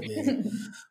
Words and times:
Beleza. 0.00 0.42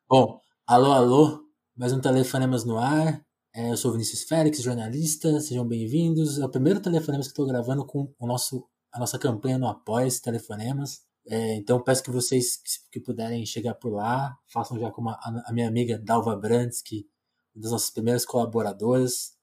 Bom, 0.08 0.40
alô, 0.66 0.92
alô, 0.92 1.44
mais 1.76 1.92
um 1.92 2.00
Telefonemas 2.00 2.64
no 2.64 2.78
ar. 2.78 3.22
É, 3.54 3.70
eu 3.70 3.76
sou 3.76 3.92
Vinícius 3.92 4.24
Félix, 4.24 4.62
jornalista, 4.62 5.42
sejam 5.42 5.68
bem-vindos. 5.68 6.40
É 6.40 6.46
o 6.46 6.50
primeiro 6.50 6.80
Telefonemas 6.80 7.28
que 7.28 7.32
estou 7.32 7.46
gravando 7.46 7.86
com 7.86 8.14
o 8.18 8.26
nosso, 8.26 8.66
a 8.94 9.00
nossa 9.00 9.20
campanha 9.20 9.58
no 9.58 9.68
Apoia 9.68 10.08
Telefonemas. 10.22 11.02
É, 11.28 11.56
então 11.56 11.84
peço 11.84 12.02
que 12.02 12.12
vocês 12.12 12.62
que 12.92 13.00
puderem 13.00 13.46
chegar 13.46 13.76
por 13.76 13.92
lá, 13.92 14.38
façam 14.48 14.80
já 14.80 14.90
com 14.90 15.10
a, 15.10 15.44
a 15.46 15.52
minha 15.52 15.68
amiga 15.68 16.00
Dalva 16.00 16.36
Brandes, 16.38 16.82
que 16.82 17.00
é 17.00 17.58
uma 17.58 17.64
das 17.64 17.72
nossas 17.72 17.90
primeiras 17.90 18.26
colaboradoras 18.26 19.34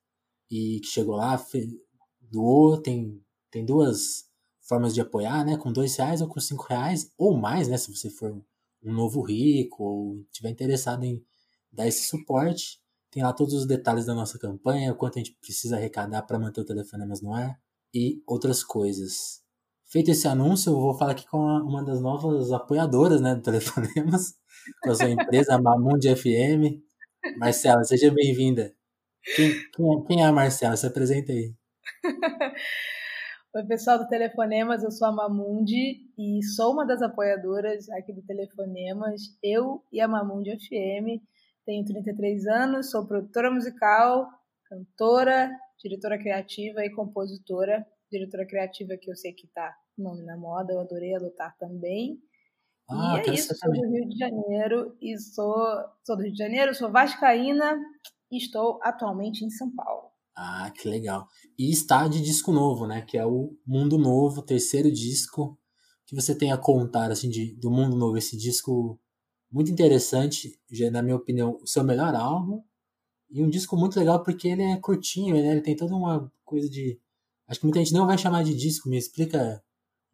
e 0.50 0.80
que 0.80 0.88
chegou 0.88 1.16
lá, 1.16 1.36
fez, 1.36 1.66
doou, 2.18 2.80
tem, 2.80 3.22
tem 3.50 3.64
duas 3.64 4.24
formas 4.62 4.94
de 4.94 5.02
apoiar, 5.02 5.44
né? 5.44 5.58
Com 5.58 5.70
dois 5.70 5.94
reais 5.96 6.22
ou 6.22 6.28
com 6.28 6.40
cinco 6.40 6.64
reais, 6.64 7.12
ou 7.18 7.36
mais, 7.36 7.68
né? 7.68 7.76
Se 7.76 7.94
você 7.94 8.08
for 8.08 8.42
um 8.82 8.92
novo 8.92 9.22
rico 9.22 9.82
ou 9.84 10.24
tiver 10.30 10.50
interessado 10.50 11.04
em 11.04 11.22
dar 11.72 11.86
esse 11.86 12.06
suporte. 12.08 12.80
Tem 13.10 13.22
lá 13.22 13.32
todos 13.32 13.54
os 13.54 13.66
detalhes 13.66 14.06
da 14.06 14.14
nossa 14.14 14.38
campanha, 14.38 14.94
quanto 14.94 15.18
a 15.18 15.22
gente 15.22 15.36
precisa 15.40 15.76
arrecadar 15.76 16.22
para 16.22 16.38
manter 16.38 16.60
o 16.60 16.64
Telefonemas 16.64 17.20
no 17.20 17.34
ar 17.34 17.58
e 17.92 18.22
outras 18.26 18.62
coisas. 18.62 19.42
Feito 19.86 20.10
esse 20.12 20.28
anúncio, 20.28 20.70
eu 20.70 20.80
vou 20.80 20.94
falar 20.96 21.12
aqui 21.12 21.26
com 21.26 21.38
uma 21.38 21.82
das 21.84 22.00
novas 22.00 22.52
apoiadoras 22.52 23.20
né, 23.20 23.34
do 23.34 23.42
Telefonemas, 23.42 24.34
com 24.82 24.90
a 24.90 24.94
sua 24.94 25.10
empresa, 25.10 25.54
a 25.54 25.58
Mamundi 25.60 26.14
FM. 26.14 26.80
Marcela, 27.36 27.82
seja 27.84 28.10
bem-vinda. 28.12 28.72
Quem, 29.34 29.50
quem, 29.72 29.92
é, 29.92 30.02
quem 30.06 30.22
é 30.22 30.26
a 30.26 30.32
Marcela? 30.32 30.76
Se 30.76 30.86
apresenta 30.86 31.32
aí. 31.32 31.52
Oi, 33.52 33.64
pessoal 33.64 33.98
do 33.98 34.06
Telefonemas, 34.06 34.84
eu 34.84 34.92
sou 34.92 35.08
a 35.08 35.12
Mamundi 35.12 36.06
e 36.16 36.40
sou 36.54 36.72
uma 36.72 36.86
das 36.86 37.02
apoiadoras 37.02 37.90
aqui 37.90 38.12
do 38.12 38.22
Telefonemas. 38.22 39.22
Eu 39.42 39.82
e 39.92 40.00
a 40.00 40.06
Mamundi 40.06 40.52
FM. 40.52 41.20
Tenho 41.66 41.84
33 41.84 42.46
anos, 42.46 42.92
sou 42.92 43.08
produtora 43.08 43.50
musical, 43.50 44.28
cantora, 44.66 45.50
diretora 45.82 46.16
criativa 46.16 46.84
e 46.84 46.94
compositora. 46.94 47.84
Diretora 48.08 48.46
criativa 48.46 48.96
que 48.96 49.10
eu 49.10 49.16
sei 49.16 49.32
que 49.32 49.48
tá 49.48 49.74
nome 49.98 50.22
na 50.22 50.36
moda, 50.36 50.72
eu 50.72 50.78
adorei 50.78 51.16
adotar 51.16 51.56
também. 51.58 52.20
Ah, 52.88 53.16
e 53.26 53.30
é 53.30 53.34
isso, 53.34 53.52
sou 53.56 53.72
do 53.72 53.84
Rio 53.84 54.08
de 54.08 54.16
Janeiro 54.16 54.96
e 55.02 55.18
sou, 55.18 55.56
sou 56.04 56.16
do 56.16 56.22
Rio 56.22 56.32
de 56.32 56.38
Janeiro, 56.38 56.72
sou 56.72 56.88
vascaína 56.88 57.76
e 58.30 58.36
estou 58.36 58.78
atualmente 58.80 59.44
em 59.44 59.50
São 59.50 59.74
Paulo. 59.74 60.09
Ah, 60.36 60.70
que 60.70 60.88
legal. 60.88 61.26
E 61.58 61.70
está 61.70 62.08
de 62.08 62.20
disco 62.20 62.52
novo, 62.52 62.86
né? 62.86 63.02
Que 63.02 63.18
é 63.18 63.26
o 63.26 63.56
Mundo 63.66 63.98
Novo, 63.98 64.42
terceiro 64.42 64.90
disco 64.90 65.58
que 66.06 66.14
você 66.14 66.34
tem 66.34 66.50
a 66.50 66.58
contar, 66.58 67.10
assim, 67.12 67.28
de, 67.28 67.54
do 67.56 67.70
Mundo 67.70 67.96
Novo. 67.96 68.16
Esse 68.16 68.36
disco 68.36 68.98
muito 69.50 69.70
interessante, 69.70 70.58
já, 70.70 70.90
na 70.90 71.02
minha 71.02 71.16
opinião, 71.16 71.58
o 71.62 71.66
seu 71.66 71.84
melhor 71.84 72.14
álbum. 72.14 72.62
E 73.30 73.42
um 73.42 73.48
disco 73.48 73.76
muito 73.76 73.98
legal 73.98 74.22
porque 74.22 74.48
ele 74.48 74.62
é 74.62 74.76
curtinho, 74.76 75.34
né? 75.34 75.52
Ele 75.52 75.60
tem 75.60 75.76
toda 75.76 75.94
uma 75.94 76.32
coisa 76.44 76.68
de... 76.68 77.00
Acho 77.46 77.60
que 77.60 77.66
muita 77.66 77.80
gente 77.80 77.92
não 77.92 78.06
vai 78.06 78.18
chamar 78.18 78.42
de 78.44 78.54
disco. 78.56 78.88
Me 78.88 78.96
explica 78.98 79.62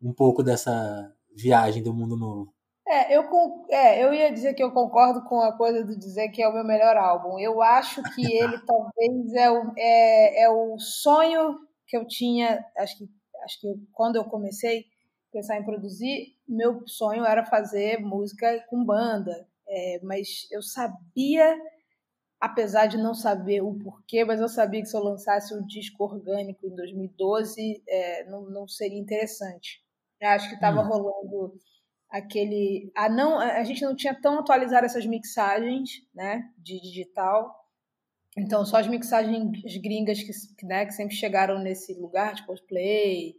um 0.01 0.13
pouco 0.13 0.43
dessa 0.43 1.13
viagem 1.35 1.83
do 1.83 1.95
Mundo 1.95 2.17
Novo. 2.17 2.56
É, 2.89 3.17
eu, 3.17 3.25
é, 3.69 4.05
eu 4.05 4.15
ia 4.15 4.33
dizer 4.33 4.55
que 4.55 4.63
eu 4.63 4.71
concordo 4.71 5.23
com 5.25 5.41
a 5.41 5.53
coisa 5.53 5.85
de 5.85 5.97
dizer 5.97 6.29
que 6.29 6.41
é 6.41 6.49
o 6.49 6.53
meu 6.53 6.65
melhor 6.65 6.97
álbum. 6.97 7.39
Eu 7.39 7.61
acho 7.61 8.01
que 8.15 8.23
ele 8.33 8.59
talvez 8.65 9.33
é 9.35 9.51
o, 9.51 9.73
é, 9.77 10.43
é 10.45 10.51
o 10.51 10.79
sonho 10.79 11.59
que 11.87 11.97
eu 11.97 12.07
tinha, 12.07 12.65
acho 12.79 12.99
que, 12.99 13.09
acho 13.45 13.61
que 13.61 13.69
quando 13.93 14.17
eu 14.17 14.25
comecei 14.25 14.81
a 14.81 15.33
pensar 15.33 15.59
em 15.59 15.65
produzir, 15.65 16.37
meu 16.49 16.87
sonho 16.87 17.25
era 17.25 17.45
fazer 17.45 17.99
música 17.99 18.65
com 18.69 18.85
banda. 18.85 19.49
É, 19.69 20.01
mas 20.05 20.47
eu 20.53 20.63
sabia, 20.63 21.59
apesar 22.41 22.87
de 22.87 22.97
não 22.97 23.15
saber 23.15 23.63
o 23.63 23.75
porquê, 23.75 24.25
mas 24.25 24.41
eu 24.41 24.49
sabia 24.49 24.81
que 24.81 24.87
se 24.87 24.97
eu 24.97 25.03
lançasse 25.03 25.53
um 25.53 25.67
disco 25.67 26.05
orgânico 26.05 26.65
em 26.65 26.75
2012, 26.77 27.83
é, 27.89 28.25
não, 28.31 28.43
não 28.43 28.69
seria 28.69 28.99
interessante. 28.99 29.85
Eu 30.21 30.29
acho 30.29 30.49
que 30.49 30.55
estava 30.55 30.83
hum. 30.83 30.89
rolando 30.89 31.61
aquele 32.11 32.91
a 32.95 33.09
não 33.09 33.39
a 33.39 33.65
gente 33.65 33.83
não 33.83 33.95
tinha 33.95 34.15
tão 34.15 34.39
atualizado 34.39 34.87
essas 34.87 35.07
mixagens 35.07 36.03
né 36.15 36.49
de 36.59 36.81
digital. 36.81 37.55
Então 38.39 38.65
só 38.65 38.79
as 38.79 38.87
mixagens 38.87 39.51
gringas 39.83 40.23
que, 40.23 40.67
né, 40.67 40.85
que 40.85 40.93
sempre 40.93 41.15
chegaram 41.15 41.59
nesse 41.59 41.95
lugar 41.95 42.35
tipo 42.35 42.53
os 42.53 42.61
play 42.61 43.35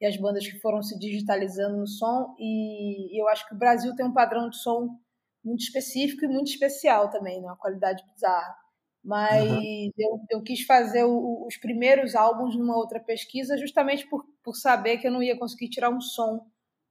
e 0.00 0.06
as 0.06 0.16
bandas 0.16 0.46
que 0.46 0.58
foram 0.60 0.82
se 0.82 0.98
digitalizando 0.98 1.76
no 1.76 1.86
som. 1.86 2.34
E, 2.38 3.20
eu 3.20 3.28
acho 3.28 3.46
que 3.46 3.54
o 3.54 3.58
Brasil 3.58 3.94
tem 3.94 4.06
um 4.06 4.12
padrão 4.12 4.48
de 4.48 4.56
som 4.56 4.98
muito 5.44 5.60
específico 5.60 6.24
e 6.24 6.28
muito 6.28 6.48
especial 6.50 7.10
também 7.10 7.40
né 7.40 7.46
uma 7.46 7.56
qualidade 7.56 8.02
bizarra. 8.12 8.54
Mas 9.02 9.50
uhum. 9.50 9.90
eu, 9.96 10.20
eu 10.30 10.42
quis 10.42 10.62
fazer 10.62 11.04
o, 11.04 11.46
os 11.46 11.56
primeiros 11.56 12.14
álbuns 12.14 12.56
numa 12.56 12.76
outra 12.76 13.00
pesquisa 13.00 13.56
justamente 13.56 14.06
por, 14.08 14.26
por 14.42 14.54
saber 14.54 14.98
que 14.98 15.06
eu 15.06 15.12
não 15.12 15.22
ia 15.22 15.38
conseguir 15.38 15.70
tirar 15.70 15.90
um 15.90 16.00
som 16.00 16.46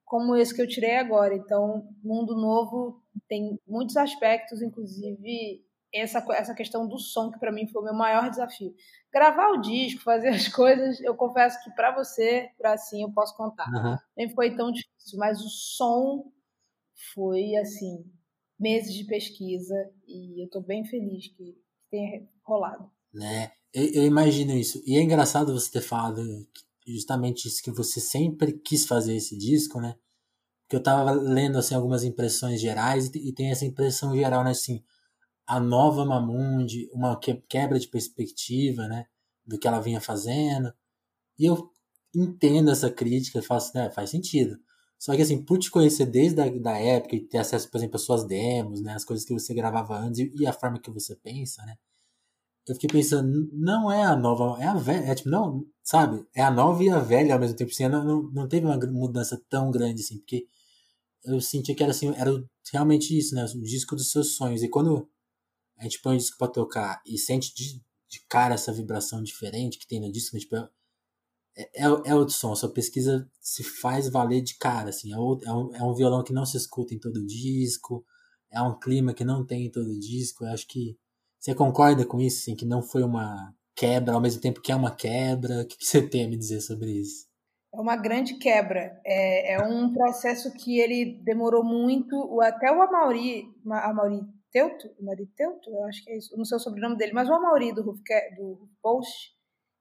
como 0.09 0.35
esse 0.35 0.55
que 0.55 0.61
eu 0.61 0.67
tirei 0.67 0.97
agora. 0.97 1.35
Então, 1.35 1.87
Mundo 2.03 2.35
Novo 2.35 2.99
tem 3.27 3.59
muitos 3.67 3.95
aspectos, 3.95 4.59
inclusive 4.59 5.63
essa, 5.93 6.25
essa 6.31 6.55
questão 6.55 6.87
do 6.87 6.97
som, 6.97 7.29
que 7.29 7.39
para 7.39 7.51
mim 7.51 7.67
foi 7.67 7.83
o 7.83 7.85
meu 7.85 7.93
maior 7.93 8.27
desafio. 8.27 8.73
Gravar 9.13 9.51
o 9.51 9.61
disco, 9.61 10.01
fazer 10.01 10.29
as 10.29 10.47
coisas, 10.49 10.99
eu 11.01 11.15
confesso 11.15 11.63
que 11.63 11.69
para 11.75 11.95
você, 11.95 12.49
para 12.57 12.73
assim, 12.73 13.03
eu 13.03 13.11
posso 13.11 13.37
contar. 13.37 13.67
Uhum. 13.67 13.97
Nem 14.17 14.33
foi 14.33 14.55
tão 14.55 14.71
difícil, 14.71 15.19
mas 15.19 15.39
o 15.41 15.47
som 15.47 16.31
foi, 17.13 17.55
assim, 17.57 18.03
meses 18.59 18.95
de 18.95 19.03
pesquisa 19.03 19.75
e 20.07 20.41
eu 20.41 20.45
estou 20.47 20.63
bem 20.63 20.83
feliz 20.85 21.27
que 21.27 21.55
tenha 21.91 22.27
rolado. 22.43 22.89
Né? 23.13 23.51
Eu, 23.71 23.85
eu 23.93 24.03
imagino 24.07 24.53
isso. 24.53 24.81
E 24.87 24.97
é 24.97 25.03
engraçado 25.03 25.53
você 25.53 25.71
ter 25.71 25.81
falado 25.81 26.47
justamente 26.93 27.47
isso 27.47 27.63
que 27.63 27.71
você 27.71 27.99
sempre 27.99 28.53
quis 28.53 28.85
fazer 28.85 29.15
esse 29.15 29.37
disco, 29.37 29.79
né? 29.79 29.95
Porque 30.63 30.75
eu 30.75 30.83
tava 30.83 31.11
lendo 31.11 31.57
assim 31.57 31.75
algumas 31.75 32.03
impressões 32.03 32.61
gerais 32.61 33.09
e, 33.15 33.33
tem 33.33 33.51
essa 33.51 33.65
impressão 33.65 34.15
geral, 34.15 34.43
né, 34.43 34.51
assim, 34.51 34.83
a 35.47 35.59
nova 35.59 36.05
Mamundi, 36.05 36.89
uma 36.93 37.19
quebra 37.49 37.79
de 37.79 37.87
perspectiva, 37.87 38.87
né, 38.87 39.07
do 39.45 39.57
que 39.57 39.67
ela 39.67 39.79
vinha 39.79 39.99
fazendo. 39.99 40.71
E 41.39 41.45
eu 41.45 41.71
entendo 42.15 42.71
essa 42.71 42.91
crítica, 42.91 43.41
faço, 43.41 43.71
né, 43.75 43.89
faz 43.91 44.11
sentido. 44.11 44.59
Só 44.99 45.15
que 45.15 45.21
assim, 45.23 45.43
por 45.43 45.57
te 45.59 45.71
conhecer 45.71 46.05
desde 46.05 46.41
a 46.41 46.49
da 46.49 46.77
época 46.77 47.15
e 47.15 47.21
ter 47.21 47.39
acesso, 47.39 47.69
por 47.71 47.77
exemplo, 47.77 47.95
às 47.95 48.03
suas 48.03 48.25
demos, 48.25 48.81
né, 48.81 48.93
as 48.93 49.05
coisas 49.05 49.25
que 49.25 49.33
você 49.33 49.53
gravava 49.53 49.97
antes 49.97 50.19
e, 50.19 50.31
e 50.35 50.45
a 50.47 50.53
forma 50.53 50.79
que 50.79 50.91
você 50.91 51.15
pensa, 51.15 51.65
né, 51.65 51.77
eu 52.69 52.75
fiquei 52.75 52.89
pensando, 52.89 53.49
não 53.51 53.91
é 53.91 54.03
a 54.03 54.15
nova, 54.15 54.61
é 54.61 54.67
a 54.67 54.75
velha, 54.75 55.05
é 55.05 55.15
tipo, 55.15 55.29
não, 55.29 55.65
sabe? 55.83 56.23
É 56.35 56.43
a 56.43 56.51
nova 56.51 56.83
e 56.83 56.89
a 56.89 56.99
velha 56.99 57.33
ao 57.33 57.39
mesmo 57.39 57.55
tempo. 57.55 57.71
Assim, 57.71 57.87
não, 57.87 58.03
não, 58.03 58.23
não 58.31 58.47
teve 58.47 58.65
uma 58.65 58.77
mudança 58.77 59.41
tão 59.49 59.71
grande 59.71 60.01
assim, 60.01 60.19
porque 60.19 60.47
eu 61.25 61.41
sentia 61.41 61.75
que 61.75 61.81
era 61.81 61.91
assim, 61.91 62.13
era 62.15 62.31
realmente 62.71 63.17
isso, 63.17 63.33
né? 63.33 63.43
O 63.43 63.61
disco 63.61 63.95
dos 63.95 64.11
seus 64.11 64.35
sonhos. 64.35 64.61
E 64.61 64.69
quando 64.69 65.09
a 65.77 65.83
gente 65.83 65.99
põe 66.01 66.15
o 66.15 66.19
disco 66.19 66.37
pra 66.37 66.47
tocar 66.47 67.01
e 67.05 67.17
sente 67.17 67.53
de, 67.55 67.81
de 68.07 68.19
cara 68.29 68.53
essa 68.53 68.71
vibração 68.71 69.23
diferente 69.23 69.79
que 69.79 69.87
tem 69.87 69.99
no 69.99 70.11
disco, 70.11 70.35
né? 70.35 70.39
tipo, 70.39 70.55
é, 70.55 70.67
é, 71.57 71.85
é 71.85 72.15
outro 72.15 72.35
som. 72.35 72.55
Sua 72.55 72.71
pesquisa 72.71 73.27
se 73.41 73.63
faz 73.63 74.09
valer 74.09 74.41
de 74.43 74.57
cara, 74.59 74.89
assim. 74.89 75.11
É, 75.11 75.17
outro, 75.17 75.47
é, 75.49 75.53
um, 75.53 75.75
é 75.75 75.83
um 75.83 75.95
violão 75.95 76.23
que 76.23 76.33
não 76.33 76.45
se 76.45 76.55
escuta 76.57 76.93
em 76.93 76.99
todo 76.99 77.25
disco, 77.25 78.05
é 78.51 78.61
um 78.61 78.77
clima 78.79 79.13
que 79.13 79.23
não 79.23 79.43
tem 79.45 79.65
em 79.65 79.71
todo 79.71 79.99
disco. 79.99 80.45
Eu 80.45 80.51
acho 80.51 80.67
que 80.67 80.97
você 81.39 81.55
concorda 81.55 82.05
com 82.05 82.19
isso, 82.19 82.39
assim, 82.39 82.55
que 82.55 82.65
não 82.65 82.81
foi 82.81 83.03
uma 83.03 83.53
quebra, 83.75 84.13
ao 84.13 84.21
mesmo 84.21 84.41
tempo 84.41 84.61
que 84.61 84.71
é 84.71 84.75
uma 84.75 84.93
quebra? 84.93 85.61
O 85.61 85.65
que 85.65 85.77
você 85.79 86.01
tem 86.01 86.25
a 86.25 86.27
me 86.27 86.37
dizer 86.37 86.59
sobre 86.61 86.91
isso? 86.91 87.27
É 87.73 87.79
uma 87.79 87.95
grande 87.95 88.37
quebra. 88.37 88.99
É, 89.05 89.53
é 89.53 89.59
um 89.63 89.93
processo 89.93 90.51
que 90.53 90.79
ele 90.79 91.21
demorou 91.23 91.63
muito. 91.63 92.41
Até 92.41 92.71
o 92.71 92.81
Amauri, 92.81 93.45
Amauri 93.65 94.21
Teuto, 94.51 94.89
Amauri 94.99 95.27
Teuto, 95.27 95.69
eu 95.69 95.85
acho 95.85 96.03
que 96.03 96.11
é 96.11 96.17
isso, 96.17 96.35
não 96.35 96.43
sei 96.43 96.57
o 96.57 96.59
sobrenome 96.59 96.97
dele, 96.97 97.13
mas 97.13 97.29
o 97.29 97.33
Amauri 97.33 97.71
do 97.71 97.83
do 97.83 98.69
Post, 98.81 99.31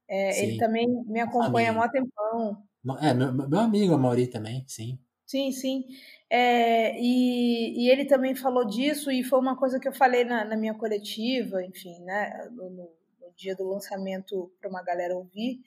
é, 0.08 0.44
ele 0.44 0.58
também 0.58 0.86
me 1.06 1.20
acompanha 1.20 1.72
há 1.72 1.84
um 1.84 1.90
tempão. 1.90 2.62
É, 3.00 3.12
meu, 3.12 3.32
meu 3.32 3.58
amigo 3.58 3.94
Amauri 3.94 4.28
também, 4.28 4.64
sim. 4.68 4.98
Sim, 5.28 5.52
sim. 5.52 5.84
É, 6.30 6.98
e, 6.98 7.84
e, 7.84 7.90
ele 7.90 8.06
também 8.06 8.34
falou 8.34 8.64
disso, 8.64 9.10
e 9.12 9.22
foi 9.22 9.38
uma 9.38 9.54
coisa 9.58 9.78
que 9.78 9.86
eu 9.86 9.92
falei 9.92 10.24
na, 10.24 10.42
na 10.42 10.56
minha 10.56 10.72
coletiva, 10.72 11.62
enfim, 11.62 12.00
né, 12.00 12.48
no, 12.50 12.70
no 12.70 12.88
dia 13.36 13.54
do 13.54 13.68
lançamento 13.68 14.50
para 14.58 14.70
uma 14.70 14.82
galera 14.82 15.14
ouvir, 15.14 15.60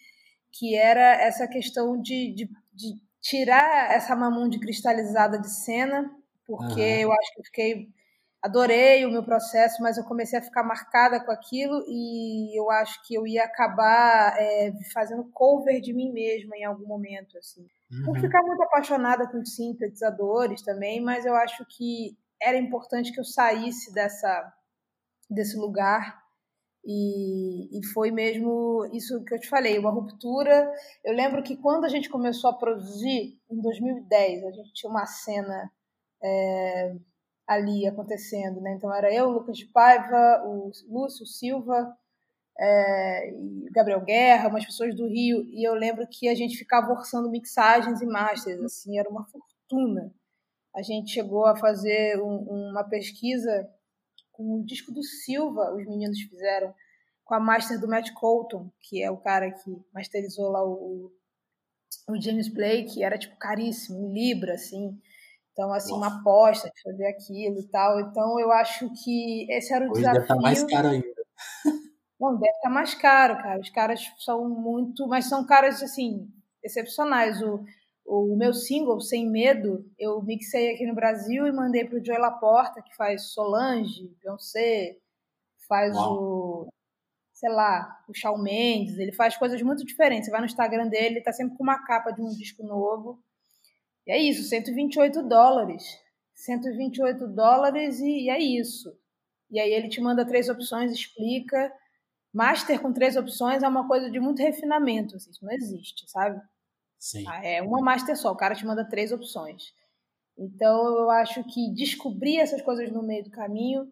que 0.52 0.76
era 0.76 1.14
essa 1.22 1.48
questão 1.48 2.02
de, 2.02 2.34
de, 2.34 2.50
de 2.74 3.00
tirar 3.22 3.92
essa 3.94 4.16
de 4.50 4.60
cristalizada 4.60 5.40
de 5.40 5.52
cena, 5.52 6.12
porque 6.44 6.82
uhum. 6.82 7.02
eu 7.02 7.12
acho 7.12 7.34
que 7.34 7.40
eu 7.42 7.46
fiquei 7.46 7.90
adorei 8.42 9.06
o 9.06 9.12
meu 9.12 9.24
processo, 9.24 9.82
mas 9.82 9.98
eu 9.98 10.04
comecei 10.04 10.40
a 10.40 10.42
ficar 10.42 10.64
marcada 10.64 11.24
com 11.24 11.32
aquilo 11.32 11.84
e 11.88 12.60
eu 12.60 12.72
acho 12.72 13.06
que 13.06 13.14
eu 13.14 13.28
ia 13.28 13.44
acabar 13.44 14.36
é, 14.38 14.72
fazendo 14.94 15.30
cover 15.32 15.80
de 15.80 15.94
mim 15.94 16.12
mesma 16.12 16.58
em 16.58 16.66
algum 16.66 16.88
momento, 16.88 17.38
assim. 17.38 17.68
Uhum. 17.92 18.06
Por 18.06 18.20
ficar 18.20 18.42
muito 18.42 18.64
apaixonada 18.64 19.28
com 19.28 19.46
sintetizadores 19.46 20.62
também, 20.64 21.00
mas 21.02 21.26
eu 21.26 21.36
acho 21.36 21.66
que 21.70 22.18
era 22.42 22.58
importante 22.58 23.12
que 23.14 23.20
eu 23.20 23.26
saísse 23.26 23.94
dessa 23.94 24.54
desse 25.30 25.56
lugar 25.56 26.22
e, 26.84 27.80
e, 27.80 27.86
foi 27.94 28.12
mesmo 28.12 28.90
isso 28.92 29.24
que 29.24 29.36
eu 29.36 29.40
te 29.40 29.48
falei, 29.48 29.78
uma 29.78 29.92
ruptura. 29.92 30.70
Eu 31.06 31.14
lembro 31.14 31.44
que 31.44 31.56
quando 31.56 31.86
a 31.86 31.90
gente 31.90 32.10
começou 32.10 32.50
a 32.50 32.58
produzir, 32.58 33.40
em 33.50 33.62
2010, 33.62 34.44
a 34.44 34.52
gente 34.52 34.74
tinha 34.74 34.90
uma 34.90 35.06
cena 35.06 35.72
é, 36.24 36.96
ali 37.54 37.88
acontecendo, 37.88 38.62
né? 38.62 38.74
Então 38.74 38.94
era 38.94 39.14
eu, 39.14 39.30
Lucas 39.30 39.58
de 39.58 39.66
Paiva, 39.66 40.44
o 40.46 40.72
Lúcio 40.88 41.26
Silva, 41.26 41.96
é, 42.60 43.34
Gabriel 43.72 44.02
Guerra, 44.02 44.50
umas 44.50 44.66
pessoas 44.66 44.96
do 44.96 45.08
Rio, 45.08 45.44
e 45.46 45.68
eu 45.68 45.74
lembro 45.74 46.08
que 46.08 46.28
a 46.30 46.36
gente 46.36 46.58
ficava 46.58 46.92
orçando 46.92 47.30
mixagens 47.30 48.02
e 48.02 48.06
masters, 48.06 48.62
assim, 48.62 48.98
era 48.98 49.10
uma 49.10 49.26
fortuna. 49.26 50.14
A 50.76 50.82
gente 50.82 51.12
chegou 51.12 51.46
a 51.46 51.56
fazer 51.56 52.22
um, 52.22 52.70
uma 52.70 52.84
pesquisa 52.84 53.70
com 54.32 54.60
o 54.60 54.66
disco 54.66 54.92
do 54.92 55.04
Silva, 55.04 55.74
os 55.74 55.86
meninos 55.86 56.20
fizeram, 56.22 56.74
com 57.26 57.36
a 57.36 57.40
master 57.40 57.80
do 57.80 57.88
Matt 57.88 58.12
Colton, 58.14 58.70
que 58.82 59.02
é 59.02 59.10
o 59.12 59.18
cara 59.18 59.52
que 59.52 59.76
masterizou 59.94 60.50
lá 60.50 60.64
o, 60.66 61.12
o 62.10 62.22
James 62.22 62.48
Blake, 62.48 63.04
era 63.04 63.18
tipo 63.18 63.36
caríssimo, 63.38 64.00
em 64.00 64.14
Libra, 64.14 64.54
assim. 64.54 65.00
Então, 65.54 65.74
assim, 65.74 65.92
Nossa. 65.92 66.08
uma 66.08 66.20
aposta 66.20 66.72
de 66.74 66.82
fazer 66.82 67.08
aquilo 67.08 67.60
e 67.60 67.68
tal. 67.68 68.00
Então, 68.00 68.40
eu 68.40 68.52
acho 68.52 68.90
que 69.04 69.52
esse 69.52 69.74
era 69.74 69.86
o 69.86 69.92
Hoje 69.92 70.02
desafio. 70.02 70.22
Deve 70.22 70.26
estar 70.26 70.36
tá 70.36 70.42
mais 70.42 70.64
caro 70.64 70.88
ainda. 70.88 71.08
Bom, 72.20 72.34
deve 72.34 72.52
estar 72.52 72.70
tá 72.70 72.70
mais 72.70 72.94
caro, 72.96 73.38
cara. 73.38 73.60
Os 73.60 73.70
caras 73.70 74.02
são 74.20 74.48
muito. 74.48 75.08
Mas 75.08 75.28
são 75.28 75.46
caras, 75.46 75.82
assim, 75.84 76.28
excepcionais. 76.64 77.42
O, 77.42 77.66
o 78.06 78.36
meu 78.36 78.54
single, 78.54 79.00
Sem 79.00 79.30
Medo, 79.30 79.86
eu 79.98 80.22
mixei 80.22 80.74
aqui 80.74 80.86
no 80.86 80.96
Brasil 80.96 81.48
e 81.48 81.52
mandei 81.52 81.86
para 81.86 81.98
o 81.98 82.06
Joey 82.06 82.20
Laporta, 82.20 82.82
que 82.82 82.96
faz 82.96 83.32
Solange, 83.32 84.14
Beyoncé, 84.22 84.98
faz 85.68 85.96
Uau. 85.96 86.14
o, 86.14 86.74
sei 87.34 87.50
lá, 87.50 88.04
o 88.08 88.14
Shawn 88.14 88.38
Mendes, 88.38 88.98
ele 88.98 89.12
faz 89.12 89.38
coisas 89.38 89.62
muito 89.62 89.86
diferentes. 89.86 90.26
Você 90.26 90.32
vai 90.32 90.42
no 90.42 90.46
Instagram 90.46 90.88
dele, 90.88 91.16
ele 91.16 91.22
tá 91.22 91.32
sempre 91.32 91.56
com 91.58 91.64
uma 91.64 91.84
capa 91.86 92.12
de 92.12 92.22
um 92.22 92.30
disco 92.30 92.64
novo. 92.64 93.24
E 94.12 94.14
é 94.14 94.18
isso, 94.18 94.44
128 94.44 95.24
dólares. 95.24 95.98
128 96.36 97.28
dólares 97.30 98.02
e, 98.02 98.26
e 98.26 98.30
é 98.30 98.40
isso. 98.40 98.94
E 99.50 99.58
aí 99.58 99.72
ele 99.72 99.88
te 99.88 100.02
manda 100.02 100.26
três 100.26 100.50
opções, 100.50 100.92
explica. 100.92 101.72
Master 102.34 102.82
com 102.82 102.92
três 102.92 103.16
opções 103.16 103.64
é 103.64 103.68
uma 103.68 103.88
coisa 103.88 104.12
de 104.12 104.20
muito 104.20 104.42
refinamento, 104.42 105.16
assim, 105.16 105.32
isso 105.32 105.46
não 105.46 105.52
existe, 105.54 106.10
sabe? 106.10 106.42
Sim. 107.00 107.24
Ah, 107.26 107.46
é 107.46 107.62
uma 107.62 107.82
master 107.82 108.18
só, 108.18 108.32
o 108.32 108.36
cara 108.36 108.54
te 108.54 108.66
manda 108.66 108.88
três 108.88 109.14
opções. 109.14 109.74
Então 110.38 111.00
eu 111.00 111.10
acho 111.10 111.42
que 111.46 111.74
descobrir 111.74 112.38
essas 112.38 112.62
coisas 112.62 112.92
no 112.92 113.04
meio 113.04 113.24
do 113.24 113.32
caminho 113.32 113.90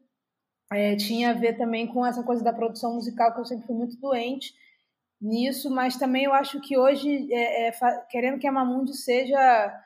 é, 0.71 0.97
tinha 0.97 1.31
a 1.31 1.33
ver 1.33 1.57
também 1.57 1.87
com 1.87 2.05
essa 2.05 2.23
coisa 2.23 2.43
da 2.43 2.53
produção 2.53 2.95
musical, 2.95 3.33
que 3.33 3.39
eu 3.39 3.45
sempre 3.45 3.65
fui 3.65 3.75
muito 3.75 3.97
doente 3.97 4.53
nisso, 5.21 5.69
mas 5.69 5.97
também 5.97 6.25
eu 6.25 6.33
acho 6.33 6.59
que 6.61 6.77
hoje, 6.77 7.33
é, 7.33 7.69
é, 7.69 7.71
querendo 8.09 8.39
que 8.39 8.47
a 8.47 8.51
Mamundi 8.51 8.95
seja 8.95 9.85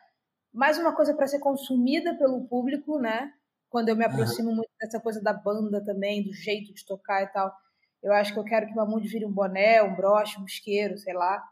mais 0.53 0.77
uma 0.77 0.95
coisa 0.95 1.13
para 1.13 1.27
ser 1.27 1.39
consumida 1.39 2.15
pelo 2.15 2.45
público, 2.45 2.99
né? 2.99 3.33
Quando 3.69 3.89
eu 3.89 3.95
me 3.95 4.05
aproximo 4.05 4.49
uhum. 4.49 4.55
muito 4.57 4.69
dessa 4.79 4.99
coisa 4.99 5.21
da 5.21 5.33
banda 5.33 5.83
também, 5.83 6.23
do 6.23 6.31
jeito 6.31 6.73
de 6.73 6.85
tocar 6.85 7.23
e 7.23 7.27
tal, 7.27 7.51
eu 8.03 8.13
acho 8.13 8.33
que 8.33 8.39
eu 8.39 8.43
quero 8.43 8.67
que 8.67 8.73
o 8.73 8.75
Mamundi 8.75 9.07
vire 9.07 9.25
um 9.25 9.31
boné, 9.31 9.81
um 9.81 9.95
broche, 9.95 10.39
um 10.39 10.45
isqueiro, 10.45 10.97
sei 10.97 11.13
lá 11.13 11.43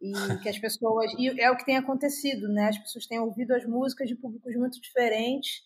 e 0.00 0.12
que 0.42 0.48
as 0.48 0.58
pessoas 0.58 1.12
e 1.18 1.40
é 1.40 1.50
o 1.50 1.56
que 1.56 1.64
tem 1.64 1.76
acontecido, 1.76 2.48
né? 2.48 2.68
As 2.68 2.78
pessoas 2.78 3.06
têm 3.06 3.18
ouvido 3.18 3.54
as 3.54 3.64
músicas 3.64 4.08
de 4.08 4.14
públicos 4.14 4.54
muito 4.56 4.80
diferentes 4.80 5.62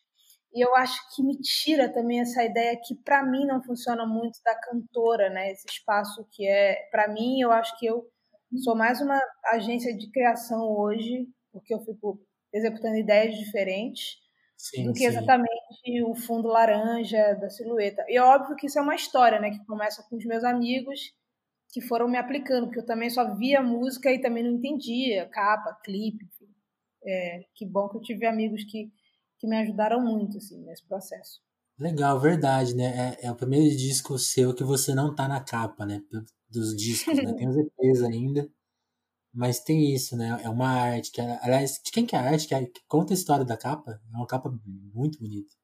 e 0.55 0.61
eu 0.61 0.75
acho 0.77 1.01
que 1.15 1.23
me 1.23 1.39
tira 1.39 1.89
também 1.89 2.21
essa 2.21 2.45
ideia 2.45 2.79
que 2.83 2.95
para 2.95 3.25
mim 3.25 3.47
não 3.47 3.63
funciona 3.63 4.07
muito 4.07 4.39
da 4.45 4.55
cantora, 4.55 5.31
né? 5.31 5.51
Esse 5.53 5.67
espaço 5.69 6.27
que 6.31 6.47
é 6.47 6.89
para 6.91 7.09
mim, 7.09 7.41
eu 7.41 7.53
acho 7.53 7.79
que 7.79 7.87
eu 7.87 8.07
sou 8.63 8.75
mais 8.75 9.01
uma 9.01 9.21
agência 9.47 9.97
de 9.97 10.11
criação 10.11 10.69
hoje, 10.69 11.29
porque 11.53 11.73
eu 11.73 11.81
fico 11.81 12.21
executando 12.53 12.97
ideias 12.97 13.37
diferentes 13.37 14.17
sim, 14.57 14.85
do 14.85 14.93
que 14.93 15.01
sim. 15.01 15.07
exatamente 15.07 16.03
o 16.05 16.15
fundo 16.15 16.49
laranja 16.49 17.35
da 17.35 17.49
silhueta. 17.51 18.05
E 18.09 18.17
é 18.17 18.23
óbvio 18.23 18.57
que 18.57 18.67
isso 18.67 18.79
é 18.79 18.83
uma 18.83 18.95
história, 18.95 19.41
né? 19.41 19.51
Que 19.51 19.65
começa 19.65 20.03
com 20.09 20.17
os 20.17 20.25
meus 20.25 20.45
amigos 20.45 21.13
que 21.73 21.81
foram 21.81 22.07
me 22.07 22.19
aplicando, 22.19 22.67
porque 22.67 22.81
eu 22.81 22.87
também 22.87 23.09
só 23.09 23.35
via 23.35 23.63
música 23.63 24.13
e 24.13 24.21
também 24.21 24.45
não 24.45 24.53
entendia 24.53 25.27
capa, 25.29 25.75
clipe. 25.83 26.29
É, 27.05 27.45
que 27.55 27.67
bom 27.67 27.89
que 27.89 27.97
eu 27.97 28.03
tive 28.03 28.27
amigos 28.27 28.63
que, 28.65 28.93
que 29.39 29.49
me 29.49 29.57
ajudaram 29.57 30.01
muito 30.01 30.37
assim, 30.37 30.63
nesse 30.63 30.87
processo. 30.87 31.41
Legal, 31.79 32.21
verdade, 32.21 32.77
né? 32.77 33.17
É, 33.21 33.27
é, 33.27 33.33
o 33.33 33.35
primeiro 33.35 33.75
disco 33.75 34.19
seu 34.19 34.55
que 34.55 34.63
você 34.63 34.95
não 34.95 35.15
tá 35.15 35.27
na 35.27 35.41
capa, 35.41 35.87
né? 35.87 36.03
Dos 36.49 36.77
discos, 36.77 37.17
né? 37.17 37.33
Tem 37.35 37.49
os 37.49 37.57
EPs 37.57 38.03
ainda, 38.03 38.49
mas 39.33 39.61
tem 39.61 39.95
isso, 39.95 40.17
né? 40.17 40.41
É 40.43 40.49
uma 40.49 40.69
arte 40.69 41.11
que, 41.11 41.21
aliás, 41.21 41.81
de 41.85 41.91
quem 41.91 42.07
que 42.07 42.15
é 42.15 42.19
a 42.19 42.23
arte? 42.23 42.47
Que, 42.49 42.55
é, 42.55 42.65
que 42.67 42.81
conta 42.87 43.13
a 43.13 43.15
história 43.15 43.45
da 43.45 43.57
capa? 43.57 44.01
É 44.13 44.17
uma 44.17 44.27
capa 44.27 44.53
muito 44.95 45.19
bonita. 45.19 45.55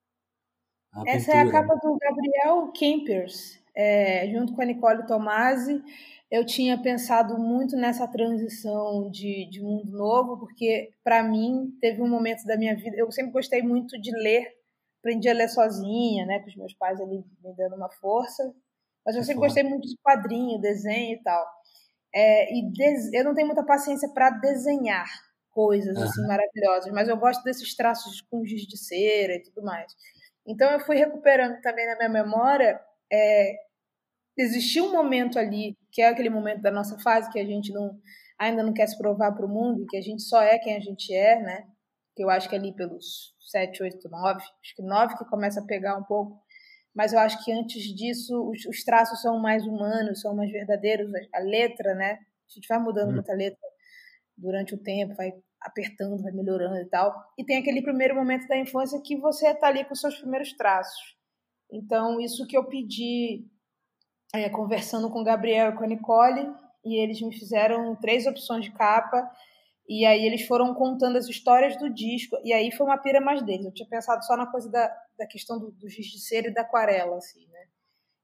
É 1.07 1.17
Essa 1.17 1.33
pintura, 1.33 1.39
é 1.39 1.49
a 1.49 1.53
capa 1.53 1.75
né? 1.75 1.81
do 1.83 1.99
Gabriel 1.99 2.73
Kempers 2.73 3.59
é, 3.79 4.27
junto 4.27 4.55
com 4.55 4.61
a 4.61 4.65
Nicole 4.65 5.07
Tomasi, 5.07 5.81
eu 6.29 6.45
tinha 6.45 6.77
pensado 6.83 7.39
muito 7.39 7.77
nessa 7.77 8.09
transição 8.09 9.09
de, 9.09 9.49
de 9.49 9.63
mundo 9.63 9.97
novo, 9.97 10.37
porque 10.37 10.91
para 11.05 11.23
mim 11.23 11.73
teve 11.81 12.03
um 12.03 12.09
momento 12.09 12.45
da 12.45 12.57
minha 12.57 12.75
vida. 12.75 12.97
Eu 12.97 13.11
sempre 13.13 13.31
gostei 13.31 13.63
muito 13.63 13.99
de 14.01 14.11
ler, 14.11 14.53
aprendi 14.99 15.29
a 15.29 15.33
ler 15.33 15.49
sozinha, 15.49 16.27
né, 16.27 16.41
com 16.41 16.49
os 16.49 16.57
meus 16.57 16.75
pais 16.75 17.01
ali 17.01 17.19
me 17.19 17.55
dando 17.57 17.77
uma 17.77 17.89
força, 17.89 18.53
mas 19.07 19.15
eu 19.15 19.23
sempre 19.23 19.43
gostei 19.43 19.63
muito 19.63 19.87
de 19.87 19.97
quadrinho, 20.03 20.61
desenho 20.61 21.15
e 21.15 21.23
tal. 21.23 21.47
É, 22.15 22.55
e 22.55 22.71
des... 22.73 23.13
eu 23.13 23.25
não 23.25 23.35
tenho 23.35 23.47
muita 23.47 23.65
paciência 23.65 24.09
para 24.09 24.31
desenhar 24.31 25.09
coisas 25.51 25.97
uhum. 25.97 26.05
assim 26.05 26.27
maravilhosas, 26.27 26.93
mas 26.93 27.09
eu 27.09 27.17
gosto 27.17 27.43
desses 27.43 27.75
traços 27.75 28.21
com 28.23 28.45
giz 28.45 28.63
de 28.63 28.79
cera 28.79 29.35
e 29.35 29.43
tudo 29.43 29.63
mais. 29.63 29.93
Então 30.47 30.71
eu 30.71 30.81
fui 30.81 30.97
recuperando 30.97 31.61
também 31.61 31.87
na 31.87 31.97
minha 31.97 32.09
memória 32.09 32.81
é, 33.13 33.57
existia 34.37 34.85
um 34.85 34.93
momento 34.93 35.39
ali, 35.39 35.77
que 35.91 36.03
é 36.03 36.09
aquele 36.09 36.31
momento 36.31 36.63
da 36.63 36.71
nossa 36.71 36.99
fase 36.99 37.31
que 37.31 37.39
a 37.39 37.45
gente 37.45 37.73
não 37.73 37.99
ainda 38.39 38.63
não 38.63 38.73
quer 38.73 38.87
se 38.87 38.97
provar 38.97 39.33
para 39.33 39.45
o 39.45 39.49
mundo, 39.49 39.85
que 39.89 39.97
a 39.97 40.01
gente 40.01 40.23
só 40.23 40.41
é 40.41 40.59
quem 40.59 40.77
a 40.77 40.81
gente 40.81 41.13
é, 41.13 41.41
né? 41.43 41.67
Que 42.15 42.23
eu 42.23 42.31
acho 42.31 42.49
que 42.49 42.55
é 42.55 42.59
ali 42.59 42.73
pelos 42.73 43.35
7, 43.51 43.83
8, 43.83 44.09
9, 44.09 44.41
acho 44.41 44.77
que 44.77 44.83
9 44.83 45.19
que 45.19 45.25
começa 45.25 45.61
a 45.61 45.65
pegar 45.65 45.97
um 45.97 46.05
pouco. 46.05 46.41
Mas 46.99 47.13
eu 47.13 47.21
acho 47.21 47.45
que 47.45 47.53
antes 47.53 47.85
disso 47.95 48.51
os, 48.51 48.67
os 48.67 48.83
traços 48.83 49.23
são 49.23 49.39
mais 49.39 49.65
humanos, 49.65 50.21
são 50.21 50.35
mais 50.35 50.51
verdadeiros. 50.51 51.09
A, 51.33 51.39
letra, 51.39 51.95
né? 51.95 52.15
A 52.15 52.53
gente 52.53 52.67
vai 52.67 52.81
mudando 52.81 53.11
hum. 53.11 53.13
muita 53.13 53.33
letra 53.35 53.69
durante 54.37 54.75
o 54.75 54.79
tempo, 54.79 55.15
vai 55.15 55.33
apertando, 55.61 56.21
vai 56.21 56.33
melhorando 56.33 56.77
e 56.81 56.87
tal. 56.87 57.15
E 57.39 57.45
tem 57.45 57.57
aquele 57.57 57.83
primeiro 57.83 58.17
momento 58.17 58.49
da 58.49 58.59
infância 58.59 59.01
que 59.01 59.17
você 59.17 59.47
está 59.47 59.69
ali 59.69 59.85
com 59.85 59.95
seus 59.95 60.19
primeiros 60.19 60.53
traços. 60.55 61.17
Então, 61.71 62.21
isso 62.21 62.45
que 62.49 62.57
eu 62.57 62.65
pedi 62.65 63.47
é, 64.35 64.49
conversando 64.49 65.09
com 65.09 65.21
o 65.21 65.25
Gabriel 65.25 65.71
e 65.71 65.77
com 65.77 65.85
a 65.85 65.87
Nicole, 65.87 66.53
e 66.85 66.97
eles 67.01 67.21
me 67.21 67.33
fizeram 67.33 67.95
três 67.95 68.27
opções 68.27 68.65
de 68.65 68.73
capa, 68.73 69.31
e 69.89 70.05
aí 70.05 70.27
eles 70.27 70.47
foram 70.47 70.75
contando 70.75 71.17
as 71.17 71.27
histórias 71.29 71.77
do 71.79 71.89
disco, 71.89 72.37
e 72.45 72.53
aí 72.53 72.71
foi 72.71 72.87
uma 72.87 72.99
pira 72.99 73.21
mais 73.21 73.43
deles. 73.43 73.65
Eu 73.65 73.73
tinha 73.73 73.89
pensado 73.89 74.23
só 74.25 74.37
na 74.37 74.47
coisa 74.47 74.71
da, 74.71 74.95
da 75.19 75.27
questão 75.27 75.59
do, 75.59 75.71
do 75.71 75.89
giz 75.89 76.07
de 76.07 76.21
cera 76.21 76.49
e 76.49 76.53
da 76.55 76.61
aquarela, 76.61 77.17
assim, 77.17 77.47
né? 77.49 77.67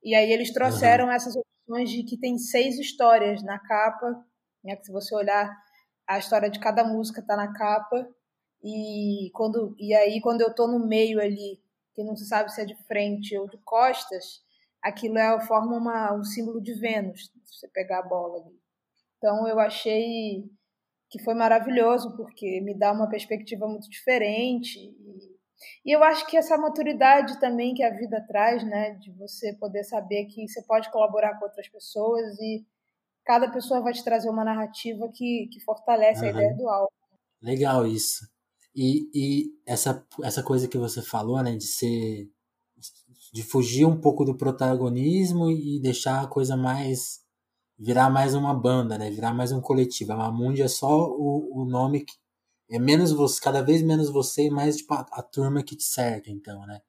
E 0.03 0.15
aí 0.15 0.31
eles 0.31 0.53
trouxeram 0.53 1.07
uhum. 1.07 1.13
essas 1.13 1.35
opções 1.35 1.89
de 1.89 2.03
que 2.03 2.19
tem 2.19 2.37
seis 2.37 2.79
histórias 2.79 3.43
na 3.43 3.59
capa, 3.59 4.23
né? 4.63 4.77
Que 4.77 4.85
se 4.85 4.93
você 4.93 5.15
olhar, 5.15 5.51
a 6.07 6.19
história 6.19 6.51
de 6.51 6.61
cada 6.61 6.85
música 6.85 7.21
está 7.21 7.35
na 7.35 7.51
capa, 7.55 8.07
e, 8.63 9.31
quando, 9.33 9.75
e 9.79 9.95
aí 9.95 10.21
quando 10.21 10.43
eu 10.43 10.55
tô 10.55 10.67
no 10.67 10.87
meio 10.87 11.19
ali, 11.21 11.63
que 11.95 12.05
não 12.05 12.15
se 12.15 12.27
sabe 12.27 12.53
se 12.53 12.61
é 12.61 12.65
de 12.67 12.75
frente 12.85 13.37
ou 13.39 13.49
de 13.49 13.57
costas, 13.59 14.43
aquilo 14.83 15.17
é, 15.17 15.41
forma 15.47 15.77
uma, 15.77 16.15
um 16.15 16.25
símbolo 16.25 16.61
de 16.61 16.75
Vênus, 16.75 17.31
se 17.45 17.59
você 17.59 17.69
pegar 17.69 18.01
a 18.01 18.09
bola 18.09 18.39
ali. 18.39 18.59
Então 19.17 19.49
eu 19.49 19.59
achei 19.59 20.45
que 21.15 21.23
foi 21.23 21.33
maravilhoso, 21.33 22.17
porque 22.17 22.61
me 22.61 22.77
dá 22.77 22.91
uma 22.91 23.09
perspectiva 23.09 23.69
muito 23.69 23.89
diferente. 23.89 24.81
E, 24.81 25.89
e 25.89 25.93
eu 25.95 26.03
acho 26.03 26.27
que 26.27 26.37
essa 26.37 26.59
maturidade 26.59 27.39
também 27.39 27.73
que 27.73 27.85
a 27.85 27.97
vida 27.97 28.21
traz, 28.27 28.65
né, 28.65 28.95
de 28.97 29.13
você 29.13 29.53
poder 29.53 29.85
saber 29.85 30.25
que 30.25 30.49
você 30.49 30.61
pode 30.63 30.91
colaborar 30.91 31.39
com 31.39 31.45
outras 31.45 31.69
pessoas 31.69 32.37
e 32.41 32.67
cada 33.25 33.49
pessoa 33.49 33.81
vai 33.81 33.93
te 33.93 34.03
trazer 34.03 34.29
uma 34.29 34.45
narrativa 34.45 35.09
que, 35.15 35.49
que 35.53 35.61
fortalece 35.61 36.23
uhum. 36.23 36.27
a 36.27 36.31
ideia 36.31 36.57
do 36.57 36.69
álbum. 36.69 36.93
Legal 37.41 37.87
isso. 37.87 38.29
E, 38.75 39.09
e 39.15 39.45
essa, 39.65 40.05
essa 40.21 40.43
coisa 40.43 40.67
que 40.67 40.77
você 40.77 41.01
falou, 41.01 41.41
né, 41.45 41.55
de 41.55 41.65
ser 41.65 42.29
de 43.33 43.43
fugir 43.45 43.85
um 43.85 44.01
pouco 44.01 44.25
do 44.25 44.37
protagonismo 44.37 45.49
e 45.49 45.81
deixar 45.81 46.23
a 46.23 46.27
coisa 46.27 46.57
mais 46.57 47.24
virar 47.79 48.11
mais 48.11 48.35
uma 48.35 48.55
banda, 48.55 48.97
né? 48.99 49.11
Virar 49.11 49.35
mais 49.35 49.53
um 49.53 49.61
coletivo. 49.61 50.13
A 50.13 50.17
Mamundi 50.17 50.63
é 50.63 50.69
só 50.69 51.09
o, 51.11 51.63
o 51.63 51.65
nome 51.65 52.05
que 52.05 52.15
é 52.71 52.79
menos 52.79 53.13
você, 53.13 53.41
cada 53.41 53.63
vez 53.63 53.83
menos 53.83 54.09
você 54.11 54.47
e 54.47 54.51
mais 54.51 54.79
tipo, 54.79 54.95
a, 54.95 55.01
a 55.13 55.23
turma 55.23 55.63
que 55.63 55.77
te 55.77 55.85
cerca, 55.85 56.31
então, 56.31 56.67
né? 56.67 56.81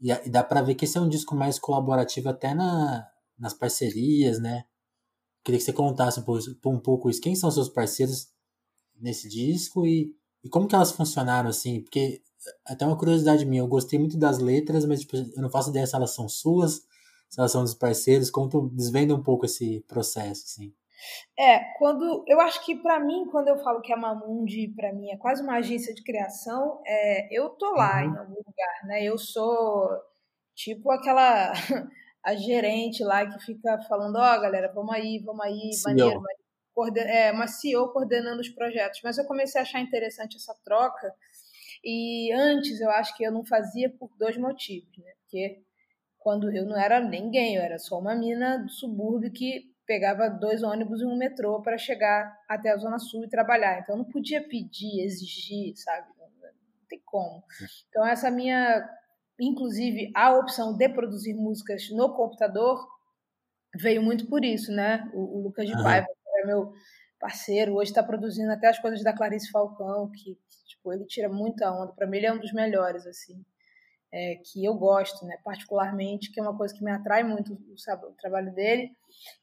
E, 0.00 0.10
e 0.10 0.30
dá 0.30 0.44
para 0.44 0.62
ver 0.62 0.74
que 0.74 0.84
esse 0.84 0.98
é 0.98 1.00
um 1.00 1.08
disco 1.08 1.34
mais 1.34 1.58
colaborativo 1.58 2.28
até 2.28 2.54
na, 2.54 3.06
nas 3.38 3.54
parcerias, 3.54 4.38
né? 4.38 4.64
Queria 5.44 5.58
que 5.58 5.64
você 5.64 5.72
contasse 5.72 6.20
um 6.20 6.22
pouco, 6.24 6.44
um 6.66 6.80
pouco 6.80 7.10
isso. 7.10 7.20
Quem 7.20 7.34
são 7.34 7.50
seus 7.50 7.68
parceiros 7.68 8.28
nesse 9.00 9.28
disco 9.28 9.86
e, 9.86 10.14
e 10.42 10.48
como 10.48 10.68
que 10.68 10.74
elas 10.74 10.92
funcionaram, 10.92 11.50
assim? 11.50 11.82
Porque 11.82 12.22
até 12.64 12.86
uma 12.86 12.96
curiosidade 12.96 13.44
minha, 13.44 13.62
eu 13.62 13.68
gostei 13.68 13.98
muito 13.98 14.18
das 14.18 14.38
letras, 14.38 14.84
mas 14.84 15.00
tipo, 15.00 15.16
eu 15.16 15.42
não 15.42 15.50
faço 15.50 15.70
ideia 15.70 15.86
se 15.86 15.96
elas 15.96 16.14
são 16.14 16.28
suas, 16.28 16.82
são 17.28 17.62
dos 17.62 17.74
parceiros. 17.74 18.30
Conta, 18.30 18.58
desvenda 18.72 19.14
um 19.14 19.22
pouco 19.22 19.44
esse 19.44 19.80
processo, 19.88 20.44
assim. 20.46 20.74
É, 21.38 21.58
quando 21.78 22.24
eu 22.26 22.40
acho 22.40 22.64
que 22.64 22.76
para 22.76 22.98
mim, 23.00 23.26
quando 23.30 23.48
eu 23.48 23.58
falo 23.58 23.80
que 23.82 23.92
a 23.92 23.96
Mamundi 23.96 24.68
para 24.68 24.92
mim 24.92 25.10
é 25.10 25.16
quase 25.16 25.42
uma 25.42 25.56
agência 25.56 25.94
de 25.94 26.02
criação, 26.02 26.80
é, 26.86 27.28
eu 27.36 27.50
tô 27.50 27.72
lá 27.72 28.02
uhum. 28.02 28.14
em 28.14 28.18
algum 28.18 28.36
lugar, 28.36 28.84
né? 28.84 29.02
Eu 29.02 29.18
sou 29.18 29.90
tipo 30.54 30.90
aquela 30.90 31.52
a 32.24 32.34
gerente 32.36 33.04
lá 33.04 33.26
que 33.26 33.44
fica 33.44 33.80
falando, 33.82 34.16
ó, 34.16 34.36
oh, 34.36 34.40
galera, 34.40 34.72
vamos 34.72 34.94
aí, 34.94 35.18
vamos 35.18 35.44
aí, 35.44 35.72
CEO. 35.72 35.88
maneiro, 35.88 36.22
maneiro. 36.22 37.08
É, 37.08 37.30
uma 37.32 37.46
CEO 37.46 37.92
coordenando 37.92 38.40
os 38.40 38.48
projetos. 38.48 39.00
Mas 39.04 39.18
eu 39.18 39.24
comecei 39.26 39.60
a 39.60 39.62
achar 39.62 39.80
interessante 39.80 40.36
essa 40.36 40.54
troca 40.64 41.12
e 41.84 42.32
antes 42.32 42.80
eu 42.80 42.90
acho 42.90 43.16
que 43.16 43.24
eu 43.24 43.30
não 43.30 43.44
fazia 43.44 43.90
por 43.90 44.10
dois 44.16 44.36
motivos, 44.38 44.96
né? 44.98 45.12
Porque 45.20 45.62
quando 46.24 46.50
eu 46.50 46.64
não 46.64 46.74
era 46.74 46.98
ninguém, 47.00 47.56
eu 47.56 47.62
era 47.62 47.78
só 47.78 47.98
uma 47.98 48.14
mina 48.14 48.56
do 48.56 48.70
subúrbio 48.70 49.30
que 49.30 49.70
pegava 49.86 50.30
dois 50.30 50.62
ônibus 50.62 51.02
e 51.02 51.04
um 51.04 51.18
metrô 51.18 51.60
para 51.60 51.76
chegar 51.76 52.34
até 52.48 52.70
a 52.70 52.78
Zona 52.78 52.98
Sul 52.98 53.26
e 53.26 53.28
trabalhar. 53.28 53.80
Então 53.80 53.94
eu 53.94 53.98
não 53.98 54.10
podia 54.10 54.42
pedir, 54.48 55.02
exigir, 55.02 55.76
sabe? 55.76 56.08
Não, 56.18 56.26
tem 56.88 56.98
como. 57.04 57.44
Então 57.90 58.06
essa 58.06 58.30
minha, 58.30 58.88
inclusive 59.38 60.10
a 60.14 60.32
opção 60.32 60.74
de 60.74 60.88
produzir 60.88 61.34
músicas 61.34 61.90
no 61.90 62.14
computador 62.14 62.88
veio 63.76 64.02
muito 64.02 64.26
por 64.26 64.42
isso, 64.46 64.72
né? 64.72 65.06
O, 65.12 65.40
o 65.40 65.42
Lucas 65.42 65.66
de. 65.66 65.74
Paiva, 65.74 66.06
que 66.06 66.38
era 66.38 66.46
meu 66.46 66.72
parceiro, 67.20 67.74
hoje 67.74 67.90
está 67.90 68.02
produzindo 68.02 68.50
até 68.50 68.68
as 68.68 68.78
coisas 68.78 69.04
da 69.04 69.12
Clarice 69.12 69.50
Falcão, 69.50 70.10
que 70.10 70.38
tipo, 70.66 70.90
ele 70.90 71.04
tira 71.04 71.28
muita 71.28 71.70
onda. 71.70 71.92
Para 71.92 72.06
mim 72.06 72.16
ele 72.16 72.26
é 72.26 72.32
um 72.32 72.40
dos 72.40 72.54
melhores, 72.54 73.06
assim. 73.06 73.44
É, 74.16 74.36
que 74.44 74.64
eu 74.64 74.74
gosto, 74.74 75.26
né, 75.26 75.36
particularmente, 75.42 76.30
que 76.30 76.38
é 76.38 76.42
uma 76.42 76.56
coisa 76.56 76.72
que 76.72 76.84
me 76.84 76.92
atrai 76.92 77.24
muito 77.24 77.52
o, 77.52 78.12
trabalho 78.16 78.54
dele. 78.54 78.92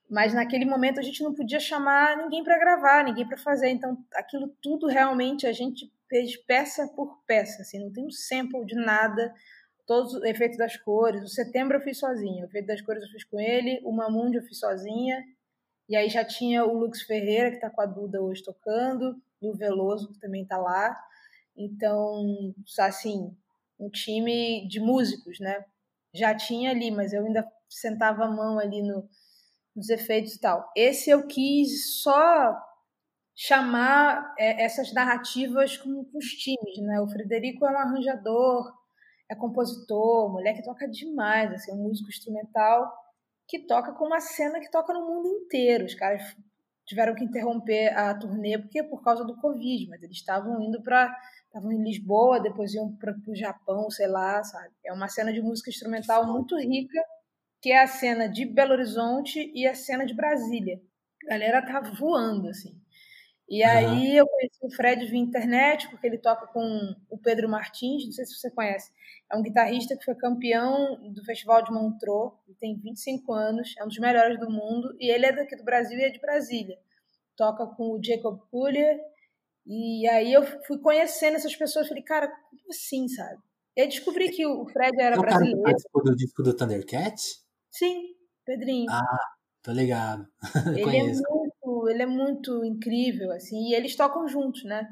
Mas 0.09 0.33
naquele 0.33 0.63
momento 0.63 0.97
a 0.97 1.03
gente 1.03 1.21
não 1.21 1.33
podia 1.33 1.59
chamar 1.59 2.15
ninguém 2.15 2.41
para 2.41 2.57
gravar, 2.57 3.03
ninguém 3.03 3.27
para 3.27 3.37
fazer. 3.37 3.67
Então 3.69 3.97
aquilo 4.15 4.47
tudo 4.61 4.87
realmente 4.87 5.45
a 5.45 5.51
gente 5.51 5.91
fez 6.07 6.37
peça 6.45 6.87
por 6.95 7.21
peça, 7.27 7.63
assim, 7.63 7.79
não 7.79 7.91
tem 7.91 8.05
um 8.05 8.11
sample 8.11 8.65
de 8.65 8.75
nada. 8.75 9.33
Todos 9.85 10.13
os 10.13 10.23
efeitos 10.23 10.57
das 10.57 10.77
cores. 10.77 11.21
O 11.21 11.27
setembro 11.27 11.75
eu 11.75 11.81
fiz 11.81 11.99
sozinha, 11.99 12.43
o 12.45 12.47
efeito 12.47 12.67
das 12.67 12.81
cores 12.81 13.03
eu 13.03 13.09
fiz 13.09 13.25
com 13.25 13.41
ele, 13.41 13.81
o 13.83 13.91
Mamundi 13.91 14.37
eu 14.37 14.43
fiz 14.43 14.57
sozinha. 14.57 15.21
E 15.89 15.97
aí 15.97 16.07
já 16.07 16.23
tinha 16.23 16.63
o 16.63 16.77
Lux 16.77 17.01
Ferreira, 17.01 17.49
que 17.49 17.57
está 17.57 17.69
com 17.69 17.81
a 17.81 17.85
Duda 17.85 18.21
hoje 18.21 18.41
tocando, 18.41 19.21
e 19.41 19.49
o 19.49 19.53
Veloso, 19.53 20.13
que 20.13 20.19
também 20.21 20.43
está 20.43 20.55
lá. 20.57 20.97
Então, 21.57 22.53
assim, 22.79 23.35
um 23.81 23.89
time 23.89 24.67
de 24.67 24.79
músicos, 24.79 25.39
né? 25.39 25.65
Já 26.13 26.35
tinha 26.35 26.69
ali, 26.69 26.91
mas 26.91 27.13
eu 27.13 27.25
ainda 27.25 27.45
sentava 27.67 28.25
a 28.25 28.31
mão 28.31 28.59
ali 28.59 28.81
no, 28.81 29.09
nos 29.75 29.89
efeitos 29.89 30.35
e 30.35 30.39
tal. 30.39 30.71
Esse 30.75 31.09
eu 31.09 31.25
quis 31.25 32.01
só 32.01 32.55
chamar 33.35 34.35
é, 34.37 34.63
essas 34.63 34.93
narrativas 34.93 35.77
com, 35.77 36.05
com, 36.05 36.17
os 36.17 36.27
times, 36.27 36.77
né? 36.79 37.01
O 37.01 37.09
Frederico 37.09 37.65
é 37.65 37.71
um 37.71 37.79
arranjador, 37.79 38.71
é 39.29 39.35
compositor, 39.35 40.31
mulher 40.31 40.53
que 40.53 40.63
toca 40.63 40.87
demais, 40.87 41.51
assim, 41.53 41.71
um 41.71 41.83
músico 41.83 42.09
instrumental 42.09 42.91
que 43.47 43.59
toca 43.59 43.91
com 43.93 44.05
uma 44.05 44.21
cena 44.21 44.59
que 44.59 44.71
toca 44.71 44.93
no 44.93 45.05
mundo 45.05 45.27
inteiro. 45.27 45.85
Os 45.85 45.95
caras 45.95 46.35
tiveram 46.85 47.15
que 47.15 47.23
interromper 47.23 47.97
a 47.97 48.13
turnê 48.13 48.57
porque 48.57 48.83
por 48.83 49.03
causa 49.03 49.25
do 49.25 49.35
Covid, 49.37 49.89
mas 49.89 50.03
eles 50.03 50.17
estavam 50.17 50.61
indo 50.61 50.81
para 50.81 51.13
estavam 51.51 51.71
em 51.71 51.83
Lisboa, 51.83 52.39
depois 52.39 52.73
iam 52.73 52.95
para 52.95 53.13
o 53.27 53.35
Japão, 53.35 53.89
sei 53.89 54.07
lá, 54.07 54.43
sabe? 54.43 54.73
É 54.85 54.93
uma 54.93 55.07
cena 55.07 55.33
de 55.33 55.41
música 55.41 55.69
instrumental 55.69 56.25
muito 56.25 56.57
rica 56.57 56.99
que 57.61 57.71
é 57.71 57.79
a 57.79 57.87
cena 57.87 58.27
de 58.27 58.43
Belo 58.43 58.73
Horizonte 58.73 59.51
e 59.53 59.67
a 59.67 59.75
cena 59.75 60.03
de 60.05 60.15
Brasília. 60.15 60.81
A 61.25 61.29
galera 61.29 61.61
tá 61.63 61.79
voando, 61.79 62.49
assim. 62.49 62.75
E 63.47 63.63
uhum. 63.63 63.69
aí 63.69 64.17
eu 64.17 64.25
conheci 64.25 64.65
o 64.65 64.71
Fred 64.71 65.05
via 65.05 65.19
internet, 65.19 65.87
porque 65.89 66.07
ele 66.07 66.17
toca 66.17 66.47
com 66.47 66.95
o 67.09 67.17
Pedro 67.17 67.47
Martins, 67.47 68.05
não 68.05 68.11
sei 68.11 68.25
se 68.25 68.33
você 68.33 68.49
conhece. 68.49 68.91
É 69.31 69.35
um 69.35 69.43
guitarrista 69.43 69.95
que 69.95 70.05
foi 70.05 70.15
campeão 70.15 70.99
do 71.11 71.23
Festival 71.23 71.63
de 71.63 71.71
Montreux, 71.71 72.33
ele 72.47 72.57
tem 72.59 72.79
25 72.79 73.31
anos, 73.33 73.75
é 73.77 73.83
um 73.83 73.87
dos 73.87 73.99
melhores 73.99 74.39
do 74.39 74.49
mundo, 74.49 74.95
e 74.99 75.11
ele 75.11 75.25
é 75.25 75.31
daqui 75.31 75.55
do 75.55 75.63
Brasil 75.63 75.99
e 75.99 76.03
é 76.03 76.09
de 76.09 76.19
Brasília. 76.19 76.77
Toca 77.35 77.67
com 77.67 77.91
o 77.91 78.03
Jacob 78.03 78.39
Puller, 78.49 78.99
e 79.65 80.07
aí 80.09 80.33
eu 80.33 80.43
fui 80.65 80.79
conhecendo 80.79 81.35
essas 81.35 81.55
pessoas, 81.55 81.87
falei, 81.87 82.03
cara, 82.03 82.27
como 82.27 82.69
assim, 82.69 83.07
sabe? 83.07 83.39
E 83.75 83.81
aí 83.81 83.87
descobri 83.87 84.29
que 84.29 84.45
o 84.45 84.65
Fred 84.67 84.99
era 84.99 85.15
é 85.15 85.19
brasileiro. 85.19 85.61
Cara 85.61 85.71
participou 85.71 86.03
do 86.03 86.15
disco 86.15 86.43
do 86.43 86.55
Thundercat? 86.55 87.21
Sim, 87.69 88.15
Pedrinho. 88.45 88.91
Ah, 88.91 89.19
tô 89.63 89.71
ligado. 89.71 90.27
ele, 90.75 90.97
é 90.97 91.03
muito, 91.03 91.89
ele 91.89 92.01
é 92.01 92.05
muito 92.05 92.65
incrível, 92.65 93.31
assim, 93.31 93.69
e 93.69 93.73
eles 93.73 93.95
tocam 93.95 94.27
juntos, 94.27 94.63
né? 94.63 94.87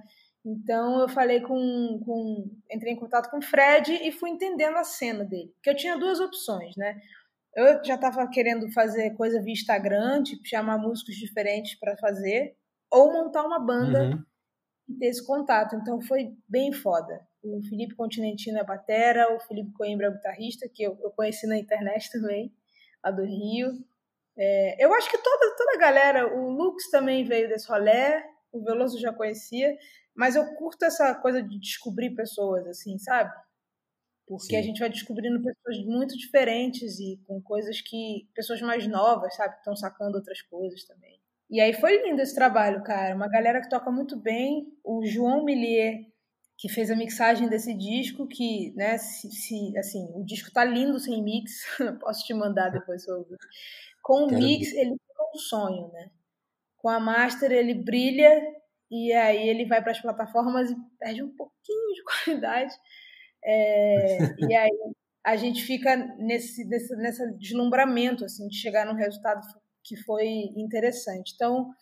Então 0.46 1.02
eu 1.02 1.10
falei 1.10 1.42
com, 1.42 2.00
com. 2.06 2.50
Entrei 2.72 2.94
em 2.94 3.00
contato 3.00 3.30
com 3.30 3.40
o 3.40 3.42
Fred 3.42 3.92
e 3.92 4.12
fui 4.12 4.30
entendendo 4.30 4.78
a 4.78 4.84
cena 4.84 5.26
dele. 5.26 5.52
Porque 5.56 5.70
eu 5.70 5.76
tinha 5.76 5.98
duas 5.98 6.20
opções, 6.20 6.76
né? 6.78 7.00
Eu 7.56 7.84
já 7.84 7.96
estava 7.96 8.26
querendo 8.30 8.72
fazer 8.72 9.12
coisa 9.16 9.42
via 9.42 9.54
Instagram, 9.54 10.24
tipo, 10.24 10.48
chamar 10.48 10.78
músicos 10.78 11.16
diferentes 11.16 11.78
para 11.78 11.98
fazer, 11.98 12.56
ou 12.90 13.12
montar 13.12 13.44
uma 13.44 13.60
banda 13.60 14.04
uhum. 14.04 14.24
E 14.90 14.98
ter 14.98 15.08
esse 15.08 15.26
contato. 15.26 15.76
Então 15.76 16.02
foi 16.02 16.36
bem 16.48 16.74
foda. 16.74 17.26
O 17.44 17.62
Felipe 17.64 17.96
Continentino 17.96 18.58
é 18.58 18.64
batera, 18.64 19.34
o 19.34 19.40
Felipe 19.40 19.72
Coimbra 19.74 20.08
é 20.08 20.12
guitarrista, 20.12 20.68
que 20.68 20.84
eu, 20.84 20.98
eu 21.02 21.12
conheci 21.12 21.48
na 21.48 21.58
internet 21.58 22.10
também 22.12 22.54
lá 23.04 23.12
do 23.12 23.24
Rio. 23.24 23.72
É, 24.38 24.84
eu 24.84 24.94
acho 24.94 25.10
que 25.10 25.18
toda, 25.18 25.56
toda 25.56 25.76
a 25.76 25.80
galera, 25.80 26.38
o 26.38 26.50
Lux 26.50 26.90
também 26.90 27.24
veio 27.26 27.48
desse 27.48 27.68
rolê, 27.68 28.24
o 28.52 28.64
Veloso 28.64 29.00
já 29.00 29.14
conhecia, 29.14 29.78
mas 30.16 30.36
eu 30.36 30.56
curto 30.56 30.84
essa 30.84 31.14
coisa 31.16 31.42
de 31.42 31.60
descobrir 31.60 32.12
pessoas, 32.12 32.66
assim, 32.68 32.98
sabe? 32.98 33.32
Porque 34.28 34.56
Sim. 34.56 34.58
a 34.58 34.62
gente 34.62 34.80
vai 34.80 34.90
descobrindo 34.90 35.42
pessoas 35.42 35.86
muito 35.86 36.16
diferentes 36.16 37.00
e 37.00 37.18
com 37.26 37.42
coisas 37.42 37.82
que. 37.82 38.30
pessoas 38.36 38.62
mais 38.62 38.88
novas, 38.88 39.36
sabe? 39.36 39.54
Que 39.54 39.60
estão 39.60 39.76
sacando 39.76 40.18
outras 40.18 40.42
coisas 40.44 40.84
também. 40.84 41.20
E 41.50 41.60
aí 41.60 41.74
foi 41.74 42.02
lindo 42.04 42.22
esse 42.22 42.36
trabalho, 42.36 42.84
cara. 42.84 43.16
Uma 43.16 43.28
galera 43.28 43.62
que 43.62 43.70
toca 43.70 43.90
muito 43.92 44.16
bem. 44.16 44.68
O 44.84 45.06
João 45.06 45.44
Millier 45.44 46.10
que 46.60 46.68
fez 46.68 46.92
a 46.92 46.96
mixagem 46.96 47.48
desse 47.48 47.74
disco, 47.74 48.28
que, 48.28 48.74
né, 48.76 48.98
se, 48.98 49.32
se 49.32 49.78
assim, 49.78 50.12
o 50.14 50.26
disco 50.26 50.52
tá 50.52 50.66
lindo 50.66 51.00
sem 51.00 51.24
mix, 51.24 51.64
posso 52.02 52.26
te 52.26 52.34
mandar 52.34 52.70
depois 52.70 53.02
sobre. 53.06 53.38
Com 54.04 54.26
o 54.26 54.28
mix, 54.28 54.72
ver. 54.72 54.82
ele 54.82 54.92
fica 54.92 55.24
um 55.34 55.38
sonho, 55.38 55.90
né? 55.94 56.12
Com 56.78 56.90
a 56.90 57.00
master, 57.00 57.54
ele 57.54 57.74
brilha 57.74 58.42
e 58.92 59.14
aí 59.14 59.48
ele 59.48 59.66
vai 59.68 59.82
para 59.82 59.92
as 59.92 60.02
plataformas 60.02 60.70
e 60.70 60.76
perde 61.00 61.24
um 61.24 61.34
pouquinho 61.34 61.94
de 61.94 62.04
qualidade. 62.26 62.74
É, 63.42 64.18
e 64.40 64.54
aí 64.54 64.94
a 65.24 65.38
gente 65.38 65.64
fica 65.64 65.96
nesse, 66.18 66.66
nesse, 66.66 66.94
nesse 66.98 67.38
deslumbramento, 67.38 68.26
assim, 68.26 68.50
de 68.50 68.58
chegar 68.58 68.86
num 68.86 68.96
resultado 68.96 69.40
que 69.90 69.98
foi 69.98 70.28
interessante. 70.56 71.34
Então, 71.34 71.74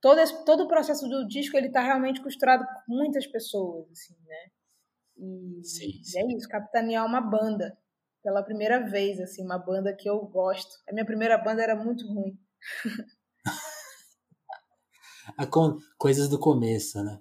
todo, 0.00 0.18
esse, 0.18 0.42
todo 0.46 0.64
o 0.64 0.68
processo 0.68 1.06
do 1.06 1.28
disco 1.28 1.54
ele 1.54 1.66
está 1.66 1.82
realmente 1.82 2.22
costurado 2.22 2.64
por 2.64 2.82
muitas 2.88 3.26
pessoas, 3.26 3.86
assim, 3.90 4.16
né? 4.26 4.50
E, 5.18 5.60
sim, 5.62 6.02
sim. 6.02 6.18
é 6.18 6.26
isso, 6.34 6.48
capitanear 6.48 7.04
uma 7.04 7.20
banda 7.20 7.76
pela 8.22 8.42
primeira 8.42 8.88
vez, 8.88 9.20
assim, 9.20 9.44
uma 9.44 9.58
banda 9.58 9.94
que 9.94 10.08
eu 10.08 10.18
gosto. 10.24 10.70
A 10.88 10.92
minha 10.92 11.04
primeira 11.04 11.36
banda 11.36 11.62
era 11.62 11.76
muito 11.76 12.06
ruim. 12.06 12.38
Coisas 15.98 16.28
do 16.28 16.38
começo, 16.38 17.02
né? 17.02 17.20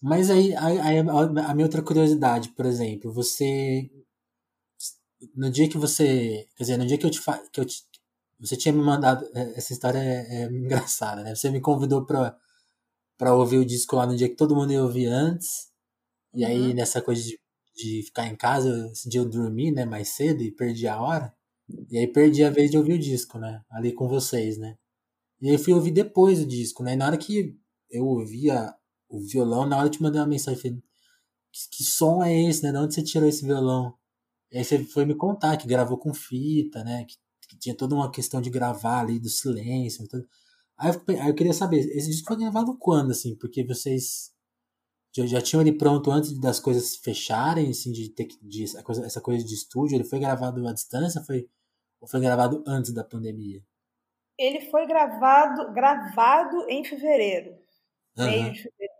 Mas 0.00 0.30
aí, 0.30 0.54
aí 0.54 0.78
a, 0.78 1.50
a 1.50 1.54
minha 1.54 1.66
outra 1.66 1.82
curiosidade, 1.82 2.50
por 2.50 2.64
exemplo, 2.64 3.12
você 3.12 3.90
no 5.34 5.50
dia 5.50 5.68
que 5.68 5.78
você, 5.78 6.46
quer 6.56 6.64
dizer, 6.64 6.76
no 6.76 6.86
dia 6.86 6.96
que 6.96 7.06
eu 7.06 7.10
te, 7.10 7.20
que 7.52 7.60
eu 7.60 7.64
te 7.64 7.87
você 8.40 8.56
tinha 8.56 8.72
me 8.72 8.82
mandado. 8.82 9.28
É, 9.34 9.58
essa 9.58 9.72
história 9.72 9.98
é, 9.98 10.42
é 10.42 10.44
engraçada, 10.46 11.22
né? 11.22 11.34
Você 11.34 11.50
me 11.50 11.60
convidou 11.60 12.04
pra, 12.06 12.36
pra 13.16 13.34
ouvir 13.34 13.58
o 13.58 13.64
disco 13.64 13.96
lá 13.96 14.06
no 14.06 14.16
dia 14.16 14.28
que 14.28 14.36
todo 14.36 14.54
mundo 14.54 14.72
ia 14.72 14.82
ouvir 14.82 15.06
antes. 15.06 15.68
E 16.34 16.44
aí, 16.44 16.68
uhum. 16.68 16.74
nessa 16.74 17.02
coisa 17.02 17.22
de, 17.22 17.38
de 17.76 18.02
ficar 18.04 18.26
em 18.26 18.36
casa, 18.36 18.88
esse 18.92 19.08
dia 19.08 19.20
eu 19.20 19.28
dormi, 19.28 19.72
né, 19.72 19.84
mais 19.84 20.10
cedo 20.10 20.42
e 20.42 20.50
perdi 20.52 20.86
a 20.86 21.00
hora. 21.00 21.34
E 21.90 21.98
aí 21.98 22.06
perdi 22.06 22.44
a 22.44 22.50
vez 22.50 22.70
de 22.70 22.78
ouvir 22.78 22.94
o 22.94 22.98
disco, 22.98 23.38
né? 23.38 23.62
Ali 23.70 23.92
com 23.92 24.08
vocês, 24.08 24.58
né? 24.58 24.76
E 25.40 25.48
aí 25.48 25.54
eu 25.54 25.58
fui 25.58 25.72
ouvir 25.74 25.90
depois 25.92 26.40
o 26.40 26.46
disco, 26.46 26.82
né? 26.82 26.94
E 26.94 26.96
na 26.96 27.06
hora 27.06 27.18
que 27.18 27.56
eu 27.90 28.06
ouvia 28.06 28.74
o 29.08 29.20
violão, 29.20 29.66
na 29.66 29.76
hora 29.76 29.86
eu 29.86 29.90
te 29.90 30.02
mandei 30.02 30.20
uma 30.20 30.26
mensagem, 30.26 30.60
falei, 30.60 30.82
que, 31.52 31.78
que 31.78 31.84
som 31.84 32.22
é 32.22 32.34
esse, 32.48 32.62
né? 32.62 32.72
De 32.72 32.78
onde 32.78 32.94
você 32.94 33.02
tirou 33.02 33.28
esse 33.28 33.44
violão? 33.44 33.94
E 34.50 34.58
aí 34.58 34.64
você 34.64 34.84
foi 34.84 35.04
me 35.04 35.14
contar 35.14 35.56
que 35.56 35.66
gravou 35.66 35.98
com 35.98 36.14
fita, 36.14 36.82
né? 36.84 37.04
Que, 37.04 37.16
que 37.48 37.58
tinha 37.58 37.74
toda 37.74 37.94
uma 37.94 38.10
questão 38.10 38.40
de 38.40 38.50
gravar 38.50 39.00
ali 39.00 39.18
do 39.18 39.28
silêncio. 39.28 40.06
Tudo. 40.06 40.28
Aí, 40.76 40.90
eu, 40.90 41.20
aí 41.22 41.28
eu 41.28 41.34
queria 41.34 41.52
saber, 41.52 41.78
esse 41.78 42.10
disco 42.10 42.28
foi 42.28 42.36
gravado 42.36 42.76
quando, 42.78 43.10
assim? 43.10 43.34
Porque 43.34 43.64
vocês 43.64 44.32
já, 45.16 45.26
já 45.26 45.40
tinham 45.40 45.62
ele 45.62 45.72
pronto 45.72 46.10
antes 46.10 46.38
das 46.38 46.60
coisas 46.60 46.96
fecharem, 46.96 47.70
assim, 47.70 47.90
de 47.90 48.10
ter 48.10 48.26
que. 48.26 48.38
De, 48.42 48.64
essa, 48.64 48.82
coisa, 48.82 49.06
essa 49.06 49.20
coisa 49.20 49.44
de 49.44 49.54
estúdio? 49.54 49.96
Ele 49.96 50.04
foi 50.04 50.20
gravado 50.20 50.66
à 50.68 50.72
distância 50.72 51.24
foi, 51.24 51.48
ou 52.00 52.06
foi 52.06 52.20
gravado 52.20 52.62
antes 52.66 52.92
da 52.92 53.02
pandemia? 53.02 53.62
Ele 54.38 54.60
foi 54.70 54.86
gravado, 54.86 55.72
gravado 55.72 56.68
em 56.68 56.84
fevereiro. 56.84 57.58
Uhum. 58.16 58.26
Meio 58.26 58.52
de 58.52 58.62
fevereiro. 58.62 58.98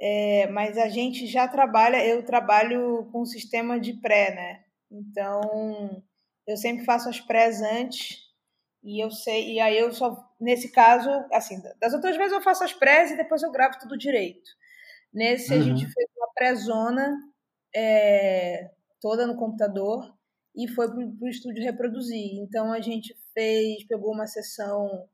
É, 0.00 0.46
mas 0.48 0.78
a 0.78 0.88
gente 0.88 1.26
já 1.26 1.46
trabalha, 1.48 2.04
eu 2.04 2.24
trabalho 2.24 3.08
com 3.10 3.22
um 3.22 3.26
sistema 3.26 3.78
de 3.80 3.94
pré, 3.94 4.34
né? 4.34 4.64
Então, 4.90 6.02
eu 6.48 6.56
sempre 6.56 6.84
faço 6.84 7.10
as 7.10 7.20
prés 7.20 7.60
antes 7.60 8.26
e 8.82 9.04
eu 9.04 9.10
sei, 9.10 9.52
e 9.52 9.60
aí 9.60 9.78
eu 9.78 9.92
só, 9.92 10.32
nesse 10.40 10.72
caso, 10.72 11.10
assim, 11.30 11.60
das 11.78 11.92
outras 11.92 12.16
vezes 12.16 12.32
eu 12.32 12.40
faço 12.40 12.64
as 12.64 12.72
prés 12.72 13.10
e 13.10 13.16
depois 13.16 13.42
eu 13.42 13.50
gravo 13.50 13.78
tudo 13.78 13.98
direito. 13.98 14.50
Nesse 15.12 15.52
uhum. 15.52 15.60
a 15.60 15.62
gente 15.62 15.86
fez 15.86 16.08
uma 16.16 16.28
pré-zona 16.34 17.16
é, 17.76 18.70
toda 18.98 19.26
no 19.26 19.36
computador 19.36 20.10
e 20.56 20.66
foi 20.68 20.88
para 20.88 20.98
o 20.98 21.28
estúdio 21.28 21.62
reproduzir. 21.62 22.38
Então 22.40 22.72
a 22.72 22.80
gente 22.80 23.14
fez, 23.34 23.84
pegou 23.86 24.12
uma 24.12 24.26
sessão 24.26 25.06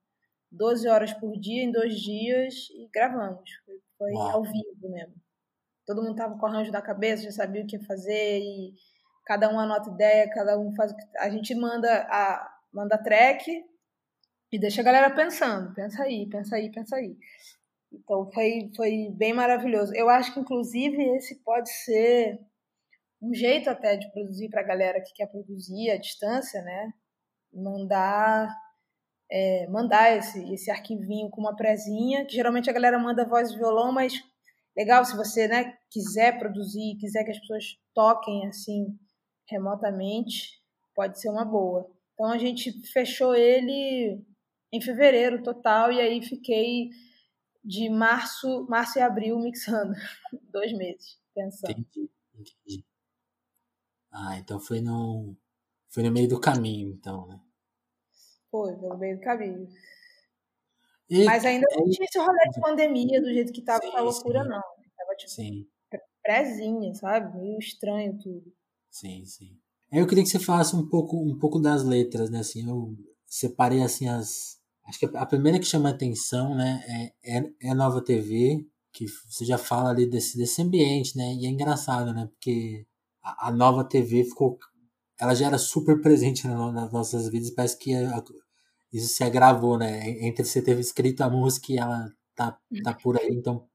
12 0.52 0.88
horas 0.88 1.12
por 1.12 1.36
dia, 1.38 1.64
em 1.64 1.72
dois 1.72 2.00
dias, 2.00 2.68
e 2.70 2.88
gravamos. 2.92 3.50
Foi, 3.66 3.80
foi 3.98 4.12
ao 4.14 4.42
vivo 4.44 4.88
mesmo. 4.88 5.14
Todo 5.84 6.02
mundo 6.02 6.14
tava 6.14 6.38
com 6.38 6.46
o 6.46 6.48
arranjo 6.48 6.70
da 6.70 6.80
cabeça, 6.80 7.24
já 7.24 7.32
sabia 7.32 7.62
o 7.62 7.66
que 7.66 7.78
fazer, 7.80 8.40
e 8.40 8.74
cada 9.24 9.48
um 9.50 9.58
anota 9.58 9.90
ideia, 9.90 10.30
cada 10.30 10.58
um 10.58 10.74
faz. 10.74 10.92
A 11.18 11.30
gente 11.30 11.54
manda 11.54 12.06
a, 12.10 12.54
manda 12.72 12.98
track 12.98 13.50
e 14.52 14.58
deixa 14.58 14.80
a 14.80 14.84
galera 14.84 15.10
pensando. 15.10 15.74
Pensa 15.74 16.02
aí, 16.02 16.28
pensa 16.28 16.56
aí, 16.56 16.70
pensa 16.70 16.96
aí. 16.96 17.16
Então 17.92 18.30
foi, 18.32 18.70
foi 18.76 19.10
bem 19.16 19.32
maravilhoso. 19.32 19.94
Eu 19.94 20.08
acho 20.08 20.34
que, 20.34 20.40
inclusive, 20.40 21.02
esse 21.16 21.42
pode 21.42 21.70
ser 21.70 22.38
um 23.22 23.32
jeito 23.32 23.70
até 23.70 23.96
de 23.96 24.10
produzir 24.12 24.48
para 24.50 24.60
a 24.60 24.64
galera 24.64 25.00
que 25.00 25.14
quer 25.14 25.26
produzir 25.26 25.90
à 25.90 25.96
distância, 25.96 26.60
né? 26.62 26.92
Mandar 27.52 28.48
é, 29.30 29.66
mandar 29.68 30.16
esse, 30.16 30.52
esse 30.52 30.70
arquivinho 30.70 31.30
com 31.30 31.40
uma 31.40 31.56
prezinha, 31.56 32.24
que 32.26 32.34
geralmente 32.34 32.68
a 32.68 32.72
galera 32.72 32.98
manda 32.98 33.28
voz 33.28 33.50
e 33.50 33.56
violão, 33.56 33.92
mas 33.92 34.12
legal 34.76 35.04
se 35.04 35.16
você 35.16 35.48
né, 35.48 35.76
quiser 35.90 36.38
produzir, 36.38 36.96
quiser 37.00 37.24
que 37.24 37.30
as 37.30 37.38
pessoas 37.40 37.64
toquem 37.94 38.46
assim 38.46 38.86
remotamente, 39.46 40.60
pode 40.94 41.20
ser 41.20 41.28
uma 41.28 41.44
boa. 41.44 41.90
Então 42.14 42.30
a 42.30 42.38
gente 42.38 42.72
fechou 42.92 43.34
ele 43.34 44.24
em 44.72 44.80
fevereiro 44.80 45.42
total 45.42 45.92
e 45.92 46.00
aí 46.00 46.22
fiquei 46.22 46.90
de 47.64 47.88
março, 47.88 48.66
março 48.68 48.98
e 48.98 49.02
abril 49.02 49.38
mixando, 49.38 49.94
dois 50.52 50.72
meses 50.72 51.18
pensando. 51.34 51.70
Entendi, 51.70 52.10
entendi. 52.34 52.84
Ah, 54.12 54.38
então 54.38 54.60
foi 54.60 54.80
no 54.80 55.36
foi 55.88 56.02
no 56.02 56.10
meio 56.10 56.28
do 56.28 56.40
caminho, 56.40 56.90
então, 56.90 57.26
né? 57.26 57.40
Foi, 58.50 58.76
foi 58.76 58.88
no 58.88 58.98
meio 58.98 59.16
do 59.16 59.22
caminho. 59.22 59.68
E, 61.08 61.24
Mas 61.24 61.44
ainda 61.44 61.66
não 61.76 61.88
tinha 61.88 62.04
esse 62.04 62.18
rolê 62.18 62.48
de 62.50 62.60
pandemia 62.60 63.20
do 63.20 63.32
jeito 63.32 63.52
que 63.52 63.62
tava 63.62 63.82
sim, 63.82 63.96
a 63.96 64.00
loucura, 64.00 64.42
sim. 64.42 64.48
não. 64.48 64.62
Tava 64.96 65.16
tipo 65.16 65.30
sim. 65.30 65.68
prezinha, 66.22 66.94
sabe? 66.94 67.36
Meio 67.38 67.58
estranho 67.58 68.18
tudo. 68.18 68.52
Sim, 68.94 69.24
sim. 69.26 69.58
Eu 69.90 70.06
queria 70.06 70.22
que 70.22 70.30
você 70.30 70.38
falasse 70.38 70.76
um 70.76 70.88
pouco, 70.88 71.16
um 71.20 71.36
pouco 71.36 71.58
das 71.58 71.82
letras, 71.82 72.30
né? 72.30 72.38
Assim, 72.38 72.68
eu 72.68 72.96
separei 73.26 73.82
assim 73.82 74.08
as. 74.08 74.56
Acho 74.86 75.00
que 75.00 75.06
a 75.16 75.26
primeira 75.26 75.58
que 75.58 75.64
chama 75.64 75.90
atenção, 75.90 76.54
né, 76.54 76.84
é, 77.24 77.38
é, 77.38 77.52
é 77.70 77.74
Nova 77.74 78.00
TV, 78.04 78.64
que 78.92 79.06
você 79.28 79.44
já 79.44 79.58
fala 79.58 79.90
ali 79.90 80.06
desse, 80.06 80.36
desse 80.38 80.62
ambiente, 80.62 81.16
né? 81.16 81.34
E 81.34 81.44
é 81.46 81.48
engraçado, 81.48 82.12
né? 82.12 82.26
Porque 82.26 82.86
a, 83.22 83.48
a 83.48 83.52
Nova 83.52 83.82
TV 83.84 84.24
ficou. 84.24 84.58
Ela 85.20 85.34
já 85.34 85.46
era 85.46 85.58
super 85.58 86.00
presente 86.00 86.46
nas 86.46 86.92
nossas 86.92 87.28
vidas, 87.28 87.50
parece 87.50 87.76
que 87.78 87.92
isso 88.92 89.08
se 89.08 89.24
agravou, 89.24 89.76
né? 89.78 90.08
Entre 90.24 90.44
você 90.44 90.62
ter 90.62 90.78
escrito 90.78 91.22
a 91.22 91.30
música 91.30 91.72
e 91.72 91.78
ela 91.78 92.12
tá, 92.34 92.56
tá 92.84 92.94
por 92.94 93.18
aí, 93.18 93.28
então 93.30 93.66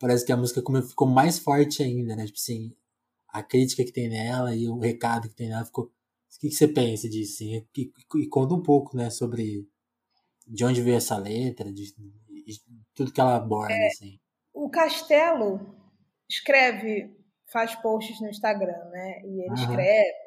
parece 0.00 0.26
que 0.26 0.32
a 0.32 0.36
música 0.36 0.62
ficou 0.82 1.08
mais 1.08 1.38
forte 1.38 1.82
ainda, 1.82 2.16
né? 2.16 2.26
Tipo 2.26 2.38
assim, 2.38 2.74
a 3.34 3.42
crítica 3.42 3.84
que 3.84 3.92
tem 3.92 4.08
nela 4.08 4.54
e 4.54 4.66
o 4.68 4.78
recado 4.78 5.28
que 5.28 5.34
tem 5.34 5.48
nela 5.48 5.64
ficou. 5.64 5.84
O 5.84 5.90
que, 6.40 6.48
que 6.48 6.54
você 6.54 6.66
pensa 6.66 7.08
disso? 7.08 7.34
Assim? 7.34 7.66
E, 7.76 7.82
e, 7.82 8.22
e, 8.22 8.28
conta 8.28 8.54
um 8.54 8.62
pouco, 8.62 8.96
né, 8.96 9.10
sobre 9.10 9.68
de 10.46 10.64
onde 10.64 10.80
veio 10.80 10.96
essa 10.96 11.16
letra, 11.16 11.72
de, 11.72 11.84
de 11.84 12.60
tudo 12.94 13.12
que 13.12 13.20
ela 13.20 13.36
aborda, 13.36 13.72
é, 13.72 13.86
assim. 13.88 14.18
O 14.52 14.70
Castelo 14.70 15.74
escreve, 16.28 17.14
faz 17.50 17.74
posts 17.76 18.20
no 18.20 18.28
Instagram, 18.28 18.84
né? 18.90 19.20
E 19.24 19.40
ele 19.40 19.48
uhum. 19.48 19.54
escreve 19.54 20.24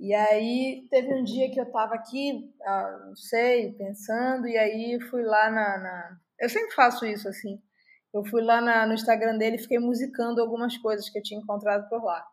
e 0.00 0.14
aí 0.14 0.86
teve 0.90 1.12
um 1.12 1.22
dia 1.22 1.50
que 1.50 1.60
eu 1.60 1.64
estava 1.64 1.94
aqui, 1.94 2.50
ah, 2.62 3.04
não 3.08 3.14
sei, 3.14 3.74
pensando, 3.74 4.48
e 4.48 4.56
aí 4.56 4.98
fui 5.10 5.22
lá 5.22 5.50
na, 5.50 5.78
na, 5.78 6.16
Eu 6.40 6.48
sempre 6.48 6.74
faço 6.74 7.04
isso 7.04 7.28
assim. 7.28 7.60
Eu 8.12 8.24
fui 8.24 8.42
lá 8.42 8.62
na, 8.62 8.86
no 8.86 8.94
Instagram 8.94 9.36
dele 9.36 9.56
e 9.56 9.60
fiquei 9.60 9.78
musicando 9.78 10.40
algumas 10.40 10.76
coisas 10.78 11.10
que 11.10 11.18
eu 11.18 11.22
tinha 11.22 11.38
encontrado 11.38 11.86
por 11.90 12.02
lá. 12.02 12.26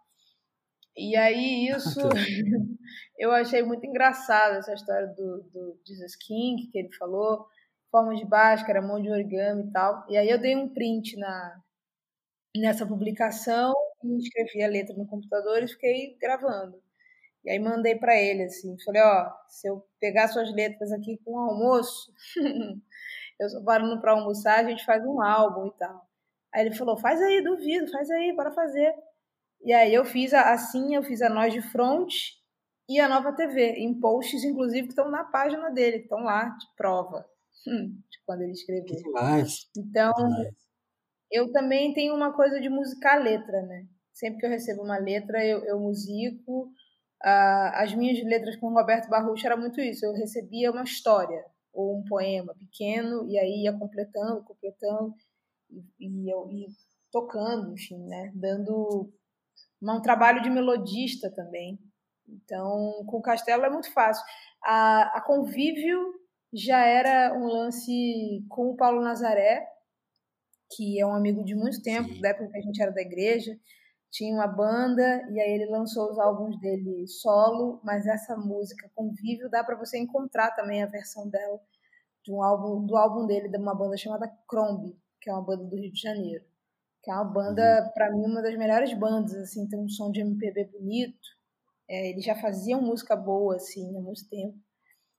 E 0.97 1.15
aí 1.15 1.67
isso 1.69 1.99
eu 3.17 3.31
achei 3.31 3.63
muito 3.63 3.85
engraçado 3.85 4.57
essa 4.57 4.73
história 4.73 5.07
do, 5.07 5.43
do 5.53 5.79
Jesus 5.85 6.15
King 6.15 6.67
que 6.71 6.79
ele 6.79 6.93
falou, 6.97 7.47
forma 7.91 8.15
de 8.15 8.25
báscara, 8.25 8.81
mão 8.81 9.01
de 9.01 9.09
origami 9.09 9.63
e 9.67 9.71
tal. 9.71 10.05
E 10.09 10.17
aí 10.17 10.29
eu 10.29 10.39
dei 10.39 10.55
um 10.55 10.69
print 10.69 11.17
na 11.17 11.61
nessa 12.55 12.87
publicação 12.87 13.73
e 14.03 14.17
escrevi 14.17 14.63
a 14.63 14.67
letra 14.67 14.95
no 14.95 15.07
computador 15.07 15.63
e 15.63 15.67
fiquei 15.67 16.17
gravando. 16.19 16.81
E 17.45 17.49
aí 17.49 17.59
mandei 17.59 17.95
para 17.95 18.15
ele 18.19 18.43
assim, 18.43 18.75
falei, 18.83 19.01
ó, 19.01 19.31
se 19.47 19.69
eu 19.69 19.85
pegar 19.99 20.27
suas 20.27 20.51
letras 20.53 20.91
aqui 20.91 21.17
com 21.23 21.33
o 21.33 21.39
almoço, 21.39 22.11
eu 23.39 23.49
só 23.49 23.63
parando 23.63 24.01
para 24.01 24.11
almoçar, 24.13 24.59
a 24.59 24.69
gente 24.69 24.83
faz 24.85 25.05
um 25.05 25.21
álbum 25.21 25.67
e 25.67 25.71
tal. 25.77 26.07
Aí 26.53 26.65
ele 26.65 26.75
falou, 26.75 26.97
faz 26.97 27.21
aí, 27.21 27.41
duvido, 27.43 27.91
faz 27.91 28.09
aí, 28.09 28.35
para 28.35 28.51
fazer. 28.51 28.93
E 29.61 29.73
aí 29.73 29.93
eu 29.93 30.05
fiz 30.05 30.33
a, 30.33 30.53
assim, 30.53 30.95
eu 30.95 31.03
fiz 31.03 31.21
a 31.21 31.29
Nós 31.29 31.53
de 31.53 31.61
Front 31.61 32.13
e 32.89 32.99
a 32.99 33.09
Nova 33.09 33.33
TV, 33.33 33.73
em 33.77 33.99
posts, 33.99 34.43
inclusive, 34.43 34.83
que 34.87 34.93
estão 34.93 35.11
na 35.11 35.23
página 35.25 35.69
dele, 35.69 35.99
que 35.99 36.03
estão 36.05 36.23
lá 36.23 36.49
de 36.49 36.65
prova, 36.75 37.25
de 37.65 38.19
quando 38.25 38.41
ele 38.43 38.51
escreveu. 38.53 38.95
Então, 39.75 40.13
eu 41.31 41.51
também 41.51 41.93
tenho 41.93 42.15
uma 42.15 42.33
coisa 42.33 42.59
de 42.61 42.69
musicar 42.69 43.21
letra, 43.21 43.61
né? 43.63 43.85
Sempre 44.13 44.39
que 44.39 44.45
eu 44.45 44.49
recebo 44.49 44.83
uma 44.83 44.97
letra, 44.97 45.45
eu, 45.45 45.63
eu 45.65 45.79
musico, 45.79 46.71
as 47.21 47.93
minhas 47.93 48.23
letras 48.23 48.55
com 48.57 48.67
o 48.67 48.73
Roberto 48.73 49.09
Barrucho 49.09 49.45
era 49.45 49.57
muito 49.57 49.81
isso. 49.81 50.05
Eu 50.05 50.13
recebia 50.13 50.71
uma 50.71 50.83
história 50.83 51.43
ou 51.73 51.97
um 51.97 52.03
poema 52.05 52.55
pequeno 52.55 53.27
e 53.29 53.37
aí 53.37 53.63
ia 53.63 53.77
completando, 53.77 54.43
completando 54.43 55.13
e, 55.69 55.83
e 55.99 56.31
eu 56.31 56.49
ia 56.49 56.67
tocando, 57.11 57.73
enfim, 57.73 57.99
né? 58.07 58.31
Dando 58.35 59.11
um 59.81 60.01
trabalho 60.01 60.41
de 60.41 60.49
melodista 60.49 61.31
também. 61.31 61.79
Então, 62.27 63.03
com 63.05 63.17
o 63.17 63.21
Castelo 63.21 63.65
é 63.65 63.69
muito 63.69 63.91
fácil. 63.93 64.23
A, 64.63 65.17
a 65.17 65.21
Convívio 65.21 66.13
já 66.53 66.79
era 66.85 67.33
um 67.37 67.45
lance 67.45 68.45
com 68.49 68.71
o 68.71 68.75
Paulo 68.75 69.01
Nazaré, 69.01 69.65
que 70.75 70.99
é 70.99 71.05
um 71.05 71.13
amigo 71.13 71.43
de 71.43 71.55
muito 71.55 71.81
tempo, 71.81 72.09
Sim. 72.09 72.21
da 72.21 72.29
época 72.29 72.49
que 72.51 72.57
a 72.57 72.61
gente 72.61 72.81
era 72.81 72.91
da 72.91 73.01
igreja 73.01 73.57
tinha 74.11 74.33
uma 74.33 74.47
banda 74.47 75.27
e 75.31 75.39
aí 75.39 75.51
ele 75.51 75.65
lançou 75.69 76.09
os 76.09 76.19
álbuns 76.19 76.59
dele 76.59 77.07
solo, 77.07 77.79
mas 77.83 78.07
essa 78.07 78.35
música 78.35 78.89
Convívio 78.95 79.49
dá 79.49 79.63
para 79.63 79.75
você 79.75 79.97
encontrar 79.97 80.51
também 80.51 80.81
a 80.81 80.87
versão 80.87 81.29
dela 81.29 81.59
de 82.23 82.31
um 82.31 82.41
álbum 82.41 82.85
do 82.85 82.95
álbum 82.97 83.25
dele 83.25 83.49
de 83.49 83.57
uma 83.57 83.75
banda 83.75 83.97
chamada 83.97 84.31
Crombie, 84.47 84.97
que 85.21 85.29
é 85.29 85.33
uma 85.33 85.43
banda 85.43 85.65
do 85.65 85.75
Rio 85.75 85.91
de 85.91 86.01
Janeiro, 86.01 86.43
que 87.07 87.11
é 87.11 87.13
uma 87.13 87.23
banda 87.23 87.85
uhum. 87.85 87.91
para 87.93 88.11
mim 88.11 88.25
uma 88.25 88.41
das 88.41 88.57
melhores 88.57 88.93
bandas 88.93 89.33
assim, 89.35 89.65
tem 89.69 89.79
um 89.79 89.87
som 89.87 90.11
de 90.11 90.19
MPB 90.19 90.65
bonito. 90.65 91.17
É, 91.89 92.09
eles 92.09 92.25
já 92.25 92.35
faziam 92.35 92.81
música 92.81 93.15
boa 93.15 93.55
assim 93.55 93.97
há 93.97 94.01
muito 94.01 94.27
tempo. 94.27 94.57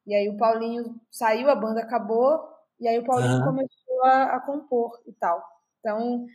E 0.07 0.15
aí 0.15 0.29
o 0.29 0.37
Paulinho 0.37 1.01
saiu, 1.11 1.49
a 1.49 1.57
banda 1.57 1.81
acabou 1.81 2.47
e 2.79 2.87
aí 2.87 2.99
o 2.99 3.05
Paulinho 3.05 3.39
uhum. 3.39 3.45
começou 3.45 4.05
a, 4.05 4.37
a 4.37 4.41
compor 4.41 5.03
e 5.07 5.15
tal. 5.15 5.43
Então, 5.81 6.27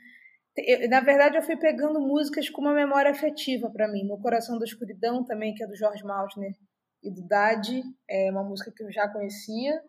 eu, 0.57 0.89
na 0.89 1.01
verdade, 1.01 1.37
eu 1.37 1.43
fui 1.43 1.55
pegando 1.55 1.99
músicas 1.99 2.49
com 2.49 2.59
uma 2.59 2.73
memória 2.73 3.11
afetiva 3.11 3.69
para 3.69 3.87
mim. 3.87 4.07
No 4.07 4.19
Coração 4.19 4.57
da 4.57 4.65
Escuridão, 4.65 5.23
também, 5.23 5.53
que 5.53 5.63
é 5.63 5.67
do 5.67 5.75
Jorge 5.75 6.03
Maltner 6.03 6.55
e 7.03 7.11
do 7.11 7.21
Dade, 7.27 7.83
é 8.09 8.31
uma 8.31 8.43
música 8.43 8.71
que 8.75 8.83
eu 8.83 8.91
já 8.91 9.07
conhecia. 9.07 9.83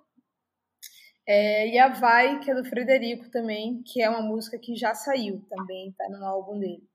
É, 1.26 1.68
e 1.68 1.78
a 1.78 1.88
Vai, 1.88 2.38
que 2.40 2.50
é 2.50 2.54
do 2.54 2.64
Frederico 2.64 3.30
também, 3.30 3.82
que 3.82 4.02
é 4.02 4.08
uma 4.08 4.20
música 4.20 4.58
que 4.58 4.76
já 4.76 4.94
saiu 4.94 5.42
também, 5.48 5.92
tá 5.92 6.08
no 6.10 6.24
álbum 6.24 6.58
dele. 6.58 6.87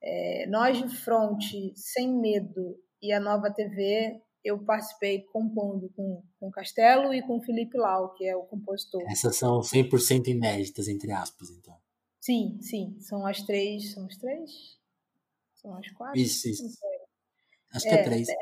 É, 0.00 0.46
Nós 0.46 0.78
de 0.78 0.88
Fronte, 0.88 1.72
Sem 1.76 2.12
Medo 2.12 2.76
e 3.02 3.12
a 3.12 3.20
Nova 3.20 3.50
TV 3.52 4.20
eu 4.44 4.58
participei 4.64 5.22
compondo 5.24 5.90
com, 5.90 6.22
com 6.38 6.50
Castelo 6.50 7.12
e 7.12 7.20
com 7.22 7.40
Felipe 7.40 7.76
Lau, 7.76 8.14
que 8.14 8.24
é 8.26 8.36
o 8.36 8.44
compositor. 8.44 9.02
Essas 9.10 9.36
são 9.36 9.60
100% 9.60 10.28
inéditas, 10.28 10.88
entre 10.88 11.12
aspas, 11.12 11.50
então. 11.50 11.76
Sim, 12.20 12.58
sim. 12.60 12.96
São 13.00 13.26
as 13.26 13.42
três. 13.42 13.92
São 13.92 14.06
as 14.06 14.16
três? 14.16 14.50
São 15.54 15.76
as 15.76 15.90
quatro? 15.90 16.18
Isso, 16.18 16.48
isso. 16.48 16.62
Acho 17.74 17.84
que 17.84 17.94
é, 17.94 18.00
é 18.00 18.02
três. 18.02 18.28
É, 18.28 18.34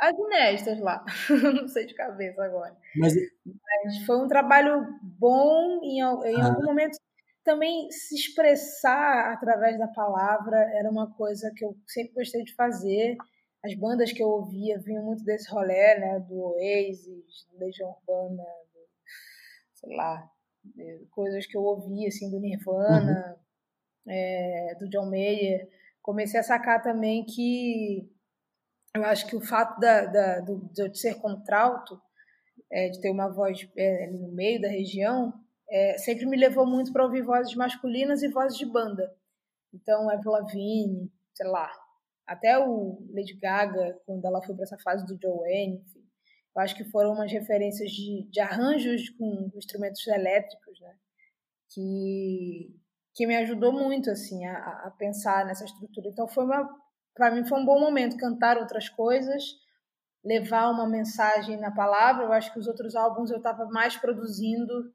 as 0.00 0.18
inéditas 0.18 0.80
lá. 0.80 1.04
Não 1.54 1.68
sei 1.68 1.86
de 1.86 1.94
cabeça 1.94 2.44
agora. 2.44 2.76
Mas... 2.96 3.14
Mas 3.44 3.98
foi 4.04 4.18
um 4.18 4.28
trabalho 4.28 4.86
bom. 5.02 5.80
Em, 5.82 5.98
em 5.98 6.02
ah. 6.40 6.48
algum 6.48 6.64
momento 6.64 6.98
também 7.44 7.88
se 7.92 8.16
expressar 8.16 9.32
através 9.32 9.78
da 9.78 9.86
palavra 9.86 10.58
era 10.74 10.90
uma 10.90 11.14
coisa 11.14 11.52
que 11.54 11.64
eu 11.64 11.76
sempre 11.86 12.14
gostei 12.14 12.42
de 12.42 12.54
fazer. 12.54 13.16
As 13.64 13.72
bandas 13.74 14.12
que 14.12 14.22
eu 14.22 14.28
ouvia 14.28 14.78
vinham 14.80 15.04
muito 15.04 15.24
desse 15.24 15.48
rolê, 15.50 15.98
né? 15.98 16.18
Do 16.20 16.34
Oasis, 16.40 17.46
do 17.50 17.58
Legião 17.58 17.88
Urbana, 17.90 18.42
do, 18.42 18.80
sei 19.74 19.96
lá, 19.96 20.28
coisas 21.10 21.46
que 21.46 21.56
eu 21.56 21.62
ouvia, 21.62 22.08
assim, 22.08 22.30
do 22.30 22.40
Nirvana, 22.40 23.36
uhum. 24.06 24.12
é, 24.12 24.76
do 24.78 24.88
John 24.88 25.06
Mayer. 25.06 25.68
Comecei 26.02 26.38
a 26.38 26.42
sacar 26.42 26.82
também 26.82 27.24
que 27.24 28.08
eu 28.96 29.04
acho 29.04 29.26
que 29.26 29.36
o 29.36 29.40
fato 29.40 29.78
da, 29.80 30.06
da, 30.06 30.40
do, 30.40 30.68
de 30.72 30.82
eu 30.82 30.94
ser 30.94 31.16
contralto, 31.16 32.00
é, 32.70 32.88
de 32.88 33.00
ter 33.00 33.10
uma 33.10 33.28
voz 33.28 33.68
é, 33.76 34.06
no 34.10 34.32
meio 34.32 34.60
da 34.60 34.68
região, 34.68 35.32
é, 35.68 35.98
sempre 35.98 36.26
me 36.26 36.36
levou 36.36 36.66
muito 36.66 36.92
para 36.92 37.04
ouvir 37.04 37.22
vozes 37.22 37.54
masculinas 37.54 38.22
e 38.22 38.28
vozes 38.28 38.56
de 38.58 38.66
banda. 38.66 39.14
Então, 39.72 40.08
Avril 40.08 40.32
Lavigne, 40.32 41.12
sei 41.34 41.46
lá, 41.46 41.70
até 42.26 42.58
o 42.58 42.98
Lady 43.12 43.34
Gaga, 43.34 44.00
quando 44.04 44.24
ela 44.24 44.42
foi 44.42 44.54
para 44.54 44.64
essa 44.64 44.78
fase 44.78 45.06
do 45.06 45.18
Joanne, 45.20 45.80
enfim. 45.80 46.04
Eu 46.54 46.62
acho 46.62 46.74
que 46.74 46.84
foram 46.84 47.12
umas 47.12 47.30
referências 47.30 47.90
de, 47.90 48.26
de 48.30 48.40
arranjos 48.40 49.10
com 49.10 49.50
instrumentos 49.54 50.06
elétricos, 50.06 50.80
né? 50.80 50.96
Que, 51.68 52.74
que 53.14 53.26
me 53.26 53.36
ajudou 53.36 53.72
muito, 53.72 54.10
assim, 54.10 54.44
a, 54.46 54.56
a 54.86 54.90
pensar 54.98 55.44
nessa 55.44 55.64
estrutura. 55.64 56.08
Então, 56.08 56.26
foi 56.26 56.44
uma... 56.44 56.66
Para 57.16 57.34
mim 57.34 57.44
foi 57.46 57.58
um 57.58 57.64
bom 57.64 57.80
momento 57.80 58.18
cantar 58.18 58.58
outras 58.58 58.88
coisas, 58.88 59.42
levar 60.22 60.70
uma 60.70 60.86
mensagem 60.86 61.56
na 61.56 61.70
palavra. 61.70 62.24
Eu 62.24 62.32
acho 62.32 62.52
que 62.52 62.58
os 62.58 62.66
outros 62.66 62.94
álbuns 62.94 63.30
eu 63.30 63.38
estava 63.38 63.64
mais 63.64 63.96
produzindo 63.96 64.92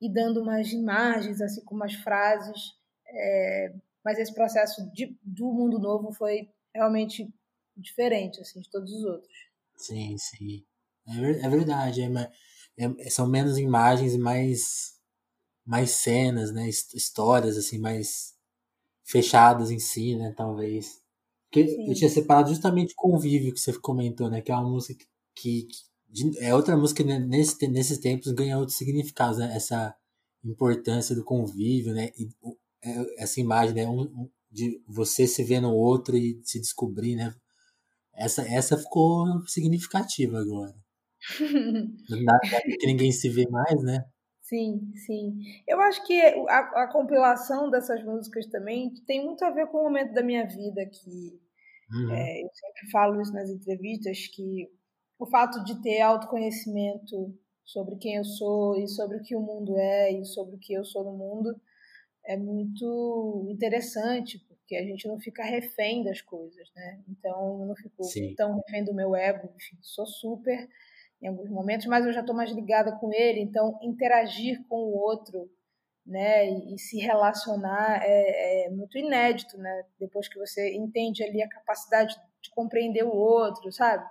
e 0.00 0.12
dando 0.12 0.42
umas 0.42 0.70
imagens, 0.72 1.40
assim 1.40 1.64
como 1.64 1.82
as 1.82 1.94
frases. 1.94 2.74
É, 3.08 3.74
mas 4.04 4.18
esse 4.18 4.34
processo 4.34 4.90
de, 4.92 5.18
do 5.22 5.46
mundo 5.52 5.78
novo 5.78 6.12
foi 6.12 6.50
realmente 6.74 7.32
diferente 7.76 8.40
assim 8.40 8.60
de 8.60 8.70
todos 8.70 8.92
os 8.92 9.04
outros. 9.04 9.32
Sim, 9.76 10.16
sim, 10.18 10.64
é, 11.08 11.46
é 11.46 11.48
verdade. 11.48 12.02
É, 12.02 12.84
é, 12.84 13.10
são 13.10 13.26
menos 13.26 13.58
imagens 13.58 14.14
e 14.14 14.18
mais 14.18 14.92
mais 15.64 15.92
cenas, 15.92 16.52
né? 16.52 16.68
Histórias 16.68 17.56
assim 17.56 17.78
mais 17.78 18.34
fechadas 19.02 19.70
em 19.70 19.78
si, 19.78 20.14
né? 20.14 20.34
Talvez. 20.36 21.02
Porque 21.54 21.76
eu 21.88 21.94
tinha 21.94 22.10
separado 22.10 22.48
justamente 22.48 22.94
Convívio 22.96 23.54
que 23.54 23.60
você 23.60 23.72
comentou, 23.78 24.28
né? 24.28 24.40
Que 24.40 24.50
é 24.50 24.56
uma 24.56 24.68
música 24.68 25.04
que, 25.36 25.68
que 26.12 26.38
é 26.40 26.52
outra 26.52 26.76
música 26.76 27.04
que 27.04 27.18
nesse, 27.18 27.68
nesses 27.68 27.98
tempos 27.98 28.32
ganha 28.32 28.58
outros 28.58 28.76
significados, 28.76 29.38
né? 29.38 29.54
Essa 29.54 29.94
importância 30.44 31.14
do 31.14 31.24
convívio, 31.24 31.94
né? 31.94 32.10
E, 32.18 32.28
é, 32.82 33.22
essa 33.22 33.40
imagem, 33.40 33.74
né? 33.74 33.88
Um, 33.88 34.28
de 34.50 34.82
você 34.86 35.26
se 35.26 35.42
ver 35.44 35.60
no 35.60 35.72
outro 35.72 36.16
e 36.16 36.40
se 36.44 36.60
descobrir, 36.60 37.14
né? 37.14 37.32
Essa, 38.12 38.42
essa 38.42 38.76
ficou 38.76 39.26
significativa 39.46 40.38
agora. 40.38 40.74
Nada 42.10 42.62
que 42.78 42.86
ninguém 42.86 43.12
se 43.12 43.28
vê 43.28 43.48
mais, 43.48 43.82
né? 43.82 44.04
Sim, 44.42 44.92
sim. 44.94 45.40
Eu 45.66 45.80
acho 45.80 46.06
que 46.06 46.20
a, 46.20 46.58
a, 46.82 46.92
compilação 46.92 47.70
dessas 47.70 48.04
músicas 48.04 48.46
também 48.46 48.92
tem 49.06 49.24
muito 49.24 49.42
a 49.44 49.50
ver 49.50 49.66
com 49.68 49.78
o 49.78 49.84
momento 49.84 50.12
da 50.12 50.22
minha 50.22 50.46
vida 50.46 50.84
que 50.84 51.40
uhum. 51.90 52.10
é, 52.14 52.42
eu 52.42 52.50
sempre 52.52 52.90
falo 52.90 53.20
isso 53.20 53.32
nas 53.32 53.50
entrevistas 53.50 54.26
que 54.28 54.70
o 55.18 55.26
fato 55.26 55.64
de 55.64 55.80
ter 55.82 56.00
autoconhecimento 56.00 57.36
sobre 57.64 57.96
quem 57.96 58.16
eu 58.16 58.24
sou 58.24 58.76
e 58.76 58.86
sobre 58.88 59.16
o 59.16 59.22
que 59.22 59.34
o 59.34 59.40
mundo 59.40 59.76
é 59.76 60.12
e 60.12 60.24
sobre 60.24 60.56
o 60.56 60.58
que 60.58 60.74
eu 60.74 60.84
sou 60.84 61.04
no 61.04 61.16
mundo 61.16 61.58
é 62.26 62.36
muito 62.36 63.46
interessante, 63.50 64.38
porque 64.48 64.76
a 64.76 64.82
gente 64.82 65.06
não 65.06 65.20
fica 65.20 65.44
refém 65.44 66.02
das 66.02 66.20
coisas, 66.22 66.70
né? 66.74 67.02
Então, 67.08 67.60
eu 67.60 67.66
não 67.66 67.76
fico 67.76 68.02
Sim. 68.04 68.34
tão 68.34 68.56
refém 68.56 68.82
do 68.82 68.94
meu 68.94 69.14
ego, 69.14 69.50
enfim, 69.56 69.76
sou 69.82 70.06
super 70.06 70.68
em 71.20 71.28
alguns 71.28 71.50
momentos, 71.50 71.86
mas 71.86 72.04
eu 72.04 72.12
já 72.12 72.20
estou 72.20 72.34
mais 72.34 72.50
ligada 72.50 72.92
com 72.98 73.12
ele, 73.12 73.40
então 73.40 73.78
interagir 73.82 74.62
com 74.68 74.76
o 74.76 74.96
outro, 74.96 75.50
né, 76.06 76.48
e, 76.48 76.74
e 76.74 76.78
se 76.78 76.98
relacionar 76.98 78.00
é, 78.02 78.66
é, 78.66 78.70
muito 78.70 78.98
inédito, 78.98 79.56
né? 79.56 79.84
Depois 79.98 80.28
que 80.28 80.38
você 80.38 80.74
entende 80.74 81.22
ali 81.22 81.42
a 81.42 81.48
capacidade 81.48 82.14
de 82.42 82.50
compreender 82.50 83.04
o 83.04 83.14
outro, 83.14 83.72
sabe? 83.72 84.04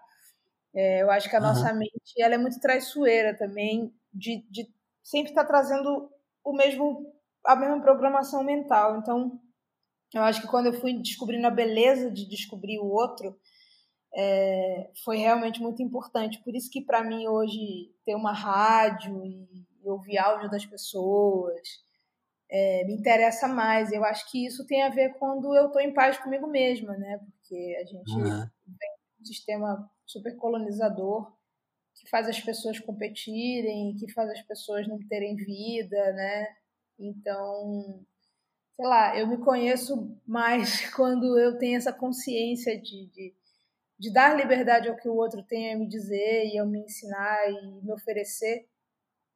É, 0.74 1.04
eu 1.04 1.12
acho 1.12 1.30
que 1.30 1.36
a 1.36 1.40
uhum. 1.40 1.46
nossa 1.46 1.72
mente 1.74 2.20
ela 2.20 2.34
é 2.34 2.38
muito 2.38 2.60
traiçoeira 2.60 3.38
também, 3.38 3.94
de, 4.12 4.44
de 4.50 4.68
sempre 5.04 5.32
estar 5.32 5.44
tá 5.44 5.48
trazendo 5.48 6.10
o 6.44 6.54
mesmo 6.54 7.14
a 7.46 7.56
mesma 7.56 7.82
programação 7.82 8.44
mental. 8.44 8.98
Então, 8.98 9.40
eu 10.14 10.24
acho 10.24 10.42
que 10.42 10.48
quando 10.48 10.68
eu 10.68 10.74
fui 10.74 10.94
descobrindo 10.94 11.46
a 11.46 11.52
beleza 11.52 12.10
de 12.10 12.28
descobrir 12.28 12.80
o 12.80 12.86
outro, 12.86 13.38
é, 14.16 14.90
foi 15.04 15.18
realmente 15.18 15.62
muito 15.62 15.82
importante. 15.82 16.42
Por 16.44 16.56
isso 16.56 16.70
que 16.70 16.82
para 16.82 17.04
mim 17.04 17.28
hoje 17.28 17.92
ter 18.06 18.16
uma 18.16 18.32
rádio 18.32 19.26
e, 19.26 19.66
e 19.84 19.90
ouvir 19.90 20.18
áudio 20.18 20.50
das 20.50 20.66
pessoas 20.66 21.84
é, 22.50 22.84
me 22.86 22.94
interessa 22.94 23.48
mais. 23.48 23.92
Eu 23.92 24.04
acho 24.06 24.30
que 24.30 24.46
isso 24.46 24.66
tem 24.66 24.84
a 24.84 24.90
ver 24.90 25.14
quando 25.16 25.56
eu 25.56 25.68
estou 25.68 25.82
em 25.82 25.94
paz 25.94 26.18
comigo 26.18 26.48
mesma, 26.48 26.96
né? 26.98 27.20
Porque 27.20 27.78
a 27.82 27.86
gente 27.86 28.12
uhum. 28.12 28.24
vem 28.30 28.90
um 29.20 29.26
sistema 29.26 29.90
super 30.06 30.36
colonizador 30.38 31.34
que 31.96 32.10
faz 32.10 32.28
as 32.28 32.40
pessoas 32.40 32.80
competirem, 32.80 33.96
que 33.96 34.12
faz 34.12 34.30
as 34.30 34.42
pessoas 34.42 34.88
não 34.88 35.00
terem 35.08 35.36
vida, 35.36 36.14
né? 36.14 36.48
Então, 37.00 38.06
sei 38.76 38.86
lá, 38.86 39.18
eu 39.18 39.28
me 39.28 39.38
conheço 39.38 40.16
mais 40.26 40.90
quando 40.96 41.40
eu 41.40 41.58
tenho 41.58 41.78
essa 41.78 41.94
consciência 41.94 42.80
de, 42.80 43.08
de, 43.08 43.34
de 43.98 44.14
dar 44.14 44.36
liberdade 44.36 44.90
ao 44.90 44.96
que 44.96 45.08
o 45.08 45.16
outro 45.16 45.44
tem 45.44 45.74
a 45.74 45.78
me 45.78 45.88
dizer 45.88 46.46
e 46.46 46.58
eu 46.58 46.66
me 46.66 46.80
ensinar 46.80 47.50
e 47.50 47.82
me 47.82 47.92
oferecer, 47.92 48.68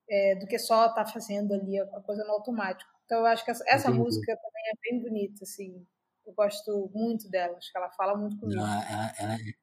é, 0.10 0.36
do 0.36 0.48
que 0.48 0.58
só 0.58 0.88
estar 0.88 1.06
tá 1.06 1.12
fazendo 1.12 1.54
ali 1.54 1.80
a, 1.80 1.86
coisa 2.02 2.24
no 2.24 2.32
automático. 2.32 2.90
Então, 3.06 3.20
eu 3.20 3.26
acho 3.26 3.44
que 3.44 3.52
essa, 3.52 3.64
essa 3.68 3.92
música 3.92 4.36
também 4.36 4.64
é 4.68 4.92
bem 4.92 5.02
bonita, 5.02 5.44
assim. 5.44 5.86
Eu 6.26 6.34
gosto 6.34 6.92
muito 6.94 7.30
dela, 7.30 7.58
acho 7.58 7.72
que 7.72 7.78
ela 7.78 7.90
fala 7.92 8.18
muito 8.18 8.38
comigo. 8.38 8.60
Ela, 8.60 8.92
ela, 8.92 9.14
ela, 9.18 9.34
é, 9.36 9.54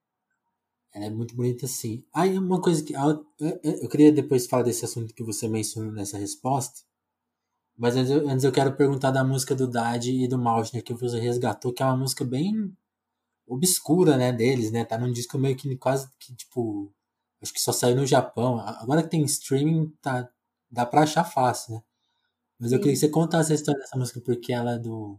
ela 0.94 1.04
é 1.04 1.10
muito 1.10 1.36
bonita, 1.36 1.66
sim. 1.66 2.04
Aí, 2.12 2.38
uma 2.38 2.60
coisa 2.60 2.82
que. 2.82 2.94
Eu, 2.94 3.26
eu, 3.38 3.60
eu 3.82 3.88
queria 3.88 4.10
depois 4.10 4.46
falar 4.46 4.62
desse 4.62 4.84
assunto 4.84 5.14
que 5.14 5.22
você 5.22 5.46
mencionou 5.46 5.92
nessa 5.92 6.16
resposta. 6.16 6.80
Mas 7.76 7.96
antes 7.96 8.10
eu, 8.10 8.28
antes 8.28 8.44
eu 8.44 8.52
quero 8.52 8.76
perguntar 8.76 9.10
da 9.10 9.24
música 9.24 9.54
do 9.54 9.68
Dad 9.68 10.06
e 10.06 10.28
do 10.28 10.38
Maltner 10.38 10.82
que 10.82 10.94
você 10.94 11.18
resgatou, 11.18 11.72
que 11.72 11.82
é 11.82 11.86
uma 11.86 11.96
música 11.96 12.24
bem 12.24 12.72
obscura, 13.46 14.16
né, 14.16 14.32
deles, 14.32 14.70
né? 14.70 14.84
Tá 14.84 14.96
num 14.96 15.12
disco 15.12 15.38
meio 15.38 15.56
que 15.56 15.76
quase 15.76 16.08
que, 16.18 16.34
tipo, 16.34 16.92
acho 17.44 17.52
que 17.52 17.60
só 17.60 17.72
saiu 17.72 17.96
no 17.96 18.06
Japão. 18.06 18.58
Agora 18.58 19.02
que 19.02 19.10
tem 19.10 19.22
streaming, 19.24 19.92
tá, 20.00 20.28
dá 20.70 20.86
pra 20.86 21.02
achar 21.02 21.24
fácil, 21.24 21.74
né? 21.74 21.82
Mas 22.58 22.70
Sim. 22.70 22.76
eu 22.76 22.80
queria 22.80 22.94
que 22.94 23.00
você 23.00 23.08
contasse 23.08 23.52
a 23.52 23.54
história 23.54 23.80
dessa 23.80 23.96
música, 23.96 24.20
porque 24.20 24.52
ela 24.52 24.72
é 24.74 24.78
do. 24.78 25.18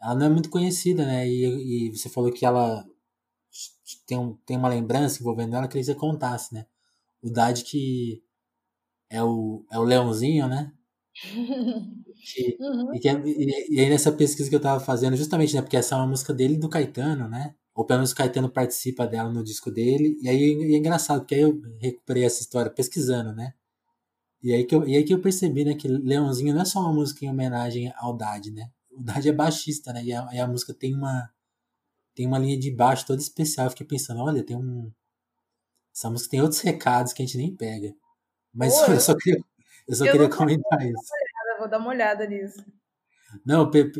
Ela 0.00 0.14
não 0.14 0.26
é 0.26 0.28
muito 0.30 0.50
conhecida, 0.50 1.04
né? 1.06 1.28
E, 1.28 1.88
e 1.88 1.96
você 1.96 2.08
falou 2.08 2.32
que 2.32 2.44
ela 2.46 2.84
tem, 4.06 4.18
um, 4.18 4.34
tem 4.46 4.56
uma 4.56 4.68
lembrança 4.68 5.20
envolvendo 5.20 5.54
ela, 5.54 5.66
eu 5.66 5.68
queria 5.68 5.82
que 5.82 5.92
você 5.92 5.94
contasse, 5.94 6.54
né? 6.54 6.66
O 7.22 7.30
Dad 7.30 7.62
que 7.62 8.22
é 9.10 9.22
o, 9.22 9.64
é 9.70 9.78
o 9.78 9.84
leãozinho, 9.84 10.48
né? 10.48 10.72
E, 12.36 12.56
uhum. 12.60 12.94
e, 12.94 13.00
e, 13.00 13.74
e, 13.76 13.80
aí 13.80 13.90
nessa 13.90 14.12
pesquisa 14.12 14.48
que 14.48 14.54
eu 14.54 14.60
tava 14.60 14.78
fazendo, 14.78 15.16
justamente, 15.16 15.56
né, 15.56 15.60
porque 15.60 15.76
essa 15.76 15.96
é 15.96 15.98
uma 15.98 16.06
música 16.06 16.32
dele 16.32 16.54
e 16.54 16.56
do 16.56 16.68
Caetano, 16.68 17.28
né? 17.28 17.56
Ou 17.74 17.86
pelo 17.86 18.00
menos 18.00 18.12
o 18.12 18.14
Caetano 18.14 18.50
participa 18.50 19.06
dela 19.06 19.30
no 19.30 19.42
disco 19.42 19.70
dele. 19.70 20.18
E 20.20 20.28
aí 20.28 20.38
e 20.38 20.74
é 20.74 20.78
engraçado, 20.78 21.20
porque 21.20 21.34
aí 21.34 21.40
eu 21.40 21.60
recuperei 21.80 22.24
essa 22.24 22.42
história 22.42 22.70
pesquisando, 22.70 23.32
né? 23.32 23.54
E 24.42 24.52
aí 24.52 24.64
que 24.64 24.74
eu, 24.74 24.86
e 24.86 24.96
aí 24.96 25.04
que 25.04 25.14
eu 25.14 25.20
percebi, 25.20 25.64
né, 25.64 25.74
que 25.74 25.86
Leãozinho 25.88 26.52
não 26.52 26.62
é 26.62 26.64
só 26.64 26.80
uma 26.80 26.92
música 26.92 27.24
em 27.24 27.30
homenagem 27.30 27.92
ao 27.96 28.16
Dad, 28.16 28.46
né? 28.48 28.70
O 28.90 29.02
Dad 29.02 29.24
é 29.24 29.32
baixista, 29.32 29.92
né? 29.92 30.04
E 30.04 30.12
a, 30.12 30.28
e 30.32 30.40
a 30.40 30.46
música 30.48 30.74
tem 30.74 30.94
uma 30.94 31.30
tem 32.14 32.26
uma 32.26 32.38
linha 32.38 32.58
de 32.58 32.70
baixo 32.70 33.06
toda 33.06 33.22
especial. 33.22 33.66
Eu 33.66 33.70
fiquei 33.70 33.86
pensando, 33.86 34.20
olha, 34.20 34.44
tem 34.44 34.56
um 34.56 34.92
essa 35.94 36.10
música 36.10 36.30
tem 36.30 36.40
outros 36.42 36.60
recados 36.60 37.12
que 37.12 37.22
a 37.22 37.26
gente 37.26 37.38
nem 37.38 37.54
pega. 37.54 37.94
Mas 38.52 38.78
Pô, 38.80 38.92
eu 38.92 39.00
só 39.00 39.16
queria 39.16 39.42
eu 39.88 39.94
só 39.94 40.04
eu 40.04 40.12
queria 40.12 40.28
comentar 40.28 40.80
isso. 40.82 41.12
Olhada, 41.12 41.58
vou 41.58 41.68
dar 41.68 41.78
uma 41.78 41.88
olhada 41.88 42.26
nisso. 42.26 42.64
Não, 43.46 43.70
tem, 43.70 43.90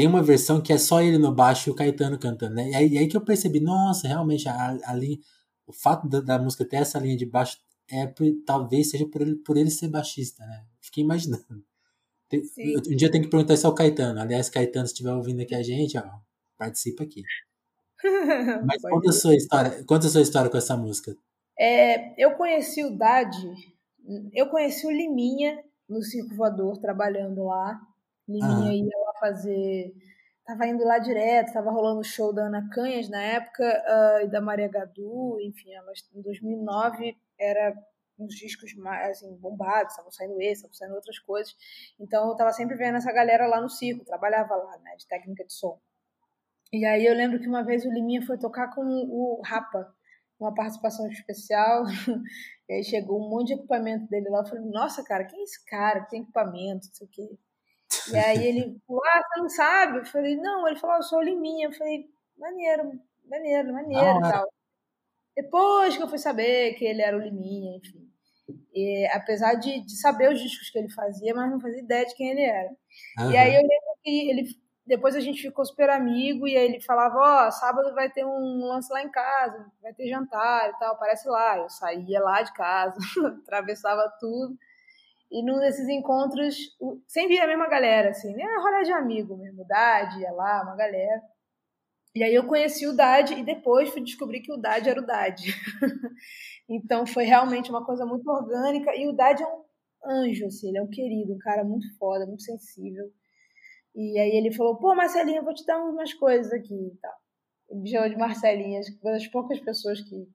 tem 0.00 0.06
uma 0.06 0.22
versão 0.22 0.62
que 0.62 0.72
é 0.72 0.78
só 0.78 1.02
ele 1.02 1.18
no 1.18 1.30
baixo 1.30 1.68
e 1.68 1.72
o 1.72 1.74
Caetano 1.74 2.18
cantando, 2.18 2.54
né? 2.54 2.70
E 2.70 2.74
aí, 2.74 2.88
e 2.88 2.96
aí 2.96 3.06
que 3.06 3.14
eu 3.14 3.20
percebi, 3.20 3.60
nossa, 3.60 4.08
realmente, 4.08 4.48
a, 4.48 4.78
a 4.82 4.94
linha, 4.94 5.18
o 5.66 5.74
fato 5.74 6.08
da, 6.08 6.22
da, 6.22 6.38
música 6.38 6.64
ter 6.64 6.76
essa 6.76 6.98
linha 6.98 7.18
de 7.18 7.26
baixo 7.26 7.58
é 7.86 8.06
por, 8.06 8.24
talvez 8.46 8.88
seja 8.88 9.06
por 9.06 9.20
ele, 9.20 9.34
por 9.34 9.58
ele 9.58 9.70
ser 9.70 9.88
baixista, 9.88 10.42
né? 10.46 10.64
Fiquei 10.80 11.04
imaginando. 11.04 11.44
Tem, 12.30 12.40
um 12.90 12.96
dia 12.96 13.10
tem 13.10 13.20
que 13.20 13.28
perguntar 13.28 13.52
isso 13.52 13.66
ao 13.66 13.74
Caetano. 13.74 14.18
Aliás, 14.18 14.48
Caetano, 14.48 14.86
se 14.86 14.94
estiver 14.94 15.12
ouvindo 15.12 15.42
aqui 15.42 15.54
a 15.54 15.62
gente, 15.62 15.98
ó, 15.98 16.02
participa 16.56 17.04
aqui. 17.04 17.22
Mas 18.64 18.80
conta 18.80 19.10
a 19.10 19.12
sua 19.12 19.34
história, 19.34 19.84
conta 19.84 20.06
a 20.06 20.10
sua 20.10 20.22
história 20.22 20.50
com 20.50 20.56
essa 20.56 20.78
música. 20.78 21.14
É, 21.58 22.14
eu 22.16 22.38
conheci 22.38 22.82
o 22.82 22.96
Dade, 22.96 23.52
eu 24.32 24.48
conheci 24.48 24.86
o 24.86 24.90
Liminha 24.90 25.62
no 25.86 26.02
Circo 26.02 26.34
Voador, 26.34 26.78
trabalhando 26.78 27.44
lá. 27.44 27.78
Liminha 28.26 28.72
ia 28.72 28.98
lá 28.98 29.09
fazer. 29.20 29.94
Tava 30.44 30.66
indo 30.66 30.84
lá 30.84 30.98
direto, 30.98 31.52
tava 31.52 31.70
rolando 31.70 32.00
o 32.00 32.04
show 32.04 32.32
da 32.32 32.46
Ana 32.46 32.68
Canhas 32.72 33.08
na 33.08 33.22
época 33.22 33.62
uh, 33.62 34.24
e 34.24 34.28
da 34.28 34.40
Maria 34.40 34.68
Gadu, 34.68 35.38
enfim, 35.40 35.72
elas, 35.72 36.00
em 36.12 36.22
2009 36.22 37.16
era 37.38 37.72
uns 38.18 38.34
discos 38.34 38.74
mais 38.74 39.18
assim, 39.18 39.34
bombados, 39.36 39.92
estavam 39.92 40.10
saindo 40.10 40.40
esse, 40.40 40.54
estavam 40.54 40.74
saindo 40.74 40.94
outras 40.94 41.18
coisas. 41.20 41.54
Então 42.00 42.28
eu 42.28 42.36
tava 42.36 42.52
sempre 42.52 42.76
vendo 42.76 42.96
essa 42.96 43.12
galera 43.12 43.46
lá 43.46 43.60
no 43.60 43.68
circo, 43.68 44.04
trabalhava 44.04 44.56
lá, 44.56 44.78
né, 44.78 44.96
de 44.96 45.06
técnica 45.06 45.44
de 45.44 45.52
som. 45.52 45.80
E 46.72 46.84
aí 46.84 47.04
eu 47.04 47.14
lembro 47.14 47.40
que 47.40 47.48
uma 47.48 47.64
vez 47.64 47.84
o 47.84 47.90
Liminha 47.90 48.22
foi 48.22 48.38
tocar 48.38 48.74
com 48.74 48.82
o 48.82 49.40
Rapa, 49.44 49.92
uma 50.38 50.54
participação 50.54 51.06
especial. 51.08 51.84
e 52.68 52.72
aí 52.72 52.84
chegou 52.84 53.20
um 53.20 53.28
monte 53.28 53.48
de 53.48 53.54
equipamento 53.54 54.08
dele 54.08 54.28
lá. 54.30 54.40
Eu 54.40 54.46
falei, 54.46 54.64
nossa, 54.64 55.04
cara, 55.04 55.24
quem 55.24 55.40
é 55.40 55.42
esse 55.42 55.64
cara 55.66 56.02
que 56.02 56.10
tem 56.10 56.22
equipamento, 56.22 56.86
não 56.86 56.94
sei 56.94 57.06
o 57.06 57.10
quê. 57.10 57.38
E 58.12 58.16
aí 58.16 58.46
ele 58.46 58.80
falou, 58.86 59.02
ah, 59.04 59.22
você 59.22 59.40
não 59.40 59.48
sabe? 59.48 59.98
Eu 59.98 60.04
falei, 60.04 60.36
não, 60.36 60.66
ele 60.66 60.78
falou, 60.78 60.96
ah, 60.96 60.98
eu 60.98 61.02
sou 61.02 61.22
Liminha. 61.22 61.68
Eu 61.68 61.72
falei, 61.72 62.06
maneiro, 62.38 62.92
maneiro, 63.28 63.72
maneiro 63.72 64.18
e 64.18 64.30
tal. 64.30 64.48
Depois 65.36 65.96
que 65.96 66.02
eu 66.02 66.08
fui 66.08 66.18
saber 66.18 66.74
que 66.74 66.84
ele 66.84 67.02
era 67.02 67.16
o 67.16 67.20
Liminha, 67.20 67.76
enfim. 67.78 68.08
E, 68.74 69.08
apesar 69.12 69.54
de, 69.54 69.84
de 69.84 70.00
saber 70.00 70.32
os 70.32 70.40
discos 70.40 70.70
que 70.70 70.78
ele 70.78 70.90
fazia, 70.90 71.34
mas 71.34 71.50
não 71.50 71.60
fazia 71.60 71.80
ideia 71.80 72.06
de 72.06 72.14
quem 72.14 72.30
ele 72.30 72.42
era. 72.42 72.70
Uhum. 73.18 73.30
E 73.30 73.36
aí 73.36 73.54
eu 73.54 73.62
lembro 73.62 73.98
que 74.02 74.30
ele 74.30 74.60
depois 74.90 75.14
a 75.14 75.20
gente 75.20 75.40
ficou 75.40 75.64
super 75.64 75.88
amigo 75.88 76.48
e 76.48 76.56
aí 76.56 76.64
ele 76.64 76.80
falava, 76.80 77.16
ó, 77.16 77.46
oh, 77.46 77.52
sábado 77.52 77.94
vai 77.94 78.10
ter 78.10 78.24
um 78.24 78.66
lance 78.66 78.92
lá 78.92 79.00
em 79.00 79.08
casa, 79.08 79.70
vai 79.80 79.94
ter 79.94 80.08
jantar 80.08 80.68
e 80.68 80.78
tal, 80.80 80.94
aparece 80.94 81.28
lá. 81.28 81.58
Eu 81.58 81.70
saía 81.70 82.20
lá 82.20 82.42
de 82.42 82.52
casa, 82.52 82.96
atravessava 83.44 84.12
tudo. 84.18 84.58
E 85.30 85.44
num 85.44 85.60
desses 85.60 85.88
encontros, 85.88 86.56
sempre 87.06 87.34
via 87.34 87.44
a 87.44 87.46
mesma 87.46 87.68
galera, 87.68 88.10
assim, 88.10 88.34
né? 88.34 88.44
Rolê 88.60 88.82
de 88.82 88.92
amigo 88.92 89.36
mesmo, 89.36 89.64
Dade, 89.64 90.20
ia 90.20 90.32
lá, 90.32 90.62
uma 90.64 90.74
galera. 90.74 91.22
E 92.14 92.24
aí 92.24 92.34
eu 92.34 92.46
conheci 92.46 92.86
o 92.86 92.96
Dade 92.96 93.34
e 93.34 93.44
depois 93.44 93.90
fui 93.90 94.02
descobrir 94.02 94.40
que 94.40 94.52
o 94.52 94.56
Dade 94.56 94.88
era 94.88 95.00
o 95.00 95.06
Dade. 95.06 95.54
então 96.68 97.06
foi 97.06 97.24
realmente 97.24 97.70
uma 97.70 97.84
coisa 97.86 98.04
muito 98.04 98.28
orgânica. 98.28 98.94
E 98.96 99.06
o 99.06 99.12
Dade 99.12 99.44
é 99.44 99.46
um 99.46 99.62
anjo, 100.04 100.46
assim, 100.46 100.68
ele 100.68 100.78
é 100.78 100.82
um 100.82 100.90
querido, 100.90 101.34
um 101.34 101.38
cara 101.38 101.62
muito 101.62 101.86
foda, 101.96 102.26
muito 102.26 102.42
sensível. 102.42 103.12
E 103.94 104.18
aí 104.18 104.30
ele 104.30 104.52
falou, 104.52 104.76
pô, 104.76 104.94
Marcelinha, 104.94 105.42
vou 105.42 105.54
te 105.54 105.64
dar 105.64 105.78
umas 105.78 106.12
coisas 106.14 106.52
aqui 106.52 106.74
e 106.74 106.96
tal. 107.00 107.14
Ele 107.68 107.80
me 107.82 107.90
chamou 107.90 108.08
de 108.08 108.16
Marcelinha, 108.16 108.80
uma 109.02 109.12
das 109.12 109.26
poucas 109.28 109.60
pessoas 109.60 110.00
que, 110.00 110.28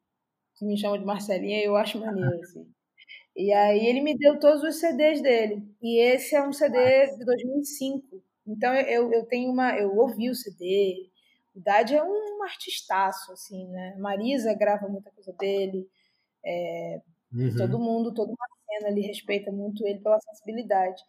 que 0.55 0.65
me 0.65 0.77
chamam 0.77 0.97
de 0.97 1.05
Marcelinha, 1.05 1.63
eu 1.63 1.75
acho 1.75 1.99
maneiro, 1.99 2.39
assim. 2.41 2.65
E 3.35 3.51
aí 3.51 3.85
ele 3.85 4.01
me 4.01 4.17
deu 4.17 4.39
todos 4.39 4.63
os 4.63 4.79
CDs 4.79 5.21
dele. 5.21 5.61
E 5.81 5.99
esse 5.99 6.35
é 6.35 6.47
um 6.47 6.53
CD 6.53 7.07
de 7.17 7.25
2005. 7.25 8.23
Então 8.47 8.73
eu, 8.73 9.11
eu 9.11 9.25
tenho 9.25 9.51
uma. 9.51 9.77
Eu 9.77 9.95
ouvi 9.97 10.29
o 10.29 10.35
CD. 10.35 11.09
O 11.53 11.59
Dade 11.59 11.95
é 11.95 12.03
um 12.03 12.43
artistaço, 12.43 13.31
assim, 13.33 13.67
né? 13.67 13.95
Marisa 13.97 14.53
grava 14.53 14.87
muita 14.87 15.11
coisa 15.11 15.33
dele. 15.33 15.87
É, 16.45 17.01
uhum. 17.33 17.55
Todo 17.57 17.79
mundo, 17.79 18.13
toda 18.13 18.31
uma 18.31 18.47
cena 18.67 18.87
ali 18.89 19.01
respeita 19.01 19.51
muito 19.51 19.85
ele 19.85 19.99
pela 19.99 20.19
sensibilidade. 20.21 21.01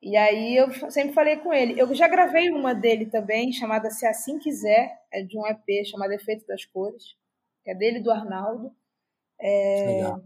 E 0.00 0.16
aí 0.16 0.56
eu 0.56 0.70
sempre 0.90 1.12
falei 1.12 1.36
com 1.36 1.52
ele. 1.52 1.78
Eu 1.78 1.92
já 1.94 2.08
gravei 2.08 2.50
uma 2.50 2.74
dele 2.74 3.06
também, 3.06 3.52
chamada 3.52 3.90
Se 3.90 4.06
Assim 4.06 4.38
Quiser, 4.38 4.96
é 5.12 5.22
de 5.22 5.36
um 5.36 5.46
EP 5.46 5.84
chamado 5.84 6.12
Efeito 6.12 6.46
das 6.46 6.64
Cores, 6.64 7.16
que 7.64 7.70
é 7.70 7.74
dele 7.74 8.00
do 8.00 8.10
Arnaldo. 8.10 8.72
É... 9.40 9.86
Legal. 9.86 10.22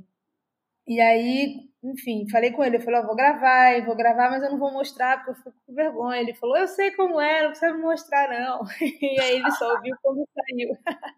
E 0.86 1.00
aí, 1.00 1.68
enfim, 1.82 2.28
falei 2.28 2.50
com 2.52 2.64
ele, 2.64 2.76
eu 2.76 2.80
falei, 2.80 3.00
oh, 3.00 3.06
vou 3.06 3.16
gravar, 3.16 3.84
vou 3.84 3.96
gravar, 3.96 4.30
mas 4.30 4.42
eu 4.42 4.50
não 4.50 4.58
vou 4.58 4.72
mostrar 4.72 5.18
porque 5.18 5.30
eu 5.30 5.34
fico 5.36 5.54
com 5.66 5.74
vergonha. 5.74 6.20
Ele 6.20 6.34
falou, 6.34 6.56
eu 6.56 6.68
sei 6.68 6.90
como 6.92 7.20
é, 7.20 7.42
não 7.42 7.50
precisa 7.50 7.72
me 7.72 7.82
mostrar, 7.82 8.28
não. 8.28 8.62
E 8.80 9.20
aí 9.20 9.36
ele 9.36 9.50
só 9.52 9.74
ouviu 9.74 9.96
quando 10.02 10.28
saiu. 10.34 10.76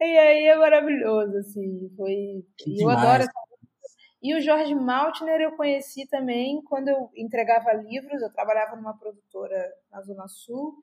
E 0.00 0.18
aí 0.18 0.46
é 0.46 0.56
maravilhoso, 0.56 1.36
assim, 1.38 1.88
foi. 1.96 2.44
Que 2.58 2.82
eu 2.82 2.90
adoro 2.90 3.22
essa 3.22 3.32
e 4.24 4.34
o 4.34 4.40
Jorge 4.40 4.74
Maltner 4.74 5.38
eu 5.38 5.52
conheci 5.52 6.08
também 6.08 6.62
quando 6.62 6.88
eu 6.88 7.10
entregava 7.14 7.74
livros, 7.74 8.22
eu 8.22 8.32
trabalhava 8.32 8.74
numa 8.74 8.96
produtora 8.96 9.70
na 9.92 10.00
Zona 10.00 10.26
Sul 10.26 10.78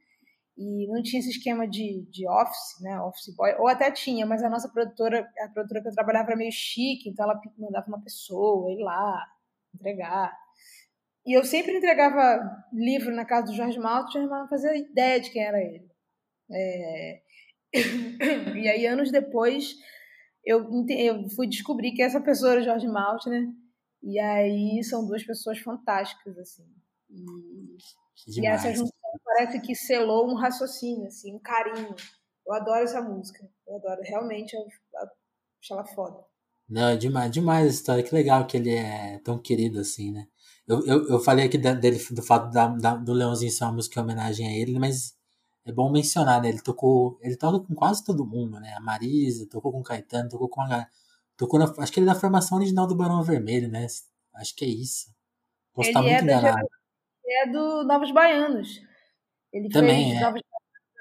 e 0.61 0.87
não 0.87 1.01
tinha 1.01 1.19
esse 1.19 1.31
esquema 1.31 1.67
de, 1.67 2.05
de 2.11 2.29
office, 2.29 2.79
né, 2.81 2.99
office 3.01 3.35
boy, 3.35 3.51
ou 3.57 3.67
até 3.67 3.89
tinha, 3.91 4.27
mas 4.27 4.43
a 4.43 4.49
nossa 4.49 4.69
produtora, 4.69 5.27
a 5.43 5.49
produtora 5.49 5.81
que 5.81 5.87
eu 5.87 5.93
trabalhava 5.93 6.29
era 6.29 6.37
meio 6.37 6.51
chique, 6.51 7.09
então 7.09 7.25
ela 7.25 7.41
mandava 7.57 7.87
uma 7.87 8.01
pessoa 8.03 8.71
ir 8.71 8.83
lá 8.83 9.25
entregar. 9.73 10.31
E 11.25 11.35
eu 11.35 11.43
sempre 11.43 11.75
entregava 11.75 12.39
livro 12.71 13.13
na 13.15 13.25
casa 13.25 13.47
do 13.47 13.55
Jorge 13.55 13.79
Maltner, 13.79 14.29
mas 14.29 14.41
não 14.41 14.49
fazia 14.49 14.75
ideia 14.77 15.19
de 15.19 15.31
quem 15.31 15.43
era 15.43 15.59
ele. 15.59 15.89
É... 16.51 17.21
e 18.55 18.67
aí, 18.69 18.85
anos 18.85 19.11
depois, 19.11 19.75
eu, 20.45 20.67
eu 20.89 21.29
fui 21.29 21.47
descobrir 21.47 21.93
que 21.93 22.03
essa 22.03 22.21
pessoa 22.21 22.53
era 22.53 22.63
Jorge 22.63 22.87
Maltner. 22.87 23.47
E 24.03 24.19
aí 24.19 24.83
são 24.83 25.05
duas 25.05 25.23
pessoas 25.23 25.59
fantásticas, 25.59 26.37
assim. 26.37 26.65
E, 27.09 28.41
e 28.41 28.47
essa 28.47 28.69
parece 29.31 29.59
que 29.61 29.75
selou 29.75 30.29
um 30.29 30.35
raciocínio, 30.35 31.07
assim, 31.07 31.33
um 31.33 31.39
carinho. 31.39 31.95
Eu 32.45 32.53
adoro 32.53 32.83
essa 32.83 33.01
música. 33.01 33.47
Eu 33.67 33.77
adoro, 33.77 34.01
realmente, 34.03 34.53
eu, 34.53 34.61
eu 34.61 35.09
acho 35.61 35.73
ela 35.73 35.85
foda. 35.85 36.17
Não, 36.67 36.89
é 36.89 36.97
demais, 36.97 37.31
demais 37.31 37.65
a 37.65 37.69
história. 37.69 38.03
Que 38.03 38.13
legal 38.13 38.45
que 38.45 38.57
ele 38.57 38.73
é 38.73 39.19
tão 39.19 39.37
querido 39.37 39.79
assim, 39.79 40.11
né? 40.11 40.27
Eu, 40.67 40.85
eu, 40.85 41.07
eu 41.09 41.19
falei 41.19 41.45
aqui 41.45 41.57
dele, 41.57 41.99
do 42.11 42.23
fato 42.23 42.51
da, 42.51 42.67
da, 42.67 42.95
do 42.95 43.13
Leãozinho 43.13 43.51
ser 43.51 43.65
uma 43.65 43.73
música 43.73 43.99
em 43.99 44.03
homenagem 44.03 44.47
a 44.47 44.51
ele, 44.51 44.79
mas 44.79 45.15
é 45.65 45.71
bom 45.71 45.91
mencionar, 45.91 46.41
né? 46.41 46.49
Ele 46.49 46.61
tocou, 46.61 47.19
ele 47.21 47.35
toca 47.35 47.65
com 47.65 47.75
quase 47.75 48.03
todo 48.03 48.25
mundo, 48.25 48.59
né? 48.59 48.73
A 48.73 48.79
Marisa, 48.79 49.47
tocou 49.49 49.71
com 49.71 49.79
o 49.79 49.83
Caetano, 49.83 50.29
tocou 50.29 50.49
com 50.49 50.61
a 50.61 50.87
tocou 51.35 51.59
na, 51.59 51.65
acho 51.79 51.91
que 51.91 51.99
ele 51.99 52.09
é 52.09 52.13
da 52.13 52.19
formação 52.19 52.57
original 52.57 52.87
do 52.87 52.95
Barão 52.95 53.23
Vermelho, 53.23 53.67
né? 53.67 53.87
Acho 54.35 54.55
que 54.55 54.63
é 54.63 54.67
isso. 54.67 55.13
Posso 55.73 55.89
ele 55.89 55.97
estar 55.97 56.01
muito 56.01 56.15
é 56.15 56.23
enganado. 56.23 56.67
é 57.27 57.47
do 57.47 57.83
Novos 57.83 58.11
Baianos. 58.11 58.81
Ele 59.51 59.69
Também 59.69 60.11
fez 60.11 60.21
é. 60.21 60.25
A 60.25 60.33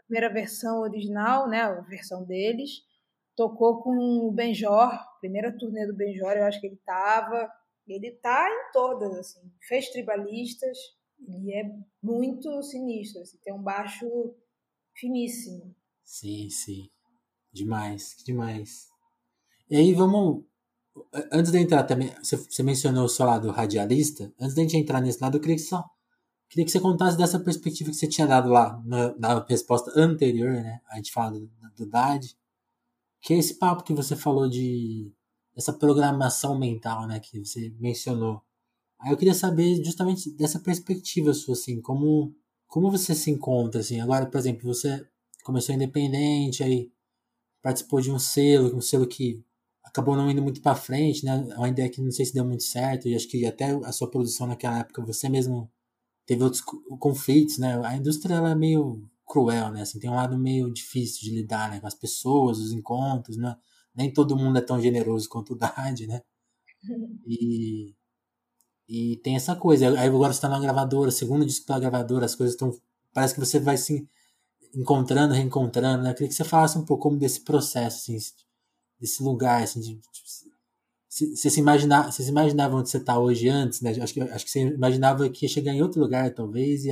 primeira 0.06 0.32
versão 0.32 0.80
original, 0.80 1.48
né? 1.48 1.60
A 1.62 1.80
versão 1.82 2.24
deles. 2.24 2.82
Tocou 3.36 3.82
com 3.82 3.96
o 4.28 4.32
Benjor, 4.32 4.90
primeira 5.20 5.56
turnê 5.56 5.86
do 5.86 5.94
Benjor, 5.94 6.32
eu 6.32 6.44
acho 6.44 6.60
que 6.60 6.66
ele 6.66 6.80
tava. 6.84 7.50
Ele 7.86 8.10
tá 8.12 8.48
em 8.48 8.72
todas, 8.72 9.16
assim. 9.16 9.40
Fez 9.66 9.88
tribalistas. 9.88 10.76
Ele 11.26 11.54
é 11.54 11.64
muito 12.02 12.62
sinistro, 12.62 13.22
assim, 13.22 13.38
tem 13.42 13.52
um 13.52 13.62
baixo 13.62 14.06
finíssimo. 14.94 15.74
Sim, 16.02 16.48
sim. 16.50 16.90
Demais, 17.52 18.16
demais. 18.24 18.88
E 19.68 19.76
aí 19.76 19.92
vamos. 19.92 20.44
Antes 21.32 21.52
de 21.52 21.58
entrar 21.58 21.84
também, 21.84 22.12
você 22.22 22.62
mencionou 22.62 23.04
o 23.04 23.08
seu 23.08 23.26
lado 23.26 23.50
radialista. 23.50 24.32
Antes 24.40 24.54
de 24.54 24.60
a 24.60 24.64
gente 24.64 24.76
entrar 24.76 25.00
nesse 25.00 25.20
lado, 25.20 25.36
eu 25.36 25.40
queria 25.40 25.56
que 25.56 25.62
só. 25.62 25.84
Queria 26.50 26.64
que 26.64 26.72
você 26.72 26.80
contasse 26.80 27.16
dessa 27.16 27.38
perspectiva 27.38 27.90
que 27.90 27.96
você 27.96 28.08
tinha 28.08 28.26
dado 28.26 28.48
lá 28.48 28.82
na, 28.84 29.16
na 29.16 29.46
resposta 29.48 29.92
anterior, 29.94 30.50
né? 30.50 30.80
A 30.90 30.96
gente 30.96 31.12
fala 31.12 31.38
do, 31.38 31.48
do 31.76 31.86
DAD. 31.86 32.36
Que 33.22 33.34
é 33.34 33.38
esse 33.38 33.54
papo 33.54 33.84
que 33.84 33.94
você 33.94 34.16
falou 34.16 34.48
de. 34.48 35.12
essa 35.56 35.72
programação 35.72 36.58
mental, 36.58 37.06
né? 37.06 37.20
Que 37.20 37.38
você 37.44 37.72
mencionou. 37.78 38.42
Aí 38.98 39.12
eu 39.12 39.16
queria 39.16 39.34
saber 39.34 39.82
justamente 39.84 40.30
dessa 40.32 40.58
perspectiva 40.58 41.32
sua, 41.32 41.54
assim, 41.54 41.80
como 41.80 42.34
como 42.66 42.90
você 42.90 43.14
se 43.14 43.30
encontra, 43.30 43.80
assim? 43.80 44.00
Agora, 44.00 44.26
por 44.26 44.38
exemplo, 44.38 44.72
você 44.72 45.06
começou 45.44 45.74
independente, 45.74 46.62
aí 46.64 46.90
participou 47.62 48.00
de 48.00 48.10
um 48.10 48.18
selo, 48.18 48.76
um 48.76 48.80
selo 48.80 49.06
que 49.06 49.44
acabou 49.84 50.16
não 50.16 50.30
indo 50.30 50.42
muito 50.42 50.60
para 50.62 50.76
frente, 50.76 51.24
né? 51.24 51.48
É 51.50 51.58
uma 51.58 51.68
ideia 51.68 51.90
que 51.90 52.00
não 52.00 52.10
sei 52.12 52.26
se 52.26 52.34
deu 52.34 52.44
muito 52.44 52.62
certo, 52.64 53.08
e 53.08 53.14
acho 53.14 53.28
que 53.28 53.44
até 53.46 53.70
a 53.84 53.92
sua 53.92 54.10
produção 54.10 54.46
naquela 54.46 54.80
época, 54.80 55.04
você 55.04 55.28
mesmo 55.28 55.70
teve 56.30 56.44
outros 56.44 56.62
conflitos, 57.00 57.58
né? 57.58 57.80
A 57.84 57.96
indústria, 57.96 58.34
ela 58.36 58.50
é 58.50 58.54
meio 58.54 59.04
cruel, 59.26 59.72
né? 59.72 59.82
Assim, 59.82 59.98
tem 59.98 60.08
um 60.08 60.14
lado 60.14 60.38
meio 60.38 60.72
difícil 60.72 61.22
de 61.22 61.34
lidar, 61.34 61.68
né? 61.68 61.80
Com 61.80 61.88
as 61.88 61.94
pessoas, 61.94 62.58
os 62.60 62.70
encontros, 62.70 63.36
né? 63.36 63.56
Nem 63.92 64.12
todo 64.12 64.36
mundo 64.36 64.56
é 64.56 64.60
tão 64.62 64.80
generoso 64.80 65.28
quanto 65.28 65.54
o 65.54 65.56
Dade, 65.58 66.06
né? 66.06 66.22
E 67.26 67.94
e 68.88 69.16
tem 69.22 69.36
essa 69.36 69.56
coisa. 69.56 69.88
Aí 69.88 70.08
agora 70.08 70.32
você 70.32 70.40
tá 70.40 70.48
na 70.48 70.60
gravadora, 70.60 71.10
segundo 71.10 71.46
disco 71.46 71.66
pela 71.66 71.80
gravadora, 71.80 72.26
as 72.26 72.34
coisas 72.34 72.54
estão 72.54 72.72
parece 73.12 73.34
que 73.34 73.40
você 73.40 73.58
vai 73.60 73.76
se 73.76 74.08
encontrando, 74.74 75.34
reencontrando, 75.34 76.04
né? 76.04 76.10
Eu 76.10 76.14
queria 76.14 76.28
que 76.28 76.34
você 76.34 76.44
falasse 76.44 76.78
um 76.78 76.84
pouco 76.84 77.04
como 77.04 77.18
desse 77.18 77.42
processo, 77.42 77.98
assim, 78.12 78.18
desse 79.00 79.22
lugar, 79.22 79.62
assim, 79.64 79.80
de, 79.80 79.94
de 79.96 80.02
se 81.10 81.58
imaginar, 81.58 82.12
você 82.12 82.22
se 82.22 82.30
imaginava 82.30 82.76
onde 82.76 82.88
você 82.88 82.98
está 82.98 83.18
hoje 83.18 83.48
antes, 83.48 83.80
né? 83.80 83.90
Acho 83.90 84.14
que, 84.14 84.20
acho 84.20 84.44
que 84.44 84.50
você 84.50 84.60
imaginava 84.60 85.28
que 85.28 85.44
ia 85.44 85.48
chegar 85.48 85.72
em 85.72 85.82
outro 85.82 86.00
lugar, 86.00 86.32
talvez, 86.32 86.84
e 86.84 86.90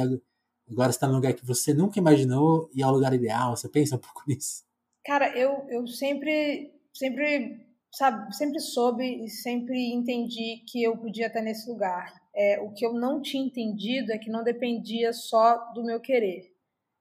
agora 0.68 0.90
está 0.90 1.06
num 1.06 1.14
lugar 1.14 1.32
que 1.34 1.46
você 1.46 1.72
nunca 1.72 2.00
imaginou 2.00 2.68
e 2.74 2.82
é 2.82 2.86
o 2.86 2.90
lugar 2.90 3.14
ideal. 3.14 3.56
Você 3.56 3.68
pensa 3.68 3.94
um 3.94 4.00
pouco 4.00 4.22
nisso? 4.26 4.64
Cara, 5.04 5.38
eu, 5.38 5.64
eu 5.70 5.86
sempre, 5.86 6.74
sempre, 6.92 7.64
sabe, 7.92 8.34
sempre 8.34 8.58
soube 8.58 9.24
e 9.24 9.28
sempre 9.30 9.94
entendi 9.94 10.64
que 10.66 10.82
eu 10.82 10.96
podia 10.96 11.28
estar 11.28 11.40
nesse 11.40 11.70
lugar. 11.70 12.12
É, 12.34 12.60
o 12.60 12.72
que 12.72 12.84
eu 12.84 12.92
não 12.92 13.22
tinha 13.22 13.46
entendido 13.46 14.12
é 14.12 14.18
que 14.18 14.30
não 14.30 14.42
dependia 14.42 15.12
só 15.12 15.72
do 15.74 15.84
meu 15.84 16.00
querer. 16.00 16.52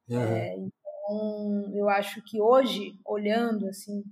Uhum. 0.08 0.22
É, 0.22 0.56
então, 0.56 1.72
eu 1.74 1.90
acho 1.90 2.22
que 2.24 2.40
hoje, 2.40 2.94
olhando 3.04 3.68
assim, 3.68 4.04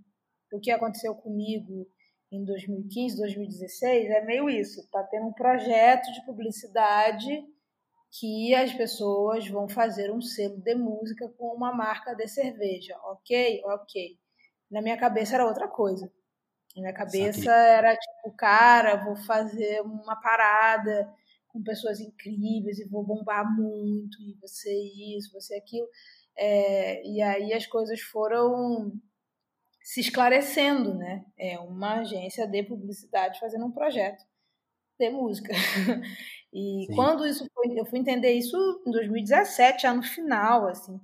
o 0.52 0.60
que 0.60 0.72
aconteceu 0.72 1.13
comigo 1.13 1.88
em 2.36 2.43
2015, 2.43 3.17
2016, 3.17 4.10
é 4.10 4.21
meio 4.26 4.50
isso. 4.50 4.88
Tá 4.91 5.04
tendo 5.04 5.28
um 5.28 5.34
projeto 5.34 6.12
de 6.12 6.26
publicidade 6.26 7.43
que 8.12 8.54
as 8.56 8.74
pessoas 8.74 9.48
vão 9.48 9.67
fazer 9.67 10.12
um 10.12 10.21
selo 10.21 10.58
de 10.58 10.76
música 10.76 11.28
com 11.38 11.54
uma 11.54 11.74
marca 11.74 12.13
de 12.13 12.28
cerveja. 12.28 12.98
Ok? 13.04 13.62
Ok. 13.65 14.17
Na 14.69 14.82
minha 14.82 14.98
cabeça 14.98 15.36
era 15.36 15.45
outra 15.45 15.67
coisa. 15.67 16.12
Na 16.76 16.82
minha 16.82 16.93
cabeça 16.93 17.52
era 17.52 17.95
tipo, 17.95 18.36
cara, 18.38 19.04
vou 19.04 19.15
fazer 19.15 19.82
uma 19.82 20.15
parada 20.17 21.10
com 21.48 21.63
pessoas 21.63 22.02
incríveis 22.02 22.80
e 22.80 22.89
vou 22.89 23.06
bombar 23.06 23.45
muito, 23.56 24.21
e 24.21 24.38
você 24.41 24.74
isso, 25.17 25.32
você 25.32 25.56
aquilo. 25.56 25.88
É, 26.38 27.06
e 27.08 27.21
aí 27.21 27.54
as 27.54 27.65
coisas 27.65 28.02
foram 28.02 28.91
se 29.86 30.00
esclarecendo, 30.02 30.95
né? 30.95 31.24
É 31.38 31.60
uma 31.60 32.00
agência 32.00 32.48
de 32.48 32.63
publicidade 32.63 33.39
fazendo 33.39 33.67
um 33.67 33.71
projeto 33.71 34.26
de 35.00 35.10
música. 35.12 35.54
E 36.58 36.86
Sim. 36.88 36.95
quando 36.95 37.28
isso 37.28 37.45
foi, 37.54 37.78
eu 37.78 37.86
fui 37.86 38.00
entender 38.00 38.32
isso 38.32 38.56
em 38.88 38.91
2017, 38.91 39.82
já 39.82 39.93
no 39.93 40.02
final, 40.02 40.69
assim, 40.69 40.98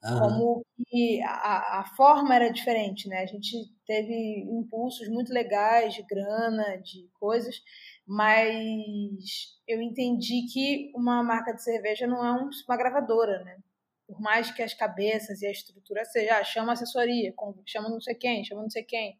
como 0.00 0.64
que 0.88 1.20
a, 1.22 1.80
a 1.80 1.84
forma 1.94 2.34
era 2.34 2.50
diferente, 2.50 3.06
né? 3.06 3.18
A 3.18 3.26
gente 3.26 3.54
teve 3.86 4.40
impulsos 4.50 5.06
muito 5.08 5.34
legais 5.34 5.92
de 5.92 6.02
grana, 6.02 6.78
de 6.78 7.10
coisas, 7.20 7.62
mas 8.06 9.58
eu 9.68 9.82
entendi 9.82 10.46
que 10.50 10.90
uma 10.94 11.22
marca 11.22 11.52
de 11.52 11.62
cerveja 11.62 12.06
não 12.06 12.24
é 12.24 12.32
uma 12.66 12.76
gravadora, 12.78 13.44
né? 13.44 13.58
Por 14.06 14.20
mais 14.20 14.50
que 14.50 14.62
as 14.62 14.72
cabeças 14.72 15.42
e 15.42 15.46
a 15.46 15.50
estrutura 15.50 16.04
seja, 16.04 16.38
ah, 16.38 16.44
chama 16.44 16.72
assessoria, 16.72 17.34
chama 17.66 17.88
não 17.88 18.00
sei 18.00 18.14
quem, 18.14 18.44
chama 18.44 18.62
não 18.62 18.70
sei 18.70 18.84
quem. 18.84 19.18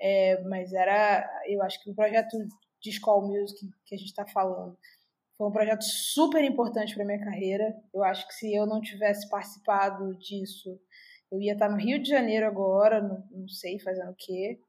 É, 0.00 0.40
mas 0.42 0.72
era, 0.72 1.28
eu 1.46 1.62
acho 1.62 1.82
que 1.82 1.90
o 1.90 1.94
projeto 1.94 2.36
de 2.80 2.92
School 2.92 3.28
Music 3.28 3.68
que 3.84 3.94
a 3.94 3.98
gente 3.98 4.08
está 4.08 4.26
falando 4.26 4.76
foi 5.36 5.48
um 5.48 5.52
projeto 5.52 5.82
super 5.82 6.44
importante 6.44 6.94
para 6.94 7.04
minha 7.04 7.18
carreira. 7.18 7.74
Eu 7.92 8.04
acho 8.04 8.26
que 8.28 8.34
se 8.34 8.54
eu 8.54 8.66
não 8.66 8.80
tivesse 8.80 9.28
participado 9.28 10.16
disso, 10.16 10.78
eu 11.30 11.40
ia 11.40 11.54
estar 11.54 11.68
no 11.68 11.76
Rio 11.76 12.00
de 12.00 12.08
Janeiro 12.08 12.46
agora, 12.46 13.00
não, 13.00 13.26
não 13.30 13.48
sei 13.48 13.78
fazendo 13.78 14.10
o 14.10 14.16
quê. 14.16 14.60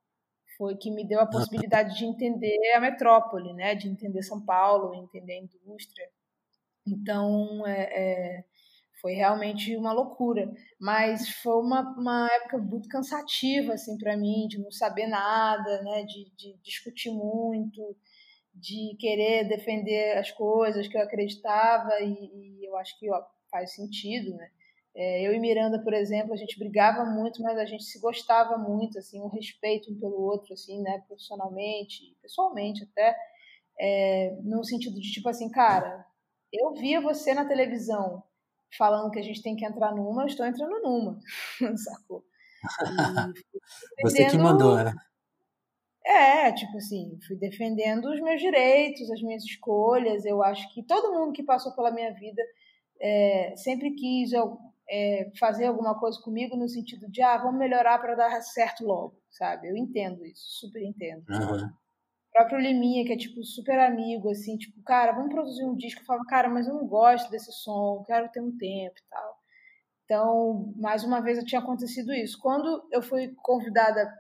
Foi 0.58 0.76
que 0.76 0.90
me 0.90 1.06
deu 1.08 1.20
a 1.20 1.28
possibilidade 1.28 1.98
de 1.98 2.06
entender 2.06 2.74
a 2.76 2.80
metrópole, 2.80 3.54
né? 3.54 3.76
De 3.76 3.88
entender 3.88 4.24
São 4.24 4.44
Paulo, 4.44 4.96
entender 4.96 5.34
a 5.34 5.42
indústria. 5.42 6.10
Então, 6.88 7.68
é, 7.68 7.82
é, 7.82 8.44
foi 9.04 9.12
realmente 9.12 9.76
uma 9.76 9.92
loucura. 9.92 10.50
Mas 10.80 11.28
foi 11.42 11.62
uma, 11.62 11.82
uma 12.00 12.30
época 12.32 12.58
muito 12.58 12.88
cansativa, 12.88 13.74
assim, 13.74 13.98
para 13.98 14.16
mim, 14.16 14.48
de 14.48 14.58
não 14.58 14.72
saber 14.72 15.08
nada, 15.08 15.82
né? 15.82 16.04
De, 16.04 16.32
de 16.38 16.58
discutir 16.64 17.12
muito 17.12 17.96
de 18.54 18.96
querer 19.00 19.48
defender 19.48 20.18
as 20.18 20.32
coisas 20.32 20.88
que 20.88 20.96
eu 20.96 21.02
acreditava 21.02 22.00
e, 22.02 22.60
e 22.62 22.66
eu 22.66 22.78
acho 22.78 22.98
que 23.00 23.12
ó, 23.12 23.24
faz 23.50 23.74
sentido, 23.74 24.36
né? 24.36 24.50
É, 24.96 25.28
eu 25.28 25.34
e 25.34 25.40
Miranda, 25.40 25.82
por 25.82 25.92
exemplo, 25.92 26.34
a 26.34 26.38
gente 26.38 26.60
brigava 26.60 27.04
muito, 27.04 27.42
mas 27.42 27.58
a 27.58 27.66
gente 27.66 27.84
se 27.84 28.00
gostava 28.00 28.58
muito, 28.60 29.00
assim, 29.00 29.20
um 29.20 29.28
respeito 29.28 29.92
um 29.92 30.00
pelo 30.00 30.22
outro, 30.22 30.54
assim, 30.54 30.80
né, 30.84 31.04
profissionalmente, 31.08 32.16
pessoalmente 32.22 32.84
até, 32.84 33.16
é, 33.80 34.38
no 34.44 34.64
sentido 34.64 35.00
de 35.02 35.12
tipo 35.12 35.28
assim, 35.28 35.50
cara, 35.50 36.06
eu 36.52 36.74
via 36.76 37.02
você 37.02 37.34
na 37.34 37.46
televisão 37.46 38.24
falando 38.78 39.12
que 39.12 39.20
a 39.20 39.24
gente 39.24 39.42
tem 39.42 39.56
que 39.56 39.66
entrar 39.66 39.94
numa, 39.94 40.24
eu 40.24 40.28
estou 40.28 40.46
entrando 40.46 40.82
numa, 40.82 41.20
sacou? 41.78 42.24
E, 44.00 44.04
você 44.04 44.30
que 44.30 44.38
mandou, 44.38 44.76
né? 44.76 44.94
É, 46.06 46.52
tipo 46.52 46.76
assim, 46.78 47.18
fui 47.26 47.38
defendendo 47.38 48.12
os 48.12 48.20
meus 48.20 48.42
direitos, 48.42 49.10
as 49.10 49.22
minhas 49.22 49.44
escolhas. 49.44 50.26
Eu 50.26 50.44
acho 50.44 50.72
que 50.74 50.84
todo 50.84 51.14
mundo 51.14 51.32
que 51.32 51.44
passou 51.44 51.74
pela 51.74 51.92
minha 51.92 52.14
vida 52.14 52.42
é, 53.00 53.56
sempre 53.56 53.92
quis 53.92 54.32
é, 54.90 55.32
fazer 55.40 55.66
alguma 55.66 55.98
coisa 55.98 56.20
comigo 56.22 56.58
no 56.58 56.68
sentido 56.68 57.10
de, 57.10 57.22
ah, 57.22 57.38
vamos 57.38 57.58
melhorar 57.58 58.00
para 58.00 58.16
dar 58.16 58.42
certo 58.42 58.86
logo, 58.86 59.18
sabe? 59.30 59.70
Eu 59.70 59.78
entendo 59.78 60.26
isso, 60.26 60.44
super 60.60 60.84
entendo. 60.84 61.24
Uhum. 61.30 61.70
Próprio 62.34 62.60
Liminha, 62.60 63.06
que 63.06 63.14
é, 63.14 63.18
tipo, 63.18 63.44
super 63.44 63.80
amigo, 63.80 64.30
assim, 64.32 64.58
tipo, 64.58 64.82
cara, 64.84 65.12
vamos 65.12 65.32
produzir 65.32 65.64
um 65.64 65.76
disco. 65.76 66.02
Eu 66.02 66.06
falo, 66.06 66.26
cara, 66.26 66.50
mas 66.50 66.68
eu 66.68 66.74
não 66.74 66.88
gosto 66.88 67.30
desse 67.30 67.52
som, 67.52 68.04
quero 68.08 68.28
ter 68.30 68.42
um 68.42 68.58
tempo 68.58 68.96
e 68.98 69.10
tal. 69.10 69.38
Então, 70.04 70.74
mais 70.78 71.04
uma 71.04 71.22
vez, 71.22 71.44
tinha 71.44 71.62
acontecido 71.62 72.12
isso. 72.12 72.40
Quando 72.42 72.88
eu 72.92 73.02
fui 73.02 73.34
convidada 73.38 74.12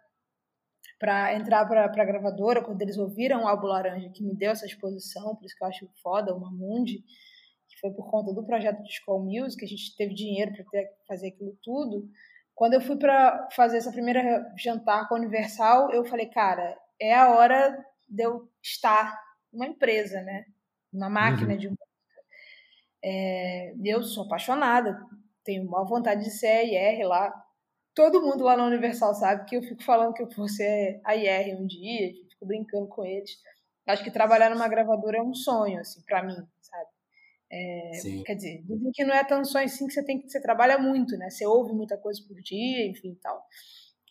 para 1.00 1.34
entrar 1.36 1.66
para 1.66 1.86
a 1.86 2.06
gravadora, 2.06 2.64
quando 2.64 2.82
eles 2.82 2.98
ouviram 2.98 3.44
o 3.44 3.48
álbum 3.48 3.68
Laranja, 3.68 4.10
que 4.10 4.24
me 4.24 4.36
deu 4.36 4.52
essa 4.52 4.66
exposição, 4.66 5.36
por 5.36 5.46
isso 5.46 5.56
que 5.58 5.64
eu 5.64 5.68
acho 5.68 5.90
foda, 6.02 6.34
o 6.34 6.40
Mamundi, 6.40 7.04
que 7.68 7.80
foi 7.82 7.92
por 7.92 8.10
conta 8.10 8.32
do 8.32 8.46
projeto 8.46 8.82
de 8.84 8.94
School 9.02 9.26
Music, 9.26 9.66
a 9.66 9.68
gente 9.68 9.96
teve 9.98 10.14
dinheiro 10.14 10.54
para 10.54 10.64
fazer 11.08 11.30
aquilo 11.30 11.58
tudo. 11.64 12.08
Quando 12.56 12.76
eu 12.76 12.82
fui 12.82 12.96
para 12.96 13.50
fazer 13.52 13.78
essa 13.78 13.92
primeira 13.92 14.46
jantar 14.58 15.10
com 15.10 15.16
a 15.16 15.18
Universal, 15.18 15.92
eu 15.92 16.06
falei, 16.06 16.28
cara, 16.28 16.78
é 17.02 17.14
a 17.14 17.36
hora 17.36 17.86
de 18.08 18.24
eu 18.24 18.50
estar 18.62 19.18
numa 19.52 19.68
empresa, 19.68 20.22
né? 20.22 20.46
Uma 20.92 21.10
máquina 21.10 21.54
uhum. 21.54 21.58
de 21.58 21.68
música. 21.70 21.84
É, 23.04 23.74
eu 23.84 24.04
sou 24.04 24.26
apaixonada, 24.26 25.00
tenho 25.44 25.70
maior 25.70 25.86
vontade 25.86 26.24
de 26.24 26.32
ser 26.32 26.48
a 26.48 26.64
IR 26.64 27.08
lá, 27.08 27.34
todo 27.94 28.22
mundo 28.22 28.44
lá 28.44 28.56
na 28.56 28.66
Universal 28.66 29.14
sabe 29.14 29.46
que 29.46 29.56
eu 29.56 29.62
fico 29.62 29.84
falando 29.84 30.14
que 30.14 30.24
eu 30.24 30.30
vou 30.30 30.48
ser 30.48 31.00
a 31.04 31.16
IR 31.16 31.56
um 31.60 31.68
dia, 31.68 32.14
fico 32.30 32.46
brincando 32.46 32.88
com 32.88 33.06
eles. 33.06 33.38
Acho 33.86 34.04
que 34.04 34.12
trabalhar 34.12 34.50
numa 34.50 34.68
gravadora 34.68 35.18
é 35.18 35.22
um 35.22 35.34
sonho, 35.34 35.80
assim, 35.80 36.02
para 36.06 36.24
mim, 36.24 36.38
sabe? 36.62 36.90
É, 37.52 37.92
quer 38.26 38.36
dizer, 38.36 38.64
dizem 38.64 38.92
que 38.92 39.04
não 39.04 39.14
é 39.14 39.24
tão 39.24 39.46
sonho 39.46 39.66
assim 39.66 39.86
que 39.86 39.94
você 39.94 40.04
tem 40.04 40.20
que 40.20 40.28
você 40.28 40.42
trabalha 40.42 40.78
muito, 40.80 41.16
né? 41.18 41.30
Você 41.30 41.46
ouve 41.46 41.74
muita 41.74 41.98
coisa 41.98 42.20
por 42.28 42.42
dia, 42.42 42.88
enfim, 42.88 43.16
tal. 43.22 43.46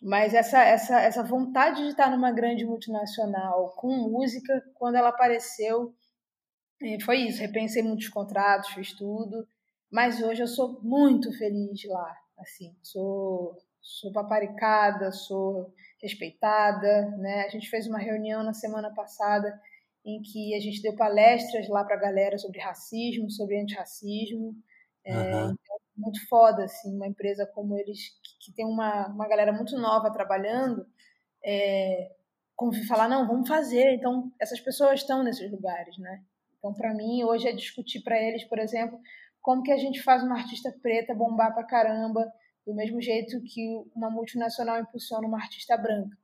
Mas 0.03 0.33
essa 0.33 0.61
essa 0.61 0.99
essa 0.99 1.23
vontade 1.23 1.81
de 1.81 1.89
estar 1.89 2.11
numa 2.11 2.29
grande 2.29 2.65
multinacional 2.65 3.69
com 3.77 3.87
música, 4.09 4.61
quando 4.75 4.95
ela 4.95 5.09
apareceu, 5.09 5.95
é, 6.81 6.99
foi 6.99 7.19
isso. 7.19 7.39
Repensei 7.39 7.81
muitos 7.81 8.09
contratos, 8.09 8.71
fiz 8.71 8.91
tudo. 8.93 9.47
Mas 9.89 10.21
hoje 10.21 10.41
eu 10.43 10.47
sou 10.47 10.81
muito 10.81 11.31
feliz 11.37 11.85
lá, 11.85 12.13
assim. 12.37 12.75
Sou 12.83 13.57
sou 13.81 14.11
paparicada, 14.11 15.11
sou 15.11 15.73
respeitada, 16.01 17.11
né? 17.17 17.43
A 17.45 17.49
gente 17.49 17.69
fez 17.69 17.87
uma 17.87 17.99
reunião 17.99 18.43
na 18.43 18.53
semana 18.53 18.93
passada 18.93 19.57
em 20.05 20.21
que 20.21 20.53
a 20.53 20.59
gente 20.59 20.81
deu 20.81 20.95
palestras 20.97 21.69
lá 21.69 21.83
para 21.85 21.95
a 21.95 21.99
galera 21.99 22.37
sobre 22.37 22.59
racismo, 22.59 23.31
sobre 23.31 23.59
antirracismo. 23.59 24.53
É, 25.05 25.11
então, 25.11 25.55
muito 25.95 26.27
foda, 26.27 26.63
assim, 26.63 26.95
uma 26.95 27.07
empresa 27.07 27.45
como 27.45 27.77
eles, 27.77 28.09
que, 28.23 28.45
que 28.45 28.53
tem 28.53 28.65
uma, 28.65 29.07
uma 29.07 29.27
galera 29.27 29.51
muito 29.51 29.77
nova 29.77 30.11
trabalhando, 30.11 30.85
é, 31.43 32.11
como 32.55 32.73
falar, 32.85 33.07
não, 33.07 33.27
vamos 33.27 33.47
fazer. 33.47 33.93
Então, 33.93 34.31
essas 34.39 34.59
pessoas 34.59 35.01
estão 35.01 35.23
nesses 35.23 35.51
lugares, 35.51 35.97
né? 35.97 36.23
Então, 36.57 36.73
para 36.73 36.93
mim, 36.93 37.23
hoje 37.23 37.47
é 37.47 37.51
discutir 37.51 38.01
para 38.01 38.19
eles, 38.21 38.43
por 38.45 38.59
exemplo, 38.59 38.99
como 39.41 39.63
que 39.63 39.71
a 39.71 39.77
gente 39.77 40.01
faz 40.01 40.23
uma 40.23 40.37
artista 40.37 40.71
preta 40.81 41.13
bombar 41.13 41.53
para 41.53 41.65
caramba, 41.65 42.31
do 42.65 42.73
mesmo 42.73 43.01
jeito 43.01 43.41
que 43.41 43.67
uma 43.93 44.09
multinacional 44.09 44.79
impulsiona 44.79 45.27
uma 45.27 45.37
artista 45.37 45.75
branca, 45.75 46.17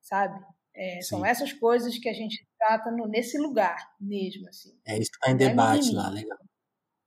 sabe? 0.00 0.38
É, 0.74 1.00
são 1.00 1.24
essas 1.24 1.54
coisas 1.54 1.96
que 1.96 2.08
a 2.08 2.12
gente 2.12 2.46
trata 2.58 2.90
no, 2.90 3.06
nesse 3.06 3.38
lugar 3.38 3.78
mesmo, 3.98 4.46
assim. 4.48 4.78
É 4.86 4.98
isso 4.98 5.10
que 5.10 5.16
está 5.16 5.30
em 5.30 5.36
debate 5.36 5.90
é 5.90 5.94
lá, 5.94 6.10
legal. 6.10 6.38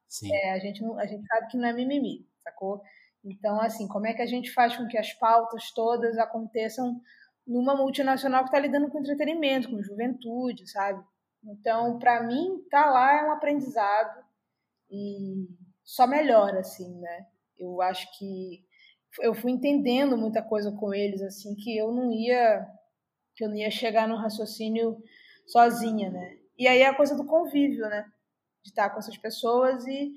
Sim. 0.10 0.34
É, 0.34 0.54
a 0.54 0.60
gente, 0.60 0.84
a 0.84 1.06
gente 1.06 1.26
sabe 1.28 1.48
que 1.48 1.58
não 1.58 1.68
é 1.70 1.74
mimimi, 1.74 2.28
sacou? 2.44 2.82
Então, 3.24 3.62
assim, 3.62 3.88
como 3.88 4.08
é 4.08 4.14
que 4.14 4.22
a 4.22 4.26
gente 4.26 4.52
faz 4.52 4.76
com 4.76 4.88
que 4.88 4.98
as 4.98 5.14
pautas 5.14 5.72
todas 5.72 6.18
aconteçam 6.18 7.00
numa 7.46 7.76
multinacional 7.76 8.42
que 8.44 8.50
está 8.50 8.60
lidando 8.60 8.90
com 8.90 9.00
entretenimento, 9.00 9.70
com 9.70 9.82
juventude, 9.84 10.68
sabe? 10.70 11.04
Então, 11.44 12.00
para 12.00 12.24
mim, 12.24 12.64
tá 12.70 12.90
lá 12.90 13.20
é 13.22 13.26
um 13.26 13.32
aprendizado 13.32 14.24
e 14.92 15.48
só 15.84 16.08
melhora, 16.08 16.60
assim, 16.62 17.00
né? 17.00 17.28
Eu 17.58 17.82
acho 17.82 18.08
que 18.18 18.64
eu 19.22 19.34
fui 19.36 19.52
entendendo 19.52 20.18
muita 20.18 20.42
coisa 20.44 20.72
com 20.72 20.94
eles, 20.94 21.22
assim, 21.22 21.56
que 21.56 21.78
eu 21.78 21.92
não 21.94 22.12
ia 22.14 22.68
que 23.36 23.46
eu 23.46 23.50
não 23.50 23.56
ia 23.58 23.72
chegar 23.72 24.08
no 24.08 24.18
raciocínio 24.18 24.98
sozinha, 25.48 26.10
né? 26.12 26.38
E 26.58 26.68
aí 26.68 26.82
é 26.82 26.88
a 26.88 26.96
coisa 26.96 27.16
do 27.18 27.26
convívio, 27.26 27.88
né? 27.90 28.06
De 28.64 28.70
estar 28.70 28.90
com 28.90 29.00
essas 29.00 29.18
pessoas 29.18 29.86
e 29.88 30.14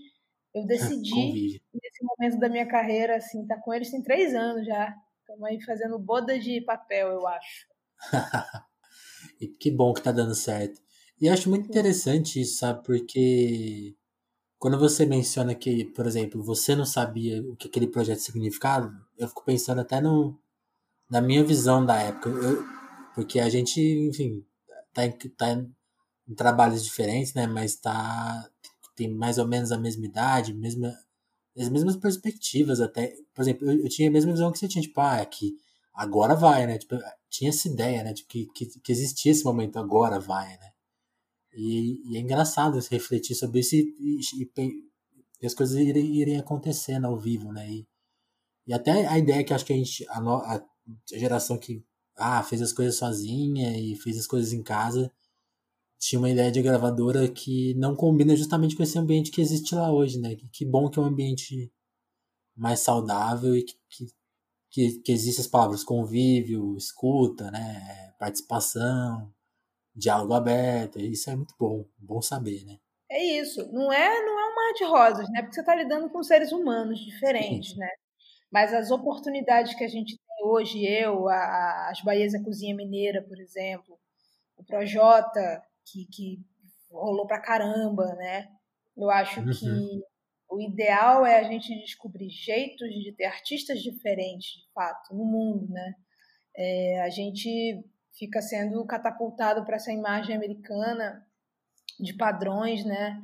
eu 0.55 0.65
decidi, 0.67 1.61
nesse 1.73 2.05
momento 2.05 2.39
da 2.39 2.49
minha 2.49 2.67
carreira, 2.67 3.17
assim, 3.17 3.43
estar 3.43 3.57
tá 3.57 3.63
com 3.63 3.73
eles 3.73 3.91
tem 3.91 4.03
três 4.03 4.35
anos 4.35 4.67
já. 4.67 4.95
Estamos 5.21 5.45
aí 5.45 5.63
fazendo 5.63 5.99
boda 5.99 6.39
de 6.39 6.61
papel, 6.61 7.09
eu 7.09 7.27
acho. 7.27 7.67
e 9.41 9.47
que 9.47 9.71
bom 9.71 9.93
que 9.93 10.03
tá 10.03 10.13
dando 10.13 10.35
certo. 10.35 10.81
E 11.21 11.27
eu 11.27 11.33
acho 11.33 11.49
muito 11.49 11.69
interessante 11.69 12.41
isso, 12.41 12.59
sabe? 12.59 12.83
Porque 12.85 13.95
quando 14.59 14.79
você 14.79 15.07
menciona 15.07 15.55
que, 15.55 15.85
por 15.87 16.07
exemplo, 16.07 16.43
você 16.43 16.75
não 16.75 16.85
sabia 16.85 17.43
o 17.43 17.57
que 17.57 17.69
aquele 17.69 17.87
projeto 17.87 18.19
significava, 18.19 18.93
eu 19.17 19.29
fico 19.29 19.45
pensando 19.45 19.81
até 19.81 20.01
no, 20.01 20.39
na 21.09 21.21
minha 21.21 21.45
visão 21.45 21.85
da 21.85 22.01
época. 22.01 22.29
Eu, 22.29 22.65
porque 23.15 23.39
a 23.41 23.49
gente, 23.49 23.81
enfim, 23.81 24.45
tá 24.93 25.05
em, 25.05 25.13
tá 25.13 25.47
em 26.29 26.35
trabalhos 26.35 26.85
diferentes, 26.85 27.35
né? 27.35 27.47
Mas 27.47 27.77
tá, 27.77 28.49
tem 28.97 29.09
mais 29.09 29.39
ou 29.39 29.47
menos 29.47 29.73
a 29.73 29.79
mesma 29.79 30.05
idade, 30.05 30.55
mesma, 30.55 30.95
as 31.57 31.69
mesmas 31.69 31.97
perspectivas 31.97 32.81
até. 32.81 33.15
Por 33.35 33.43
exemplo, 33.43 33.71
eu, 33.71 33.85
eu 33.85 33.89
tinha 33.89 34.09
a 34.09 34.13
mesma 34.13 34.33
visão 34.33 34.53
que 34.53 34.59
você 34.59 34.69
tinha, 34.69 34.83
tipo, 34.83 35.01
ah, 35.01 35.21
aqui, 35.21 35.57
agora 35.95 36.35
vai, 36.35 36.67
né? 36.67 36.79
Tipo, 36.79 36.97
tinha 37.29 37.51
essa 37.51 37.69
ideia, 37.69 38.03
né? 38.05 38.15
Tipo, 38.15 38.29
que, 38.29 38.47
que, 38.47 38.67
que 38.81 38.93
existia 38.93 39.33
esse 39.33 39.45
momento, 39.45 39.79
agora 39.79 40.19
vai, 40.21 40.49
né? 40.59 40.71
E, 41.55 42.13
e, 42.13 42.17
é 42.17 42.21
engraçado 42.21 42.79
refletir 42.91 43.35
sobre 43.35 43.61
isso 43.61 43.77
e, 43.77 43.95
e, 44.01 44.83
e 45.43 45.47
as 45.47 45.55
coisas 45.55 45.77
irem, 45.77 46.17
irem, 46.17 46.39
acontecendo 46.39 47.07
ao 47.07 47.19
vivo, 47.19 47.53
né? 47.53 47.71
E, 47.71 47.87
e 48.67 48.73
até 48.73 49.07
a 49.07 49.19
ideia 49.19 49.45
que 49.45 49.53
acho 49.53 49.65
que 49.65 49.73
a 49.73 49.77
gente, 49.77 50.07
a, 50.09 50.21
no, 50.21 50.37
a 50.37 50.63
geração 51.13 51.59
que 51.59 51.85
ah, 52.17 52.43
fez 52.43 52.63
as 52.63 52.73
coisas 52.73 52.97
sozinha 52.97 53.77
e 53.79 53.97
fez 53.97 54.19
as 54.19 54.27
coisas 54.27 54.53
em 54.53 54.63
casa, 54.63 55.13
tinha 56.03 56.19
uma 56.19 56.31
ideia 56.31 56.51
de 56.51 56.61
gravadora 56.61 57.29
que 57.29 57.75
não 57.75 57.95
combina 57.95 58.35
justamente 58.35 58.75
com 58.75 58.83
esse 58.83 58.99
ambiente 58.99 59.31
que 59.31 59.41
existe 59.41 59.73
lá 59.73 59.93
hoje, 59.93 60.21
né? 60.21 60.35
Que, 60.53 60.65
bom 60.65 60.91
que 60.91 60.99
é 60.99 61.03
um 61.03 61.07
ambiente 61.07 61.73
mais 62.57 62.81
saudável 62.81 63.55
e 63.55 63.63
que, 63.63 63.75
que, 63.89 64.07
que, 64.69 64.99
que 64.99 65.13
existe 65.13 65.41
as 65.41 65.47
palavras 65.47 65.85
convívio, 65.85 66.77
escuta, 66.77 67.53
né? 67.53 68.13
Participação, 68.19 69.33
diálogo 69.95 70.35
aberto, 70.35 70.99
isso 70.99 71.31
é 71.31 71.37
muito 71.37 71.55
bom, 71.57 71.85
bom 71.97 72.21
saber, 72.21 72.65
né? 72.65 72.79
É 73.09 73.25
isso, 73.41 73.73
não 73.73 73.93
é, 73.93 74.25
não 74.25 74.41
é 74.41 74.51
um 74.51 74.55
mar 74.57 74.73
de 74.75 74.85
rosas, 74.85 75.31
né? 75.31 75.41
Porque 75.41 75.55
você 75.55 75.61
está 75.61 75.77
lidando 75.77 76.11
com 76.11 76.21
seres 76.25 76.51
humanos 76.51 76.99
diferentes, 76.99 77.75
Sim. 77.75 77.79
né? 77.79 77.89
Mas 78.51 78.75
as 78.75 78.91
oportunidades 78.91 79.73
que 79.77 79.85
a 79.85 79.89
gente 79.89 80.17
tem 80.19 80.47
hoje, 80.49 80.85
eu, 80.85 81.29
a, 81.29 81.91
as 81.91 82.01
Bahias 82.01 82.33
da 82.33 82.43
Cozinha 82.43 82.75
Mineira, 82.75 83.23
por 83.23 83.39
exemplo, 83.39 83.97
o 84.57 84.65
Projota, 84.65 85.63
que, 85.85 86.07
que 86.07 86.41
rolou 86.91 87.27
pra 87.27 87.41
caramba, 87.41 88.15
né? 88.15 88.49
Eu 88.97 89.11
acho 89.11 89.41
uhum. 89.41 89.51
que 89.51 90.03
o 90.51 90.61
ideal 90.61 91.25
é 91.25 91.39
a 91.39 91.45
gente 91.45 91.75
descobrir 91.81 92.29
jeitos 92.29 92.89
de 92.89 93.13
ter 93.17 93.25
artistas 93.25 93.83
diferentes, 93.83 94.53
de 94.53 94.73
fato, 94.75 95.15
no 95.15 95.25
mundo, 95.25 95.67
né? 95.69 95.95
É, 96.55 97.03
a 97.03 97.09
gente 97.09 97.83
fica 98.19 98.43
sendo 98.43 98.85
catapultado 98.85 99.65
para 99.65 99.77
essa 99.77 99.91
imagem 99.91 100.37
americana 100.37 101.27
de 101.99 102.15
padrões, 102.15 102.85
né? 102.85 103.19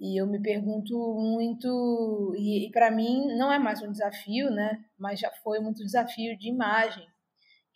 E 0.00 0.20
eu 0.20 0.26
me 0.28 0.40
pergunto 0.40 0.94
muito, 1.18 2.32
e, 2.36 2.68
e 2.68 2.70
para 2.70 2.90
mim 2.90 3.36
não 3.36 3.52
é 3.52 3.58
mais 3.58 3.82
um 3.82 3.90
desafio, 3.90 4.48
né? 4.50 4.84
Mas 4.96 5.18
já 5.18 5.30
foi 5.42 5.58
muito 5.58 5.84
desafio 5.84 6.38
de 6.38 6.48
imagem. 6.48 7.04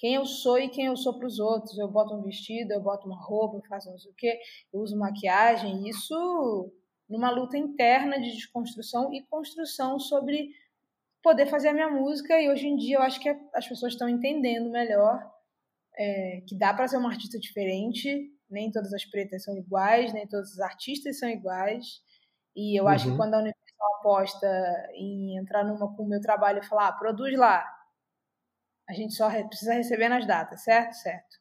Quem 0.03 0.15
eu 0.17 0.27
sou 0.27 0.59
e 0.59 0.69
quem 0.69 0.87
eu 0.87 0.97
sou 0.97 1.17
para 1.17 1.29
os 1.29 1.39
outros. 1.39 1.79
Eu 1.79 1.87
boto 1.87 2.13
um 2.13 2.23
vestido, 2.23 2.73
eu 2.73 2.81
boto 2.81 3.07
uma 3.07 3.23
roupa, 3.23 3.59
eu 3.59 3.63
faço 3.69 3.89
não 3.89 3.97
sei 4.01 4.11
o 4.11 4.15
quê, 4.17 4.37
eu 4.73 4.81
uso 4.81 4.99
maquiagem. 4.99 5.89
Isso 5.89 6.73
numa 7.09 7.31
luta 7.31 7.57
interna 7.57 8.21
de 8.21 8.33
desconstrução 8.33 9.15
e 9.15 9.23
construção 9.27 10.01
sobre 10.01 10.51
poder 11.23 11.47
fazer 11.47 11.69
a 11.69 11.73
minha 11.73 11.89
música. 11.89 12.37
E 12.41 12.51
hoje 12.51 12.67
em 12.67 12.75
dia 12.75 12.97
eu 12.97 13.03
acho 13.03 13.21
que 13.21 13.29
as 13.55 13.69
pessoas 13.69 13.93
estão 13.93 14.09
entendendo 14.09 14.73
melhor 14.73 15.23
é, 15.97 16.43
que 16.49 16.59
dá 16.59 16.75
para 16.75 16.89
ser 16.89 16.97
uma 16.97 17.11
artista 17.11 17.39
diferente. 17.39 18.29
Nem 18.51 18.73
todas 18.73 18.93
as 18.93 19.05
pretas 19.05 19.45
são 19.45 19.57
iguais, 19.57 20.13
nem 20.13 20.27
todos 20.27 20.51
os 20.55 20.59
artistas 20.59 21.21
são 21.21 21.29
iguais. 21.29 22.03
E 22.57 22.77
eu 22.77 22.87
uhum. 22.87 22.91
acho 22.91 23.05
que 23.05 23.11
uhum. 23.13 23.17
quando 23.19 23.35
a 23.35 23.39
Universal 23.39 23.95
aposta 24.01 24.91
em 24.95 25.39
entrar 25.39 25.63
numa 25.63 25.95
com 25.95 26.03
o 26.03 26.09
meu 26.09 26.21
trabalho 26.21 26.59
e 26.59 26.67
falar, 26.67 26.89
ah, 26.89 26.93
produz 26.93 27.39
lá, 27.39 27.65
a 28.89 28.93
gente 28.93 29.15
só 29.15 29.31
precisa 29.49 29.75
receber 29.75 30.09
nas 30.09 30.27
datas, 30.27 30.63
certo? 30.63 30.95
Certo. 30.95 31.39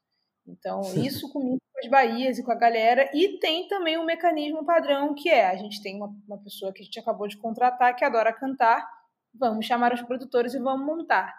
Então, 0.47 0.81
isso 1.05 1.31
comigo, 1.31 1.57
com 1.73 1.79
as 1.79 1.89
Bahias 1.89 2.37
e 2.37 2.43
com 2.43 2.51
a 2.51 2.55
galera. 2.55 3.09
E 3.13 3.39
tem 3.39 3.67
também 3.67 3.97
um 3.97 4.05
mecanismo 4.05 4.65
padrão 4.65 5.13
que 5.13 5.29
é: 5.29 5.47
a 5.47 5.55
gente 5.55 5.81
tem 5.81 5.95
uma, 5.97 6.13
uma 6.27 6.37
pessoa 6.41 6.73
que 6.73 6.81
a 6.81 6.85
gente 6.85 6.99
acabou 6.99 7.27
de 7.27 7.37
contratar 7.37 7.95
que 7.95 8.05
adora 8.05 8.33
cantar, 8.33 8.87
vamos 9.33 9.65
chamar 9.65 9.93
os 9.93 10.01
produtores 10.01 10.53
e 10.53 10.59
vamos 10.59 10.85
montar. 10.85 11.33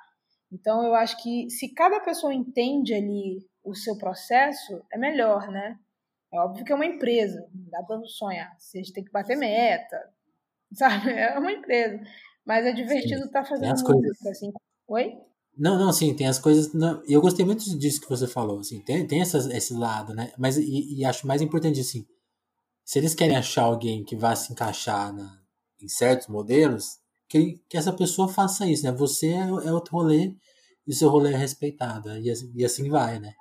Então, 0.51 0.85
eu 0.85 0.95
acho 0.95 1.23
que 1.23 1.49
se 1.49 1.73
cada 1.73 2.01
pessoa 2.01 2.35
entende 2.35 2.93
ali 2.93 3.39
o 3.65 3.75
seu 3.75 3.97
processo, 3.97 4.85
é 4.93 4.99
melhor, 4.99 5.49
né? 5.49 5.79
É 6.33 6.41
óbvio 6.41 6.65
que 6.65 6.73
é 6.73 6.75
uma 6.75 6.87
empresa, 6.87 7.47
não 7.55 7.71
dá 7.71 7.83
para 7.83 8.03
sonhar. 8.05 8.55
Vocês 8.59 8.91
têm 8.91 9.05
que 9.05 9.11
bater 9.11 9.37
meta, 9.37 9.99
sabe? 10.73 11.11
É 11.11 11.39
uma 11.39 11.53
empresa. 11.53 12.01
Mas 12.45 12.67
é 12.67 12.73
divertido 12.73 13.25
estar 13.25 13.43
tá 13.43 13.49
fazendo 13.49 13.71
música, 13.71 13.93
coisas... 13.93 14.27
assim. 14.27 14.53
Oi? 14.89 15.32
Não, 15.57 15.79
não, 15.79 15.93
sim, 15.93 16.15
tem 16.15 16.27
as 16.27 16.39
coisas. 16.39 16.73
E 17.07 17.13
eu 17.13 17.21
gostei 17.21 17.45
muito 17.45 17.63
disso 17.79 18.01
que 18.01 18.09
você 18.09 18.27
falou, 18.27 18.61
assim, 18.61 18.81
tem, 18.81 19.07
tem 19.07 19.21
essas, 19.21 19.47
esse 19.47 19.75
lado, 19.75 20.15
né? 20.15 20.33
Mas 20.39 20.57
e, 20.57 20.99
e, 20.99 21.05
acho 21.05 21.27
mais 21.27 21.43
importante 21.43 21.81
assim, 21.81 22.07
se 22.85 22.99
eles 22.99 23.15
querem 23.15 23.37
achar 23.37 23.65
alguém 23.65 24.05
que 24.05 24.17
vá 24.17 24.35
se 24.35 24.53
encaixar 24.53 25.13
na, 25.13 25.41
em 25.81 25.89
certos 25.89 26.29
modelos, 26.29 26.99
que, 27.29 27.61
que 27.69 27.77
essa 27.77 27.93
pessoa 27.93 28.29
faça 28.29 28.67
isso, 28.67 28.85
né? 28.85 28.93
Você 28.93 29.29
é, 29.29 29.41
é 29.41 29.73
outro 29.73 29.95
rolê 29.97 30.35
e 30.87 30.95
seu 30.95 31.09
rolê 31.11 31.33
é 31.33 31.37
respeitado, 31.37 32.11
e, 32.19 32.33
e 32.57 32.65
assim 32.65 32.89
vai, 32.89 33.21
né? 33.21 33.33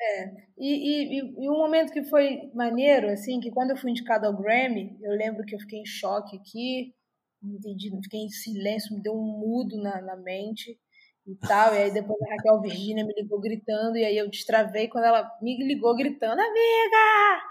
É, 0.00 0.30
e, 0.58 1.18
e, 1.18 1.44
e, 1.44 1.50
um 1.50 1.58
momento 1.58 1.92
que 1.92 2.04
foi 2.04 2.50
maneiro, 2.54 3.08
assim, 3.08 3.40
que 3.40 3.50
quando 3.50 3.70
eu 3.70 3.76
fui 3.76 3.90
indicado 3.90 4.26
ao 4.26 4.36
Grammy, 4.36 4.98
eu 5.02 5.12
lembro 5.12 5.44
que 5.44 5.54
eu 5.54 5.60
fiquei 5.60 5.80
em 5.80 5.86
choque 5.86 6.36
aqui, 6.36 6.94
não 7.42 7.56
entendi, 7.56 7.90
fiquei 8.02 8.20
em 8.20 8.28
silêncio, 8.28 8.94
me 8.94 9.02
deu 9.02 9.14
um 9.14 9.38
mudo 9.38 9.76
na, 9.80 10.02
na 10.02 10.16
mente 10.16 10.78
e 11.26 11.34
tal. 11.36 11.74
E 11.74 11.78
aí 11.78 11.90
depois 11.92 12.20
a 12.22 12.30
Raquel 12.34 12.60
Virginia 12.60 13.04
me 13.04 13.14
ligou 13.14 13.40
gritando, 13.40 13.96
e 13.96 14.04
aí 14.04 14.16
eu 14.16 14.28
destravei 14.28 14.88
quando 14.88 15.04
ela 15.04 15.30
me 15.40 15.56
ligou 15.66 15.96
gritando, 15.96 16.40
amiga! 16.40 17.42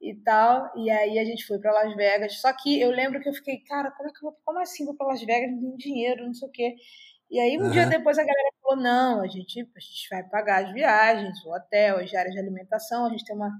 E 0.00 0.14
tal. 0.24 0.70
E 0.76 0.90
aí 0.90 1.18
a 1.18 1.24
gente 1.24 1.44
foi 1.46 1.58
para 1.58 1.72
Las 1.72 1.94
Vegas. 1.96 2.40
Só 2.40 2.52
que 2.52 2.80
eu 2.80 2.90
lembro 2.90 3.20
que 3.20 3.28
eu 3.28 3.34
fiquei, 3.34 3.58
cara, 3.58 3.90
como 3.90 4.08
é 4.08 4.12
que 4.12 4.18
eu 4.18 4.30
vou, 4.30 4.38
como 4.44 4.60
assim 4.60 4.84
vou 4.84 4.96
para 4.96 5.08
Las 5.08 5.22
Vegas? 5.22 5.50
Não 5.50 5.60
tenho 5.60 5.76
dinheiro, 5.76 6.26
não 6.26 6.34
sei 6.34 6.48
o 6.48 6.52
quê. 6.52 6.76
E 7.30 7.38
aí 7.40 7.58
um 7.58 7.64
uhum. 7.64 7.70
dia 7.70 7.86
depois 7.86 8.18
a 8.18 8.22
galera 8.22 8.48
falou, 8.62 8.82
não, 8.82 9.20
a 9.22 9.26
gente, 9.26 9.60
a 9.60 9.80
gente 9.80 10.08
vai 10.10 10.22
pagar 10.24 10.64
as 10.64 10.72
viagens, 10.72 11.44
o 11.44 11.52
hotel, 11.54 11.98
as 11.98 12.14
áreas 12.14 12.34
de 12.34 12.40
alimentação, 12.40 13.06
a 13.06 13.10
gente 13.10 13.24
tem 13.24 13.36
uma 13.36 13.50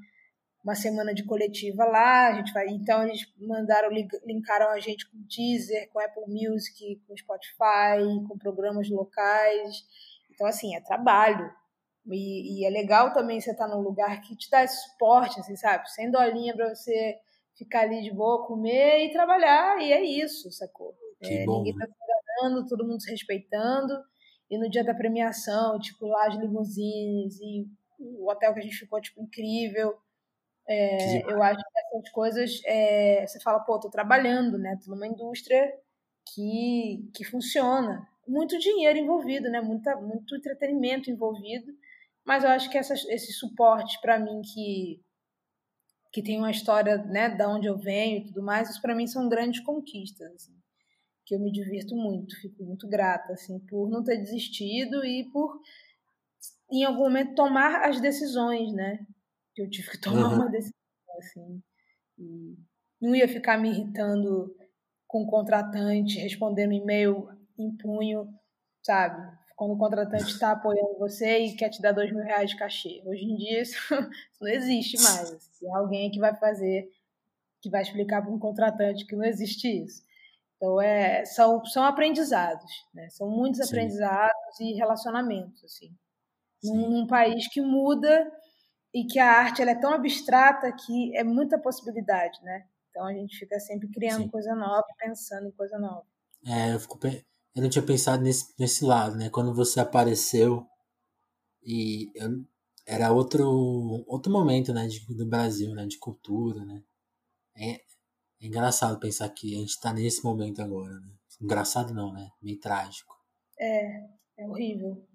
uma 0.68 0.74
semana 0.74 1.14
de 1.14 1.24
coletiva 1.24 1.86
lá, 1.86 2.28
a 2.28 2.34
gente 2.34 2.52
vai, 2.52 2.68
então 2.68 3.02
eles 3.02 3.26
mandaram, 3.38 3.88
linkaram 4.26 4.68
a 4.68 4.78
gente 4.78 5.08
com 5.10 5.16
Deezer, 5.22 5.88
com 5.90 5.98
Apple 5.98 6.24
Music, 6.26 7.02
com 7.08 7.16
Spotify, 7.16 8.04
com 8.28 8.36
programas 8.36 8.90
locais. 8.90 9.82
Então, 10.30 10.46
assim, 10.46 10.76
é 10.76 10.80
trabalho. 10.82 11.50
E, 12.06 12.60
e 12.60 12.66
é 12.66 12.70
legal 12.70 13.14
também 13.14 13.40
você 13.40 13.52
estar 13.52 13.66
tá 13.66 13.74
num 13.74 13.80
lugar 13.80 14.20
que 14.20 14.36
te 14.36 14.50
dá 14.50 14.62
esse 14.62 14.76
suporte, 14.90 15.40
assim, 15.40 15.56
sabe? 15.56 15.90
Sem 15.90 16.10
dolinha 16.10 16.54
para 16.54 16.74
você 16.74 17.18
ficar 17.56 17.80
ali 17.80 18.02
de 18.02 18.12
boa, 18.12 18.46
comer 18.46 19.06
e 19.06 19.12
trabalhar, 19.12 19.80
e 19.80 19.90
é 19.90 20.02
isso, 20.02 20.52
sacou? 20.52 20.94
É, 21.22 21.46
ninguém 21.46 21.74
tá 21.74 21.86
se 21.86 21.92
enganando, 22.42 22.68
todo 22.68 22.86
mundo 22.86 23.00
se 23.00 23.10
respeitando. 23.10 23.94
E 24.50 24.58
no 24.58 24.68
dia 24.68 24.84
da 24.84 24.94
premiação, 24.94 25.78
tipo, 25.78 26.06
lá 26.06 26.26
as 26.26 26.36
limusines 26.36 27.40
e 27.40 27.66
o 27.98 28.30
hotel 28.30 28.52
que 28.52 28.60
a 28.60 28.62
gente 28.62 28.76
ficou, 28.76 29.00
tipo, 29.00 29.22
incrível. 29.22 29.96
É, 30.68 31.22
eu 31.32 31.42
acho 31.42 31.58
que 31.58 31.78
essas 31.78 32.10
coisas, 32.10 32.60
é, 32.66 33.26
você 33.26 33.40
fala, 33.40 33.60
pô, 33.60 33.80
tô 33.80 33.88
trabalhando, 33.88 34.58
né? 34.58 34.78
Tô 34.84 34.90
numa 34.90 35.06
indústria 35.06 35.72
que, 36.34 37.10
que 37.14 37.24
funciona. 37.24 38.06
Muito 38.26 38.58
dinheiro 38.58 38.98
envolvido, 38.98 39.48
né? 39.50 39.60
Muita, 39.60 39.96
muito 39.96 40.36
entretenimento 40.36 41.10
envolvido. 41.10 41.72
Mas 42.24 42.44
eu 42.44 42.50
acho 42.50 42.68
que 42.70 42.76
essas, 42.76 43.04
esse 43.06 43.32
suporte 43.32 43.98
para 44.02 44.18
mim 44.18 44.42
que 44.42 45.00
que 46.10 46.22
tem 46.22 46.38
uma 46.38 46.50
história, 46.50 46.96
né, 47.04 47.28
da 47.28 47.48
onde 47.48 47.66
eu 47.66 47.76
venho 47.76 48.18
e 48.18 48.24
tudo 48.26 48.42
mais, 48.42 48.70
isso 48.70 48.80
para 48.80 48.94
mim 48.94 49.06
são 49.06 49.28
grandes 49.28 49.60
conquistas, 49.60 50.32
assim, 50.32 50.54
que 51.24 51.34
eu 51.34 51.40
me 51.40 51.52
divirto 51.52 51.94
muito, 51.94 52.40
fico 52.40 52.64
muito 52.64 52.88
grata, 52.88 53.34
assim, 53.34 53.58
por 53.60 53.88
não 53.88 54.02
ter 54.02 54.16
desistido 54.16 55.04
e 55.04 55.24
por, 55.30 55.60
em 56.72 56.84
algum 56.84 57.04
momento, 57.04 57.34
tomar 57.34 57.82
as 57.86 58.00
decisões, 58.00 58.72
né, 58.72 59.06
que 59.58 59.62
eu 59.62 59.70
tive 59.70 59.90
que 59.90 59.98
tomar 60.00 60.28
uhum. 60.28 60.34
uma 60.34 60.48
decisão, 60.48 60.72
assim. 61.18 61.62
E 62.16 62.56
não 63.00 63.14
ia 63.14 63.28
ficar 63.28 63.58
me 63.58 63.70
irritando 63.70 64.54
com 65.06 65.22
o 65.22 65.26
contratante, 65.26 66.18
respondendo 66.18 66.72
e-mail 66.72 67.28
em 67.58 67.76
punho, 67.76 68.32
sabe? 68.82 69.36
Quando 69.56 69.74
o 69.74 69.78
contratante 69.78 70.30
está 70.30 70.52
apoiando 70.52 70.98
você 70.98 71.38
e 71.38 71.56
quer 71.56 71.68
te 71.70 71.82
dar 71.82 71.92
dois 71.92 72.12
mil 72.12 72.22
reais 72.22 72.50
de 72.50 72.56
cachê. 72.56 73.02
Hoje 73.04 73.24
em 73.24 73.34
dia 73.36 73.62
isso 73.62 73.76
não 74.40 74.48
existe 74.48 74.96
mais. 75.02 75.32
Assim. 75.32 75.66
É 75.66 75.74
alguém 75.74 76.10
que 76.10 76.20
vai 76.20 76.34
fazer, 76.36 76.88
que 77.60 77.68
vai 77.68 77.82
explicar 77.82 78.22
para 78.22 78.30
um 78.30 78.38
contratante 78.38 79.06
que 79.06 79.16
não 79.16 79.24
existe 79.24 79.66
isso. 79.66 80.06
Então, 80.56 80.80
é, 80.80 81.24
são, 81.24 81.64
são 81.66 81.84
aprendizados, 81.84 82.70
né? 82.92 83.08
São 83.10 83.30
muitos 83.30 83.60
Sim. 83.60 83.66
aprendizados 83.66 84.60
e 84.60 84.72
relacionamentos, 84.74 85.64
assim. 85.64 85.96
Num, 86.62 86.90
num, 86.90 87.06
país 87.06 87.46
que 87.48 87.60
muda 87.60 88.28
e 88.98 89.06
que 89.06 89.18
a 89.20 89.30
arte 89.30 89.62
ela 89.62 89.70
é 89.70 89.80
tão 89.80 89.92
abstrata 89.92 90.72
que 90.72 91.16
é 91.16 91.22
muita 91.22 91.56
possibilidade, 91.56 92.42
né? 92.42 92.66
Então, 92.90 93.06
a 93.06 93.12
gente 93.12 93.38
fica 93.38 93.60
sempre 93.60 93.88
criando 93.88 94.24
Sim. 94.24 94.28
coisa 94.28 94.54
nova, 94.56 94.86
pensando 94.98 95.46
em 95.46 95.52
coisa 95.52 95.78
nova. 95.78 96.04
É, 96.44 96.74
eu, 96.74 96.80
fico, 96.80 96.98
eu 97.06 97.62
não 97.62 97.68
tinha 97.68 97.84
pensado 97.84 98.22
nesse, 98.22 98.52
nesse 98.58 98.84
lado, 98.84 99.16
né? 99.16 99.30
Quando 99.30 99.54
você 99.54 99.78
apareceu 99.78 100.66
e 101.62 102.10
eu, 102.16 102.44
era 102.84 103.12
outro, 103.12 104.04
outro 104.08 104.32
momento, 104.32 104.72
né? 104.72 104.88
De, 104.88 105.06
do 105.14 105.26
Brasil, 105.26 105.72
né? 105.74 105.86
De 105.86 105.98
cultura, 105.98 106.64
né? 106.64 106.82
É, 107.56 107.74
é 107.74 107.82
engraçado 108.40 108.98
pensar 108.98 109.28
que 109.28 109.54
a 109.54 109.58
gente 109.60 109.70
está 109.70 109.92
nesse 109.92 110.24
momento 110.24 110.60
agora, 110.60 110.98
né? 110.98 111.12
Engraçado 111.40 111.94
não, 111.94 112.12
né? 112.12 112.28
Meio 112.42 112.58
trágico. 112.58 113.14
É, 113.60 114.08
é 114.38 114.48
horrível. 114.48 115.06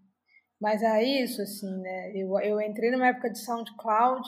Mas 0.64 0.82
é 0.82 1.04
isso, 1.04 1.42
assim, 1.42 1.70
né? 1.82 2.16
Eu, 2.16 2.40
eu 2.40 2.62
entrei 2.62 2.90
numa 2.90 3.08
época 3.08 3.30
de 3.30 3.38
SoundCloud, 3.38 4.26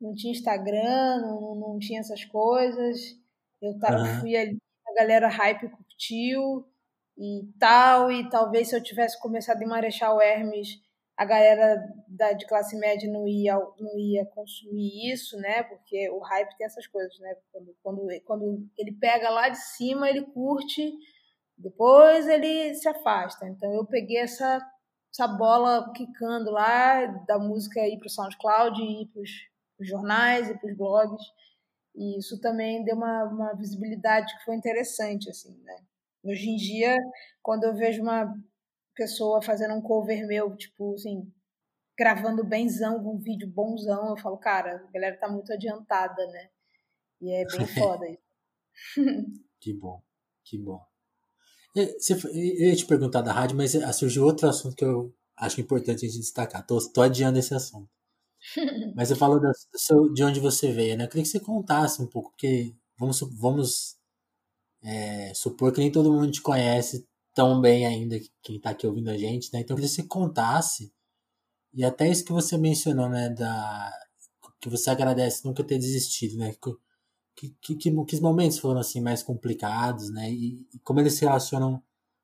não 0.00 0.16
tinha 0.16 0.32
Instagram, 0.32 1.20
não, 1.20 1.54
não 1.54 1.78
tinha 1.78 2.00
essas 2.00 2.24
coisas. 2.24 3.16
Eu 3.62 3.78
tava, 3.78 3.98
uhum. 3.98 4.20
fui 4.20 4.36
ali, 4.36 4.58
a 4.88 4.94
galera 4.94 5.28
hype 5.28 5.68
curtiu 5.68 6.66
e 7.16 7.48
tal, 7.60 8.10
e 8.10 8.28
talvez 8.28 8.68
se 8.68 8.76
eu 8.76 8.82
tivesse 8.82 9.16
começado 9.20 9.62
em 9.62 9.66
Marechal 9.66 10.20
Hermes 10.20 10.84
a 11.16 11.24
galera 11.24 11.82
da, 12.08 12.32
de 12.32 12.46
classe 12.46 12.76
média 12.76 13.10
não 13.10 13.26
ia, 13.26 13.54
não 13.78 13.96
ia 13.96 14.26
consumir 14.26 15.12
isso, 15.12 15.38
né? 15.38 15.62
Porque 15.62 16.10
o 16.10 16.18
hype 16.18 16.56
tem 16.58 16.66
essas 16.66 16.88
coisas, 16.88 17.16
né? 17.20 17.34
Quando, 17.52 17.76
quando, 17.82 18.20
quando 18.24 18.68
ele 18.76 18.92
pega 18.92 19.30
lá 19.30 19.48
de 19.48 19.58
cima, 19.58 20.10
ele 20.10 20.26
curte, 20.26 20.92
depois 21.56 22.26
ele 22.26 22.74
se 22.74 22.88
afasta. 22.88 23.48
Então 23.48 23.72
eu 23.72 23.86
peguei 23.86 24.18
essa, 24.18 24.60
essa 25.16 25.26
bola 25.26 25.90
quicando 25.94 26.50
lá 26.50 27.06
da 27.26 27.38
música 27.38 27.80
ir 27.88 27.98
para 27.98 28.06
o 28.06 28.10
SoundCloud, 28.10 28.82
ir 28.82 29.06
para 29.06 29.22
os 29.22 29.88
jornais 29.88 30.50
e 30.50 30.58
para 30.58 30.70
os 30.70 30.76
blogs. 30.76 31.24
E 31.94 32.18
isso 32.18 32.38
também 32.38 32.84
deu 32.84 32.94
uma, 32.94 33.24
uma 33.24 33.54
visibilidade 33.54 34.36
que 34.36 34.44
foi 34.44 34.54
interessante, 34.54 35.30
assim, 35.30 35.58
né? 35.62 35.78
Hoje 36.22 36.50
em 36.50 36.56
dia, 36.56 36.94
quando 37.42 37.64
eu 37.64 37.74
vejo 37.74 38.02
uma 38.02 38.30
pessoa 38.94 39.40
fazendo 39.40 39.74
um 39.74 39.80
cover 39.80 40.26
meu, 40.26 40.54
tipo 40.54 40.94
assim, 40.94 41.32
gravando 41.98 42.44
benzão, 42.44 42.98
um 42.98 43.16
vídeo 43.16 43.48
bonzão, 43.48 44.10
eu 44.10 44.18
falo, 44.18 44.36
cara, 44.36 44.84
a 44.86 44.92
galera 44.92 45.16
tá 45.16 45.28
muito 45.28 45.50
adiantada, 45.50 46.26
né? 46.26 46.50
E 47.22 47.32
é 47.32 47.46
bem 47.46 47.66
foda 47.74 48.06
isso. 48.10 48.26
que 49.58 49.72
bom, 49.72 50.02
que 50.44 50.58
bom. 50.58 50.84
Eu 51.76 52.34
ia 52.34 52.74
te 52.76 52.86
perguntar 52.86 53.20
da 53.20 53.32
rádio, 53.32 53.56
mas 53.56 53.74
ah, 53.76 53.92
surgiu 53.92 54.24
outro 54.24 54.48
assunto 54.48 54.74
que 54.74 54.84
eu 54.84 55.14
acho 55.36 55.60
importante 55.60 56.06
a 56.06 56.08
gente 56.08 56.20
destacar. 56.20 56.66
Tô, 56.66 56.78
tô 56.90 57.02
adiando 57.02 57.38
esse 57.38 57.54
assunto. 57.54 57.88
Mas 58.94 59.08
você 59.08 59.16
falou 59.16 59.40
seu, 59.74 60.12
de 60.12 60.22
onde 60.22 60.40
você 60.40 60.70
veio, 60.72 60.96
né? 60.96 61.04
Eu 61.04 61.08
queria 61.08 61.24
que 61.24 61.28
você 61.28 61.40
contasse 61.40 62.00
um 62.00 62.06
pouco, 62.06 62.30
porque 62.30 62.74
vamos, 62.98 63.20
vamos 63.32 63.96
é, 64.82 65.34
supor 65.34 65.72
que 65.72 65.80
nem 65.80 65.90
todo 65.90 66.12
mundo 66.12 66.30
te 66.30 66.40
conhece 66.42 67.06
tão 67.34 67.60
bem 67.60 67.86
ainda 67.86 68.18
quem 68.42 68.56
está 68.56 68.70
aqui 68.70 68.86
ouvindo 68.86 69.10
a 69.10 69.16
gente, 69.16 69.52
né? 69.52 69.60
Então 69.60 69.74
eu 69.74 69.78
queria 69.78 69.88
que 69.88 70.02
você 70.02 70.06
contasse, 70.06 70.92
e 71.74 71.84
até 71.84 72.08
isso 72.08 72.24
que 72.24 72.32
você 72.32 72.56
mencionou, 72.58 73.08
né? 73.08 73.30
Da, 73.30 73.92
que 74.60 74.68
você 74.70 74.90
agradece 74.90 75.44
nunca 75.44 75.64
ter 75.64 75.78
desistido, 75.78 76.36
né? 76.38 76.54
Que, 77.36 77.54
que, 77.60 77.76
que, 77.76 78.20
momentos 78.20 78.58
foram 78.58 78.80
assim 78.80 79.00
mais 79.00 79.22
complicados, 79.22 80.10
né? 80.10 80.30
E, 80.30 80.66
e, 80.72 80.78
como 80.82 81.00
eles 81.00 81.14
se 81.14 81.24
relacionam 81.24 81.82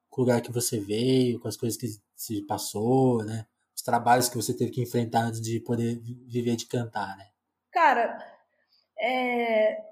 com 0.08 0.22
o 0.22 0.24
lugar 0.24 0.40
que 0.40 0.50
você 0.50 0.80
veio, 0.80 1.38
com 1.38 1.48
as 1.48 1.56
coisas 1.56 1.78
que 1.78 1.86
se 2.16 2.42
passou, 2.46 3.22
né? 3.24 3.46
Os 3.76 3.82
trabalhos 3.82 4.28
que 4.28 4.36
você 4.36 4.56
teve 4.56 4.70
que 4.70 4.82
enfrentar 4.82 5.26
antes 5.26 5.40
de 5.40 5.60
poder 5.60 6.00
viver 6.26 6.56
de 6.56 6.66
cantar, 6.66 7.16
né? 7.16 7.28
Cara, 7.70 8.18
é, 8.98 9.82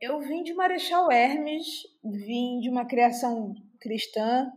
eu 0.00 0.20
vim 0.20 0.42
de 0.42 0.54
Marechal 0.54 1.10
Hermes, 1.10 1.66
vim 2.04 2.60
de 2.60 2.68
uma 2.70 2.84
criação 2.84 3.54
cristã, 3.80 4.50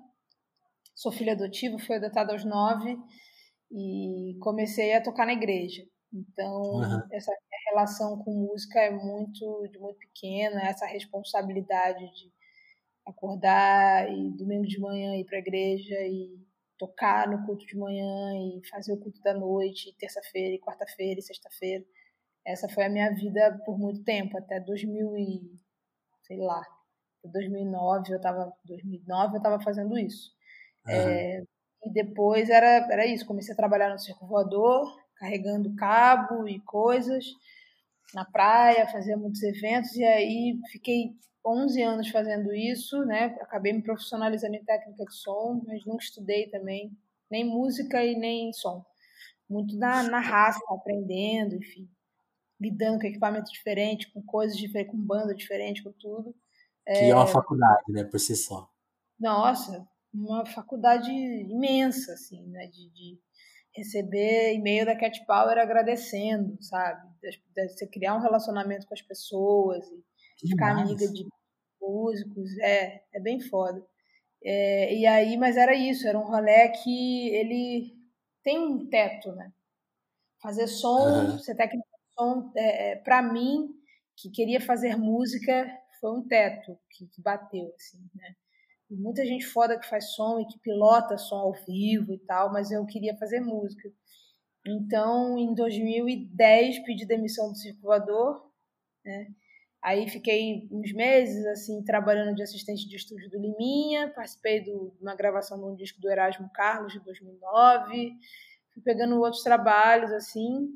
Sou 0.95 1.11
filha 1.11 1.34
adotiva, 1.34 1.78
fui 1.80 1.95
adotada 1.95 2.34
aos 2.34 2.45
nove 2.45 2.97
e 3.72 4.38
comecei 4.39 4.93
a 4.93 5.01
tocar 5.01 5.26
na 5.26 5.34
igreja. 5.34 5.84
Então, 6.14 6.61
uhum. 6.61 7.01
essa 7.11 7.32
relação 7.74 8.17
com 8.24 8.32
música 8.32 8.80
é 8.80 8.91
muito 8.91 9.67
de 9.67 9.80
muito 9.80 9.97
pequena, 9.97 10.61
essa 10.61 10.86
responsabilidade 10.86 11.99
de 11.99 12.32
acordar 13.05 14.09
e 14.09 14.30
domingo 14.32 14.65
de 14.65 14.80
manhã 14.80 15.15
ir 15.15 15.26
para 15.26 15.38
a 15.38 15.41
igreja 15.41 15.99
e 16.01 16.39
tocar 16.78 17.28
no 17.28 17.45
culto 17.45 17.65
de 17.65 17.78
manhã 17.78 18.34
e 18.36 18.61
fazer 18.69 18.93
o 18.93 18.97
culto 18.97 19.19
da 19.21 19.34
noite, 19.34 19.95
terça-feira 19.97 20.55
e 20.55 20.59
quarta-feira 20.59 21.19
e 21.19 21.24
sexta-feira. 21.24 21.84
Essa 22.45 22.69
foi 22.69 22.86
a 22.86 22.89
minha 22.89 23.13
vida 23.13 23.59
por 23.65 23.78
muito 23.78 24.03
tempo, 24.03 24.38
até 24.38 24.59
2000 24.59 25.17
e 25.17 25.59
sei 26.24 26.38
lá, 26.38 26.61
2009 27.26 28.13
eu 28.13 28.17
estava 28.17 28.53
2009 28.65 29.34
eu 29.34 29.38
estava 29.38 29.61
fazendo 29.61 29.97
isso. 29.97 30.32
Uhum. 30.86 30.93
É, 30.93 31.43
e 31.86 31.91
depois 31.91 32.49
era, 32.49 32.88
era 32.91 33.05
isso, 33.05 33.26
comecei 33.26 33.53
a 33.53 33.57
trabalhar 33.57 33.89
no 33.89 33.99
circo 33.99 34.26
voador, 34.26 34.97
carregando 35.17 35.76
cabo 35.76 36.47
e 36.47 36.59
coisas, 36.61 37.26
na 38.14 38.26
praia, 38.26 38.88
fazia 38.88 39.18
muitos 39.18 39.41
eventos, 39.43 39.95
e 39.95 40.03
aí 40.03 40.59
fiquei 40.72 41.16
11 41.45 41.82
anos 41.82 42.09
fazendo 42.09 42.53
isso, 42.53 43.03
né? 43.05 43.26
Acabei 43.41 43.74
me 43.74 43.82
profissionalizando 43.82 44.55
em 44.55 44.64
técnica 44.64 45.03
de 45.05 45.16
som, 45.16 45.61
mas 45.68 45.86
nunca 45.86 46.03
estudei 46.03 46.47
também, 46.49 46.95
nem 47.30 47.43
música 47.43 48.03
e 48.03 48.16
nem 48.16 48.53
som. 48.53 48.86
Muito 49.49 49.76
na, 49.78 50.03
na 50.03 50.20
raça, 50.20 50.59
aprendendo, 50.70 51.55
enfim, 51.55 51.89
lidando 52.59 52.99
com 52.99 53.07
equipamento 53.07 53.51
diferente, 53.51 54.11
com 54.11 54.22
coisas 54.22 54.57
diferentes, 54.57 54.91
com 54.91 55.05
banda 55.05 55.36
diferente, 55.36 55.84
com 55.84 55.91
tudo. 55.91 56.34
Que 56.86 56.91
é, 56.91 57.09
é 57.09 57.16
uma 57.16 57.28
faculdade, 57.28 57.84
né, 57.89 58.03
por 58.03 58.20
si 58.20 58.36
só. 58.36 58.70
Nossa, 59.20 59.86
uma 60.14 60.45
faculdade 60.45 61.11
imensa, 61.11 62.14
assim, 62.14 62.45
né? 62.47 62.68
De, 62.68 62.89
de 62.91 63.20
receber 63.76 64.53
e-mail 64.53 64.86
da 64.86 64.95
Cat 64.95 65.26
Power 65.26 65.57
agradecendo, 65.57 66.61
sabe? 66.61 67.01
Você 67.67 67.88
criar 67.88 68.15
um 68.15 68.21
relacionamento 68.21 68.86
com 68.88 68.93
as 68.93 69.01
pessoas 69.01 69.86
e 69.88 70.03
que 70.38 70.47
ficar 70.49 70.76
demais. 70.76 70.89
amiga 70.89 71.07
de 71.11 71.28
músicos. 71.82 72.57
É, 72.59 73.03
é 73.13 73.19
bem 73.19 73.39
foda. 73.39 73.86
É, 74.43 74.93
e 74.93 75.05
aí, 75.05 75.38
mas 75.38 75.57
era 75.57 75.74
isso, 75.74 76.07
era 76.07 76.19
um 76.19 76.26
rolê 76.26 76.69
que 76.69 77.30
ele 77.30 77.95
tem 78.43 78.59
um 78.59 78.86
teto, 78.89 79.32
né? 79.32 79.51
Fazer 80.41 80.67
som, 80.67 81.32
uhum. 81.32 81.39
ser 81.39 81.55
técnico 81.55 81.88
de 81.88 82.13
som, 82.13 82.51
é, 82.55 82.91
é, 82.91 82.95
para 82.97 83.21
mim, 83.21 83.69
que 84.17 84.30
queria 84.30 84.59
fazer 84.59 84.97
música, 84.97 85.65
foi 86.01 86.11
um 86.11 86.28
teto 86.28 86.78
que, 86.91 87.07
que 87.07 87.21
bateu, 87.21 87.74
assim, 87.76 87.97
né? 88.13 88.36
Muita 88.96 89.26
gente 89.26 89.46
foda 89.46 89.80
que 89.80 89.88
faz 89.88 90.14
som 90.14 90.39
e 90.39 90.48
que 90.48 90.60
pilota 90.60 91.18
som 91.18 91.36
ao 91.38 91.54
vivo 91.54 92.14
e 92.14 92.20
tal, 92.20 92.52
mas 92.52 92.72
eu 92.72 92.86
queria 92.86 93.18
fazer 93.18 93.39
música. 93.39 93.91
Então, 94.66 95.38
em 95.38 95.54
2010, 95.54 96.80
pedi 96.86 97.06
demissão 97.06 97.52
do 97.52 97.58
circulador, 97.58 98.50
né? 99.04 99.28
Aí 99.84 100.10
fiquei 100.10 100.70
uns 100.72 100.94
meses 100.94 101.46
assim 101.48 101.84
trabalhando 101.84 102.34
de 102.34 102.41
assistente 102.41 102.88
de 102.88 102.96
estúdio 102.96 103.30
do 103.30 103.38
Liminha, 103.38 104.14
participei 104.14 104.62
de 104.62 104.72
uma 105.02 105.14
gravação 105.14 105.60
de 105.60 105.66
um 105.66 105.76
disco 105.76 106.00
do 106.00 106.10
Erasmo 106.10 106.50
Carlos 106.54 106.94
de 106.94 107.02
2009, 107.02 108.14
fui 108.74 108.82
pegando 108.82 109.20
outros 109.20 109.44
trabalhos 109.44 110.10
assim. 110.14 110.70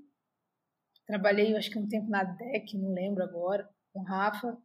Trabalhei 1.06 1.56
acho 1.56 1.72
que 1.72 1.80
um 1.80 1.88
tempo 1.88 2.10
na 2.10 2.26
DEC, 2.26 2.78
não 2.78 2.94
lembro 2.94 3.24
agora, 3.24 3.70
com 3.94 4.02
o 4.02 4.04
Rafa, 4.04 4.58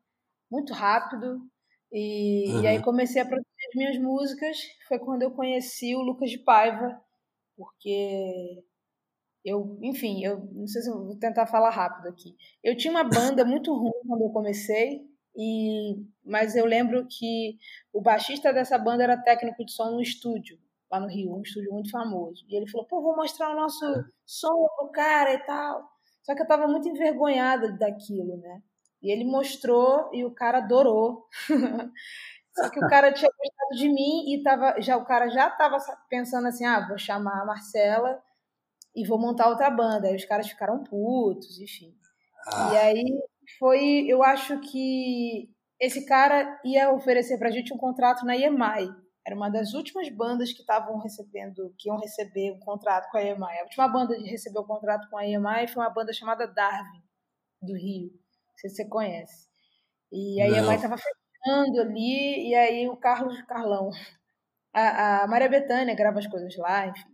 muito 0.51 0.73
rápido. 0.73 1.49
E, 1.93 2.47
uhum. 2.49 2.63
e 2.63 2.67
aí 2.67 2.83
comecei 2.83 3.21
a 3.21 3.27
produzir 3.27 3.67
as 3.69 3.75
minhas 3.77 3.99
músicas. 3.99 4.59
Foi 4.89 4.99
quando 4.99 5.23
eu 5.23 5.31
conheci 5.31 5.95
o 5.95 6.01
Lucas 6.01 6.31
de 6.31 6.39
Paiva, 6.39 7.01
porque 7.57 8.65
eu, 9.45 9.79
enfim, 9.83 10.25
eu 10.25 10.39
não 10.53 10.67
sei 10.67 10.83
se 10.83 10.91
eu 10.91 11.05
vou 11.05 11.17
tentar 11.19 11.47
falar 11.47 11.71
rápido 11.71 12.09
aqui. 12.09 12.37
Eu 12.63 12.77
tinha 12.77 12.93
uma 12.93 13.05
banda 13.05 13.45
muito 13.45 13.75
ruim 13.75 13.93
quando 14.07 14.23
eu 14.23 14.31
comecei, 14.31 15.07
e 15.37 15.97
mas 16.25 16.57
eu 16.57 16.65
lembro 16.65 17.07
que 17.09 17.59
o 17.93 18.01
baixista 18.01 18.53
dessa 18.53 18.79
banda 18.79 19.03
era 19.03 19.23
técnico 19.23 19.65
de 19.65 19.73
som 19.73 19.91
no 19.93 20.03
estúdio 20.03 20.59
lá 20.91 21.01
no 21.01 21.09
Rio, 21.09 21.35
um 21.35 21.43
estúdio 21.43 21.73
muito 21.73 21.91
famoso. 21.91 22.45
E 22.49 22.57
ele 22.57 22.69
falou: 22.71 22.87
"Pô, 22.87 23.03
vou 23.03 23.17
mostrar 23.17 23.51
o 23.51 23.57
nosso 23.57 23.85
som 24.25 24.67
pro 24.77 24.91
cara 24.93 25.35
e 25.35 25.39
tal". 25.45 25.91
Só 26.23 26.35
que 26.35 26.41
eu 26.41 26.45
estava 26.45 26.69
muito 26.69 26.89
envergonhada 26.89 27.73
daquilo, 27.73 28.37
né? 28.39 28.63
E 29.03 29.11
ele 29.11 29.25
mostrou 29.25 30.11
e 30.13 30.25
o 30.25 30.31
cara 30.31 30.59
adorou. 30.59 31.27
Só 32.55 32.69
que 32.69 32.85
o 32.85 32.89
cara 32.89 33.13
tinha 33.13 33.31
gostado 33.31 33.77
de 33.77 33.89
mim 33.89 34.33
e 34.33 34.43
tava, 34.43 34.81
já, 34.81 34.97
o 34.97 35.05
cara 35.05 35.29
já 35.31 35.49
estava 35.49 35.79
pensando 36.09 36.47
assim: 36.47 36.65
ah, 36.65 36.87
vou 36.87 36.99
chamar 36.99 37.43
a 37.43 37.47
Marcela 37.47 38.23
e 38.95 39.07
vou 39.07 39.19
montar 39.19 39.49
outra 39.49 39.71
banda. 39.71 40.09
Aí 40.09 40.15
os 40.15 40.25
caras 40.25 40.49
ficaram 40.49 40.85
putos, 40.85 41.59
enfim. 41.59 41.95
Ah. 42.47 42.73
E 42.73 42.77
aí 42.77 43.05
foi, 43.59 44.05
eu 44.07 44.23
acho 44.23 44.61
que 44.61 45.51
esse 45.81 46.05
cara 46.07 46.61
ia 46.65 46.93
oferecer 46.93 47.39
pra 47.39 47.51
gente 47.51 47.73
um 47.73 47.79
contrato 47.79 48.25
na 48.25 48.37
EMI. 48.37 49.03
Era 49.27 49.37
uma 49.37 49.49
das 49.49 49.73
últimas 49.73 50.09
bandas 50.09 50.53
que 50.53 50.61
estavam 50.61 50.99
recebendo, 50.99 51.75
que 51.79 51.89
iam 51.89 51.99
receber 51.99 52.53
um 52.53 52.59
contrato 52.61 53.11
com 53.11 53.19
a 53.19 53.23
EMI. 53.23 53.59
A 53.61 53.65
última 53.65 53.89
banda 53.89 54.17
de 54.17 54.29
receber 54.29 54.59
o 54.59 54.63
um 54.63 54.67
contrato 54.67 55.09
com 55.09 55.17
a 55.17 55.27
EMI 55.27 55.69
foi 55.69 55.83
uma 55.83 55.91
banda 55.91 56.13
chamada 56.13 56.47
Darwin, 56.47 57.03
do 57.61 57.75
Rio. 57.75 58.22
Não 58.63 58.71
sei 58.71 58.71
se 58.71 58.77
você 58.77 58.89
conhece. 58.89 59.49
E 60.13 60.41
a 60.41 60.49
EMI 60.49 60.75
estava 60.75 60.97
fechando 60.97 61.81
ali, 61.81 62.51
e 62.51 62.55
aí 62.55 62.89
o 62.89 62.97
Carlos 62.97 63.41
Carlão, 63.43 63.91
a, 64.73 65.25
a 65.25 65.27
Maria 65.27 65.49
Bethânia 65.49 65.95
grava 65.95 66.19
as 66.19 66.27
coisas 66.27 66.57
lá, 66.57 66.87
enfim 66.87 67.13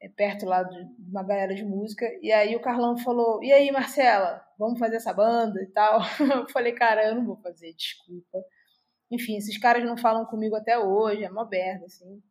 é 0.00 0.08
perto 0.08 0.46
lá 0.46 0.62
de 0.62 0.78
uma 1.08 1.22
galera 1.22 1.54
de 1.54 1.64
música. 1.64 2.06
E 2.22 2.32
aí 2.32 2.54
o 2.54 2.60
Carlão 2.60 2.96
falou: 2.96 3.42
E 3.42 3.52
aí, 3.52 3.70
Marcela, 3.70 4.42
vamos 4.58 4.78
fazer 4.78 4.96
essa 4.96 5.12
banda 5.12 5.62
e 5.62 5.66
tal? 5.66 6.00
Eu 6.42 6.48
falei: 6.48 6.72
Cara, 6.72 7.06
eu 7.08 7.14
não 7.14 7.24
vou 7.24 7.36
fazer, 7.36 7.72
desculpa. 7.74 8.38
Enfim, 9.10 9.36
esses 9.36 9.56
caras 9.58 9.84
não 9.84 9.96
falam 9.96 10.26
comigo 10.26 10.56
até 10.56 10.78
hoje, 10.78 11.24
é 11.24 11.30
uma 11.30 11.48
merda, 11.48 11.86
assim. 11.86 12.22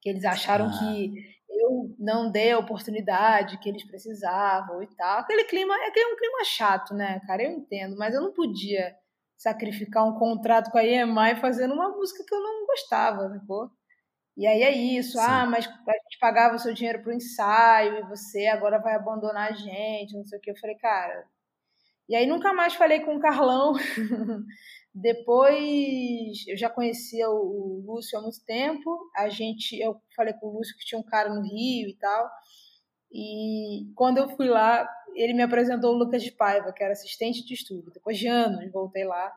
Que 0.00 0.08
eles 0.10 0.24
acharam 0.24 0.66
ah. 0.66 0.78
que 0.78 1.41
eu 1.62 1.94
não 1.98 2.30
dei 2.30 2.52
a 2.52 2.58
oportunidade 2.58 3.58
que 3.58 3.68
eles 3.68 3.84
precisavam 3.84 4.82
e 4.82 4.86
tal. 4.96 5.20
Aquele 5.20 5.44
clima, 5.44 5.74
é 5.74 5.88
aquele 5.88 6.12
um 6.12 6.16
clima 6.16 6.44
chato, 6.44 6.94
né, 6.94 7.20
cara? 7.26 7.42
Eu 7.42 7.50
entendo, 7.50 7.96
mas 7.96 8.14
eu 8.14 8.20
não 8.20 8.32
podia 8.32 8.94
sacrificar 9.36 10.06
um 10.06 10.18
contrato 10.18 10.70
com 10.70 10.78
a 10.78 10.84
EMI 10.84 11.36
fazendo 11.40 11.74
uma 11.74 11.88
música 11.88 12.24
que 12.26 12.34
eu 12.34 12.40
não 12.40 12.66
gostava, 12.66 13.28
pô? 13.46 13.70
E 14.36 14.46
aí 14.46 14.62
é 14.62 14.70
isso, 14.70 15.12
Sim. 15.12 15.24
ah, 15.26 15.46
mas 15.46 15.66
a 15.66 15.70
gente 15.70 16.18
pagava 16.20 16.56
o 16.56 16.58
seu 16.58 16.72
dinheiro 16.72 17.02
pro 17.02 17.12
ensaio 17.12 17.98
e 17.98 18.08
você 18.08 18.46
agora 18.46 18.78
vai 18.78 18.94
abandonar 18.94 19.50
a 19.50 19.54
gente, 19.54 20.16
não 20.16 20.24
sei 20.24 20.38
o 20.38 20.40
que. 20.40 20.50
Eu 20.50 20.56
falei, 20.56 20.76
cara. 20.76 21.26
E 22.08 22.16
aí 22.16 22.26
nunca 22.26 22.52
mais 22.52 22.74
falei 22.74 23.00
com 23.00 23.16
o 23.16 23.20
Carlão. 23.20 23.74
Depois 24.94 26.46
eu 26.46 26.56
já 26.56 26.68
conhecia 26.68 27.28
o 27.30 27.82
Lúcio 27.86 28.18
há 28.18 28.22
muito 28.22 28.44
tempo. 28.44 29.10
A 29.16 29.28
gente, 29.28 29.78
eu 29.78 29.96
falei 30.14 30.34
com 30.34 30.48
o 30.48 30.58
Lúcio 30.58 30.76
que 30.76 30.84
tinha 30.84 31.00
um 31.00 31.04
cara 31.04 31.32
no 31.32 31.42
Rio 31.42 31.88
e 31.88 31.96
tal. 31.98 32.30
E 33.12 33.92
quando 33.94 34.18
eu 34.18 34.28
fui 34.36 34.48
lá, 34.48 34.88
ele 35.14 35.34
me 35.34 35.42
apresentou 35.42 35.94
o 35.94 35.98
Lucas 35.98 36.22
de 36.22 36.32
Paiva, 36.32 36.72
que 36.72 36.82
era 36.82 36.92
assistente 36.92 37.44
de 37.44 37.54
estudo. 37.54 37.90
Depois 37.92 38.18
de 38.18 38.26
anos, 38.28 38.70
voltei 38.72 39.04
lá. 39.04 39.32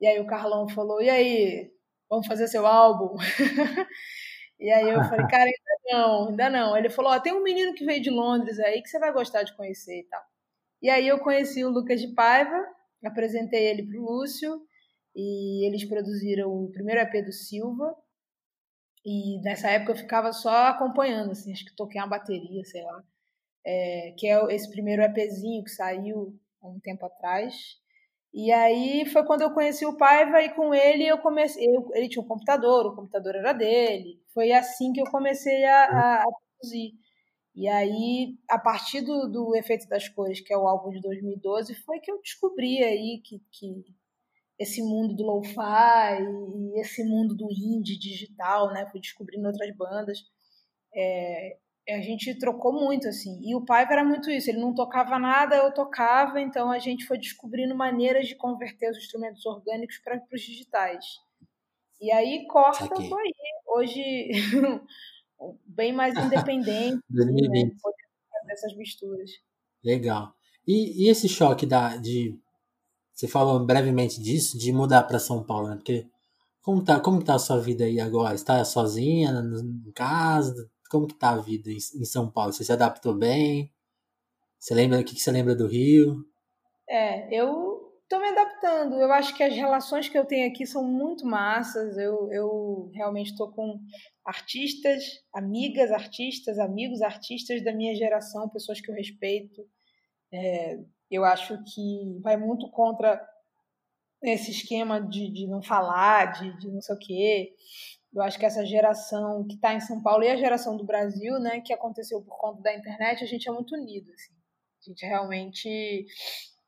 E 0.00 0.06
aí 0.06 0.20
o 0.20 0.26
Carlão 0.26 0.68
falou: 0.68 1.02
"E 1.02 1.10
aí, 1.10 1.70
vamos 2.10 2.26
fazer 2.26 2.48
seu 2.48 2.66
álbum. 2.66 3.16
e 4.58 4.70
aí 4.70 4.90
eu 4.90 5.02
falei, 5.04 5.26
cara, 5.28 5.44
ainda 5.44 5.80
não, 5.92 6.28
ainda 6.28 6.50
não. 6.50 6.76
Ele 6.76 6.90
falou, 6.90 7.12
ó, 7.12 7.20
tem 7.20 7.32
um 7.32 7.42
menino 7.42 7.72
que 7.74 7.84
veio 7.84 8.02
de 8.02 8.10
Londres 8.10 8.58
aí 8.58 8.82
que 8.82 8.88
você 8.88 8.98
vai 8.98 9.12
gostar 9.12 9.44
de 9.44 9.56
conhecer 9.56 10.00
e 10.00 10.04
tal. 10.08 10.22
E 10.82 10.90
aí 10.90 11.06
eu 11.06 11.20
conheci 11.20 11.64
o 11.64 11.70
Lucas 11.70 12.00
de 12.00 12.08
Paiva, 12.08 12.66
apresentei 13.04 13.68
ele 13.68 13.86
pro 13.86 14.02
Lúcio, 14.02 14.60
e 15.14 15.66
eles 15.66 15.84
produziram 15.84 16.50
o 16.50 16.70
primeiro 16.70 17.00
EP 17.00 17.24
do 17.24 17.32
Silva. 17.32 17.94
E 19.04 19.40
nessa 19.42 19.70
época 19.70 19.92
eu 19.92 19.96
ficava 19.96 20.32
só 20.32 20.68
acompanhando, 20.68 21.32
assim, 21.32 21.52
acho 21.52 21.64
que 21.64 21.74
toquei 21.74 22.00
uma 22.00 22.06
bateria, 22.08 22.64
sei 22.64 22.82
lá. 22.82 23.02
É, 23.64 24.14
que 24.16 24.26
é 24.26 24.54
esse 24.54 24.70
primeiro 24.70 25.02
EPzinho 25.02 25.64
que 25.64 25.70
saiu 25.70 26.38
há 26.62 26.68
um 26.68 26.80
tempo 26.80 27.04
atrás. 27.06 27.54
E 28.32 28.52
aí 28.52 29.06
foi 29.06 29.24
quando 29.24 29.42
eu 29.42 29.52
conheci 29.52 29.84
o 29.84 29.96
Paiva 29.96 30.40
e 30.42 30.54
com 30.54 30.72
ele 30.74 31.06
eu 31.06 31.18
comecei. 31.18 31.66
Eu, 31.66 31.90
ele 31.94 32.08
tinha 32.08 32.22
um 32.22 32.28
computador, 32.28 32.86
o 32.86 32.94
computador 32.94 33.34
era 33.36 33.52
dele. 33.52 34.22
Foi 34.32 34.52
assim 34.52 34.92
que 34.92 35.00
eu 35.00 35.10
comecei 35.10 35.64
a, 35.64 36.20
a, 36.20 36.24
produzir. 36.58 36.92
E 37.54 37.68
aí, 37.68 38.38
a 38.48 38.58
partir 38.58 39.00
do, 39.02 39.28
do 39.28 39.56
Efeito 39.56 39.88
das 39.88 40.08
Cores, 40.08 40.40
que 40.40 40.52
é 40.52 40.58
o 40.58 40.68
álbum 40.68 40.90
de 40.90 41.00
2012, 41.00 41.74
foi 41.82 41.98
que 42.00 42.10
eu 42.10 42.20
descobri 42.22 42.82
aí 42.84 43.20
que, 43.24 43.42
que 43.50 43.84
esse 44.60 44.82
mundo 44.82 45.16
do 45.16 45.24
lo-fi 45.24 46.22
e 46.22 46.80
esse 46.80 47.02
mundo 47.02 47.34
do 47.34 47.48
indie 47.50 47.98
digital, 47.98 48.70
né? 48.74 48.86
Fui 48.90 49.00
descobrindo 49.00 49.46
outras 49.46 49.74
bandas. 49.74 50.18
É, 50.94 51.56
a 51.88 52.00
gente 52.02 52.38
trocou 52.38 52.70
muito, 52.72 53.08
assim. 53.08 53.40
E 53.42 53.54
o 53.54 53.64
Paiva 53.64 53.94
era 53.94 54.04
muito 54.04 54.30
isso, 54.30 54.50
ele 54.50 54.60
não 54.60 54.74
tocava 54.74 55.18
nada, 55.18 55.56
eu 55.56 55.72
tocava, 55.72 56.38
então 56.40 56.70
a 56.70 56.78
gente 56.78 57.06
foi 57.06 57.16
descobrindo 57.16 57.74
maneiras 57.74 58.28
de 58.28 58.36
converter 58.36 58.90
os 58.90 58.98
instrumentos 58.98 59.46
orgânicos 59.46 59.98
para 59.98 60.22
os 60.30 60.42
digitais. 60.42 61.06
E 61.98 62.12
aí 62.12 62.46
corta 62.46 62.86
foi 62.94 63.22
aí. 63.22 63.32
Hoje, 63.66 64.02
bem 65.64 65.92
mais 65.92 66.14
independente, 66.16 67.00
2020. 67.08 67.64
né, 67.64 67.72
essas 68.50 68.76
misturas. 68.76 69.30
Legal. 69.82 70.34
E, 70.66 71.04
e 71.04 71.08
esse 71.08 71.28
choque 71.28 71.64
da, 71.64 71.96
de. 71.96 72.38
Você 73.20 73.28
falou 73.28 73.66
brevemente 73.66 74.18
disso, 74.18 74.56
de 74.56 74.72
mudar 74.72 75.02
para 75.02 75.18
São 75.18 75.44
Paulo, 75.44 75.68
né? 75.68 75.76
Porque 75.76 76.06
como 76.62 76.82
tá, 76.82 76.98
como 76.98 77.22
tá 77.22 77.34
a 77.34 77.38
sua 77.38 77.60
vida 77.60 77.84
aí 77.84 78.00
agora? 78.00 78.34
Está 78.34 78.64
sozinha, 78.64 79.30
em 79.30 79.92
casa? 79.92 80.70
como 80.90 81.06
que 81.06 81.14
tá 81.14 81.32
a 81.32 81.36
vida 81.36 81.70
em, 81.70 81.76
em 81.76 82.04
São 82.06 82.30
Paulo? 82.30 82.50
Você 82.50 82.64
se 82.64 82.72
adaptou 82.72 83.14
bem? 83.14 83.70
Você 84.58 84.74
lembra 84.74 85.00
o 85.00 85.04
que, 85.04 85.14
que 85.14 85.20
você 85.20 85.30
lembra 85.30 85.54
do 85.54 85.66
Rio? 85.66 86.24
É, 86.88 87.28
eu 87.30 87.92
tô 88.08 88.18
me 88.18 88.28
adaptando. 88.28 88.94
Eu 88.94 89.12
acho 89.12 89.36
que 89.36 89.42
as 89.42 89.54
relações 89.54 90.08
que 90.08 90.18
eu 90.18 90.24
tenho 90.24 90.50
aqui 90.50 90.66
são 90.66 90.82
muito 90.82 91.26
massas. 91.26 91.98
Eu, 91.98 92.32
eu 92.32 92.90
realmente 92.94 93.32
estou 93.32 93.52
com 93.52 93.78
artistas, 94.24 95.04
amigas 95.34 95.92
artistas, 95.92 96.58
amigos 96.58 97.02
artistas 97.02 97.62
da 97.62 97.74
minha 97.74 97.94
geração, 97.94 98.48
pessoas 98.48 98.80
que 98.80 98.90
eu 98.90 98.94
respeito. 98.94 99.62
É, 100.32 100.78
eu 101.10 101.24
acho 101.24 101.62
que 101.64 102.18
vai 102.22 102.36
muito 102.36 102.70
contra 102.70 103.20
esse 104.22 104.50
esquema 104.50 105.00
de, 105.00 105.30
de 105.30 105.46
não 105.46 105.62
falar, 105.62 106.32
de, 106.32 106.58
de 106.58 106.70
não 106.70 106.80
sei 106.80 106.94
o 106.94 106.98
quê. 106.98 107.54
Eu 108.12 108.22
acho 108.22 108.38
que 108.38 108.44
essa 108.44 108.64
geração 108.66 109.46
que 109.46 109.54
está 109.54 109.72
em 109.72 109.80
São 109.80 110.02
Paulo 110.02 110.22
e 110.24 110.28
a 110.28 110.36
geração 110.36 110.76
do 110.76 110.84
Brasil, 110.84 111.38
né, 111.38 111.60
que 111.60 111.72
aconteceu 111.72 112.20
por 112.22 112.36
conta 112.36 112.60
da 112.62 112.74
internet, 112.74 113.24
a 113.24 113.26
gente 113.26 113.48
é 113.48 113.52
muito 113.52 113.74
unido. 113.74 114.10
Assim. 114.12 114.34
A 114.80 114.90
gente 114.90 115.06
realmente 115.06 116.06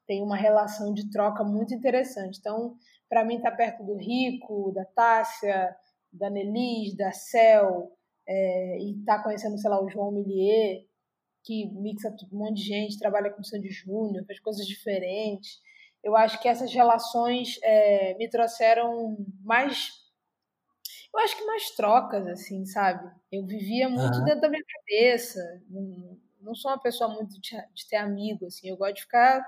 tem 0.06 0.22
uma 0.22 0.36
relação 0.36 0.92
de 0.94 1.10
troca 1.10 1.44
muito 1.44 1.74
interessante. 1.74 2.38
Então, 2.38 2.76
para 3.08 3.24
mim, 3.24 3.36
estar 3.36 3.50
tá 3.50 3.56
perto 3.56 3.84
do 3.84 3.96
Rico, 3.96 4.72
da 4.72 4.84
Tássia, 4.84 5.74
da 6.12 6.30
Nelis, 6.30 6.96
da 6.96 7.12
Cel, 7.12 7.90
é, 8.26 8.78
e 8.78 8.98
estar 9.00 9.18
tá 9.18 9.22
conhecendo, 9.24 9.58
sei 9.58 9.70
lá, 9.70 9.82
o 9.82 9.88
João 9.88 10.12
Millier, 10.12 10.84
que 11.44 11.66
mixa 11.74 12.14
um 12.32 12.38
monte 12.38 12.58
de 12.58 12.68
gente, 12.68 12.98
trabalha 12.98 13.30
com 13.30 13.40
o 13.40 13.44
Sandy 13.44 13.70
Júnior, 13.70 14.24
faz 14.26 14.40
coisas 14.40 14.66
diferentes. 14.66 15.60
Eu 16.02 16.16
acho 16.16 16.40
que 16.40 16.48
essas 16.48 16.72
relações 16.72 17.58
é, 17.62 18.14
me 18.14 18.28
trouxeram 18.28 19.16
mais 19.44 20.02
eu 21.14 21.20
acho 21.20 21.36
que 21.36 21.44
mais 21.44 21.70
trocas, 21.72 22.26
assim, 22.26 22.64
sabe? 22.64 23.10
Eu 23.30 23.44
vivia 23.44 23.88
muito 23.88 24.18
uhum. 24.18 24.24
dentro 24.24 24.40
da 24.40 24.48
minha 24.48 24.64
cabeça. 24.64 25.40
Não, 25.68 26.18
não 26.40 26.54
sou 26.54 26.70
uma 26.70 26.80
pessoa 26.80 27.12
muito 27.12 27.38
de, 27.38 27.50
de, 27.74 27.88
ter 27.88 27.96
amigo, 27.96 28.46
assim. 28.46 28.70
Eu 28.70 28.78
gosto 28.78 28.94
de 28.94 29.02
ficar 29.02 29.46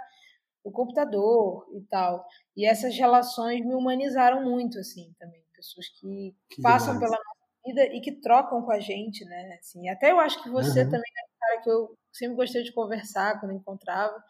no 0.62 0.70
computador 0.70 1.66
e 1.72 1.80
tal. 1.82 2.26
E 2.54 2.66
essas 2.66 2.94
relações 2.96 3.64
me 3.64 3.74
humanizaram 3.74 4.44
muito, 4.44 4.78
assim, 4.78 5.10
também. 5.18 5.42
Pessoas 5.56 5.88
que, 5.88 6.36
que 6.50 6.60
passam 6.60 6.94
demais. 6.94 7.10
pela 7.10 7.16
nossa 7.16 7.64
vida 7.64 7.96
e 7.96 8.00
que 8.02 8.12
trocam 8.12 8.62
com 8.62 8.70
a 8.70 8.80
gente, 8.80 9.24
né? 9.24 9.56
Assim, 9.58 9.88
até 9.88 10.10
eu 10.10 10.20
acho 10.20 10.42
que 10.42 10.50
você 10.50 10.82
uhum. 10.82 10.90
também 10.90 11.12
é 11.16 11.24
um 11.24 11.33
cara 11.44 11.60
que 11.62 11.70
eu 11.70 11.96
sempre 12.12 12.36
gostei 12.36 12.62
de 12.62 12.72
conversar 12.72 13.40
quando 13.40 13.52
encontrava. 13.52 14.22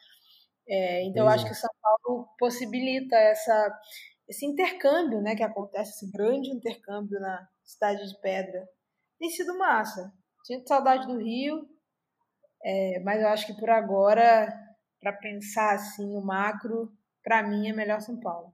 É, 0.66 1.04
então, 1.04 1.24
eu 1.24 1.28
acho 1.28 1.46
que 1.46 1.54
São 1.54 1.70
Paulo 1.80 2.28
possibilita 2.38 3.16
essa 3.16 3.80
esse 4.26 4.46
intercâmbio, 4.46 5.20
né, 5.20 5.36
que 5.36 5.42
acontece, 5.42 5.90
esse 5.90 6.10
grande 6.10 6.48
intercâmbio 6.48 7.20
na 7.20 7.46
cidade 7.62 8.08
de 8.08 8.18
Pedra, 8.20 8.66
tem 9.18 9.28
sido 9.28 9.58
massa. 9.58 10.12
Tinha 10.44 10.62
saudade 10.66 11.06
do 11.06 11.18
Rio, 11.18 11.68
é, 12.62 13.00
mas 13.00 13.20
eu 13.20 13.28
acho 13.28 13.46
que 13.46 13.54
por 13.54 13.68
agora, 13.68 14.48
para 14.98 15.12
pensar 15.12 15.74
assim 15.74 16.06
no 16.06 16.24
macro, 16.24 16.90
para 17.22 17.42
mim 17.42 17.68
é 17.68 17.72
melhor 17.72 18.00
São 18.00 18.18
Paulo. 18.18 18.52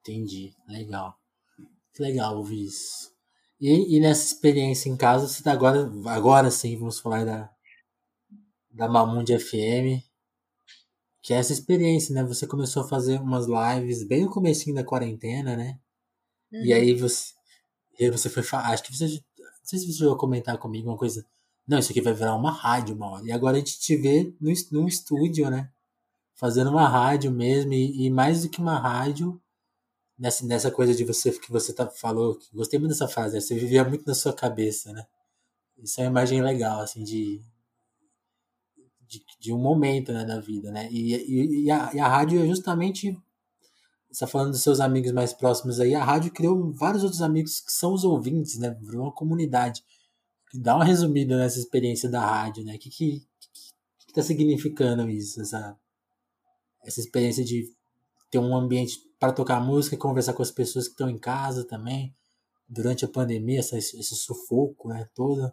Entendi, 0.00 0.52
legal. 0.66 1.16
Que 1.92 2.02
legal 2.02 2.36
ouvir 2.36 2.64
isso. 2.64 3.16
E, 3.60 3.96
e 3.96 4.00
nessa 4.00 4.24
experiência 4.24 4.88
em 4.88 4.96
casa, 4.96 5.26
você 5.26 5.42
tá 5.42 5.52
agora, 5.52 5.90
agora 6.06 6.50
sim, 6.50 6.76
vamos 6.76 7.00
falar 7.00 7.24
da, 7.24 7.50
da 8.70 8.88
Mamundi 8.88 9.36
FM, 9.36 10.00
que 11.20 11.34
é 11.34 11.38
essa 11.38 11.52
experiência, 11.52 12.14
né? 12.14 12.22
Você 12.24 12.46
começou 12.46 12.84
a 12.84 12.88
fazer 12.88 13.20
umas 13.20 13.46
lives 13.46 14.04
bem 14.04 14.24
no 14.24 14.30
comecinho 14.30 14.76
da 14.76 14.84
quarentena, 14.84 15.56
né? 15.56 15.78
Uhum. 16.52 16.64
E 16.64 16.72
aí 16.72 16.94
você, 16.94 17.34
e 17.98 18.10
você 18.10 18.30
foi 18.30 18.42
acho 18.60 18.82
que 18.84 18.96
você, 18.96 19.06
não 19.06 19.20
sei 19.64 19.78
se 19.80 19.92
você 19.92 20.06
vai 20.06 20.16
comentar 20.16 20.56
comigo 20.58 20.88
uma 20.88 20.96
coisa, 20.96 21.26
não, 21.66 21.78
isso 21.78 21.90
aqui 21.90 22.00
vai 22.00 22.14
virar 22.14 22.36
uma 22.36 22.52
rádio 22.52 22.94
uma 22.94 23.10
hora. 23.10 23.26
E 23.26 23.32
agora 23.32 23.56
a 23.56 23.58
gente 23.58 23.78
te 23.78 23.96
vê 23.96 24.34
no, 24.40 24.52
num 24.72 24.86
estúdio, 24.86 25.50
né? 25.50 25.70
Fazendo 26.36 26.70
uma 26.70 26.88
rádio 26.88 27.32
mesmo, 27.32 27.72
e, 27.72 28.06
e 28.06 28.10
mais 28.10 28.42
do 28.42 28.48
que 28.48 28.60
uma 28.60 28.78
rádio, 28.78 29.38
nessa, 30.18 30.44
nessa 30.46 30.70
coisa 30.70 30.94
de 30.94 31.04
você 31.04 31.30
que 31.32 31.50
você 31.50 31.72
tá, 31.72 31.88
falou, 31.88 32.38
gostei 32.52 32.78
muito 32.78 32.92
dessa 32.92 33.08
frase, 33.08 33.34
né? 33.34 33.40
você 33.40 33.54
vivia 33.54 33.84
muito 33.84 34.06
na 34.06 34.14
sua 34.14 34.32
cabeça, 34.32 34.92
né? 34.92 35.06
Isso 35.78 36.00
é 36.00 36.04
uma 36.04 36.10
imagem 36.10 36.42
legal, 36.42 36.80
assim, 36.80 37.04
de, 37.04 37.40
de, 39.06 39.24
de 39.38 39.52
um 39.52 39.58
momento 39.58 40.12
né, 40.12 40.24
da 40.24 40.40
vida, 40.40 40.72
né? 40.72 40.88
E, 40.90 41.14
e, 41.14 41.64
e, 41.64 41.70
a, 41.70 41.90
e 41.94 42.00
a 42.00 42.08
rádio 42.08 42.42
é 42.42 42.46
justamente 42.46 43.16
você 44.10 44.24
está 44.24 44.26
falando 44.26 44.52
dos 44.52 44.62
seus 44.62 44.80
amigos 44.80 45.12
mais 45.12 45.34
próximos 45.34 45.80
aí, 45.80 45.94
a 45.94 46.02
rádio 46.02 46.32
criou 46.32 46.72
vários 46.72 47.02
outros 47.02 47.20
amigos 47.20 47.60
que 47.60 47.70
são 47.70 47.92
os 47.92 48.04
ouvintes, 48.04 48.58
né? 48.58 48.70
Virou 48.80 49.02
uma 49.02 49.12
comunidade. 49.12 49.84
Dá 50.54 50.74
uma 50.76 50.84
resumida 50.84 51.36
nessa 51.36 51.58
experiência 51.58 52.08
da 52.08 52.24
rádio, 52.24 52.64
né? 52.64 52.76
O 52.76 52.78
que, 52.78 52.88
que, 52.88 53.26
que, 54.06 54.12
tá 54.14 54.22
significando 54.22 55.08
isso? 55.10 55.42
Essa, 55.42 55.78
essa 56.82 57.00
experiência 57.00 57.44
de 57.44 57.70
ter 58.30 58.38
um 58.38 58.56
ambiente 58.56 58.98
para 59.18 59.32
tocar 59.32 59.60
música 59.60 59.96
e 59.96 59.98
conversar 59.98 60.32
com 60.32 60.42
as 60.42 60.50
pessoas 60.50 60.86
que 60.86 60.92
estão 60.92 61.08
em 61.08 61.18
casa 61.18 61.66
também, 61.66 62.14
durante 62.68 63.04
a 63.04 63.08
pandemia, 63.08 63.60
essa, 63.60 63.76
esse 63.76 64.14
sufoco 64.14 64.88
né, 64.88 65.08
todo. 65.14 65.52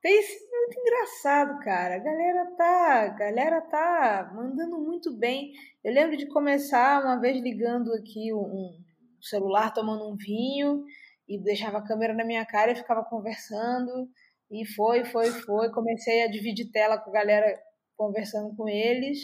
Tem 0.00 0.20
sido 0.20 0.50
muito 0.50 0.80
engraçado, 0.80 1.58
cara. 1.60 1.94
A 1.94 1.98
galera 1.98 2.46
tá, 2.56 3.02
a 3.02 3.08
galera 3.08 3.60
tá 3.60 4.32
mandando 4.34 4.78
muito 4.78 5.16
bem. 5.16 5.52
Eu 5.82 5.92
lembro 5.92 6.16
de 6.16 6.26
começar 6.26 7.04
uma 7.04 7.20
vez 7.20 7.40
ligando 7.40 7.92
aqui 7.94 8.32
um 8.34 8.76
celular, 9.20 9.72
tomando 9.72 10.10
um 10.10 10.16
vinho 10.16 10.84
e 11.28 11.38
deixava 11.38 11.78
a 11.78 11.86
câmera 11.86 12.12
na 12.12 12.24
minha 12.24 12.44
cara 12.44 12.72
e 12.72 12.76
ficava 12.76 13.04
conversando. 13.04 14.08
E 14.50 14.66
foi, 14.66 15.04
foi, 15.04 15.30
foi. 15.30 15.70
Comecei 15.70 16.22
a 16.22 16.30
dividir 16.30 16.70
tela 16.72 16.98
com 16.98 17.10
a 17.10 17.14
galera 17.14 17.58
conversando 17.96 18.54
com 18.56 18.68
eles. 18.68 19.20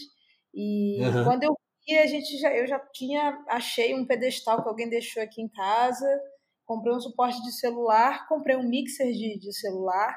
E 0.55 1.01
uhum. 1.03 1.25
quando 1.25 1.43
eu 1.43 1.57
vi, 1.89 1.99
a 1.99 2.07
gente 2.07 2.37
já, 2.39 2.55
eu 2.55 2.67
já 2.67 2.79
tinha, 2.93 3.43
achei 3.49 3.95
um 3.95 4.07
pedestal 4.07 4.63
que 4.63 4.69
alguém 4.69 4.89
deixou 4.89 5.23
aqui 5.23 5.41
em 5.41 5.49
casa, 5.49 6.07
comprei 6.67 6.95
um 6.95 7.01
suporte 7.01 7.43
de 7.43 7.53
celular, 7.53 8.29
comprei 8.29 8.57
um 8.57 8.69
mixer 8.69 9.11
de, 9.13 9.39
de 9.39 9.53
celular 9.59 10.15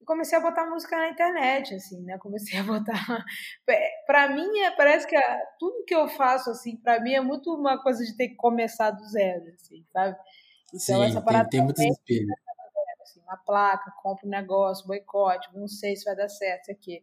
e 0.00 0.04
comecei 0.04 0.36
a 0.36 0.40
botar 0.40 0.68
música 0.68 0.96
na 0.96 1.10
internet, 1.10 1.74
assim, 1.74 2.02
né? 2.02 2.18
Comecei 2.18 2.58
a 2.58 2.64
botar. 2.64 3.24
Para 4.06 4.28
mim, 4.28 4.58
é, 4.60 4.70
parece 4.72 5.06
que 5.06 5.16
tudo 5.58 5.84
que 5.84 5.94
eu 5.94 6.08
faço, 6.08 6.50
assim, 6.50 6.76
para 6.76 7.00
mim 7.00 7.12
é 7.12 7.20
muito 7.20 7.54
uma 7.54 7.80
coisa 7.82 8.04
de 8.04 8.16
ter 8.16 8.28
que 8.28 8.36
começar 8.36 8.90
do 8.90 9.04
zero, 9.04 9.44
assim, 9.54 9.84
sabe? 9.92 10.16
Então, 10.68 10.80
Sim, 10.80 11.04
essa 11.04 11.22
parada 11.22 11.48
tem, 11.48 11.58
tem 11.58 11.64
muito. 11.64 11.80
Assim, 11.80 12.26
uma 13.28 13.36
placa, 13.36 13.92
compro 14.02 14.26
um 14.26 14.30
negócio, 14.30 14.86
boicote, 14.86 15.48
não 15.54 15.68
sei 15.68 15.94
se 15.94 16.04
vai 16.04 16.16
dar 16.16 16.28
certo 16.28 16.62
isso 16.62 16.72
aqui. 16.72 17.02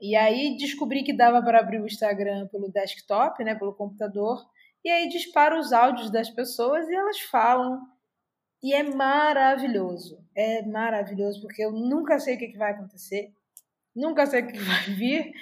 E 0.00 0.14
aí 0.14 0.56
descobri 0.56 1.02
que 1.02 1.12
dava 1.12 1.42
para 1.42 1.58
abrir 1.58 1.80
o 1.80 1.86
Instagram 1.86 2.46
pelo 2.48 2.70
desktop, 2.70 3.42
né, 3.42 3.54
pelo 3.56 3.74
computador, 3.74 4.46
e 4.84 4.88
aí 4.88 5.08
disparo 5.08 5.58
os 5.58 5.72
áudios 5.72 6.10
das 6.10 6.30
pessoas 6.30 6.88
e 6.88 6.94
elas 6.94 7.20
falam. 7.20 7.80
E 8.62 8.72
é 8.72 8.82
maravilhoso. 8.82 10.24
É 10.34 10.62
maravilhoso, 10.62 11.40
porque 11.40 11.64
eu 11.64 11.72
nunca 11.72 12.18
sei 12.18 12.36
o 12.36 12.38
que, 12.38 12.56
vai 12.56 12.72
acontecer, 12.72 13.32
nunca 13.94 14.24
sei 14.26 14.42
o 14.42 14.46
que 14.46 14.58
vai 14.58 14.84
vir, 14.94 15.32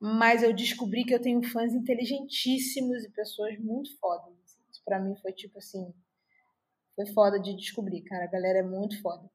mas 0.00 0.42
eu 0.42 0.52
descobri 0.52 1.04
que 1.04 1.14
eu 1.14 1.20
tenho 1.20 1.42
fãs 1.42 1.72
inteligentíssimos 1.72 3.04
e 3.04 3.10
pessoas 3.10 3.58
muito 3.58 3.96
fodas. 3.98 4.34
Isso 4.72 4.82
pra 4.84 4.98
mim 4.98 5.14
foi 5.16 5.32
tipo 5.32 5.58
assim. 5.58 5.92
Foi 6.96 7.06
foda 7.06 7.38
de 7.40 7.56
descobrir, 7.56 8.02
cara. 8.02 8.24
A 8.24 8.30
galera 8.30 8.58
é 8.58 8.62
muito 8.62 9.00
foda. 9.00 9.30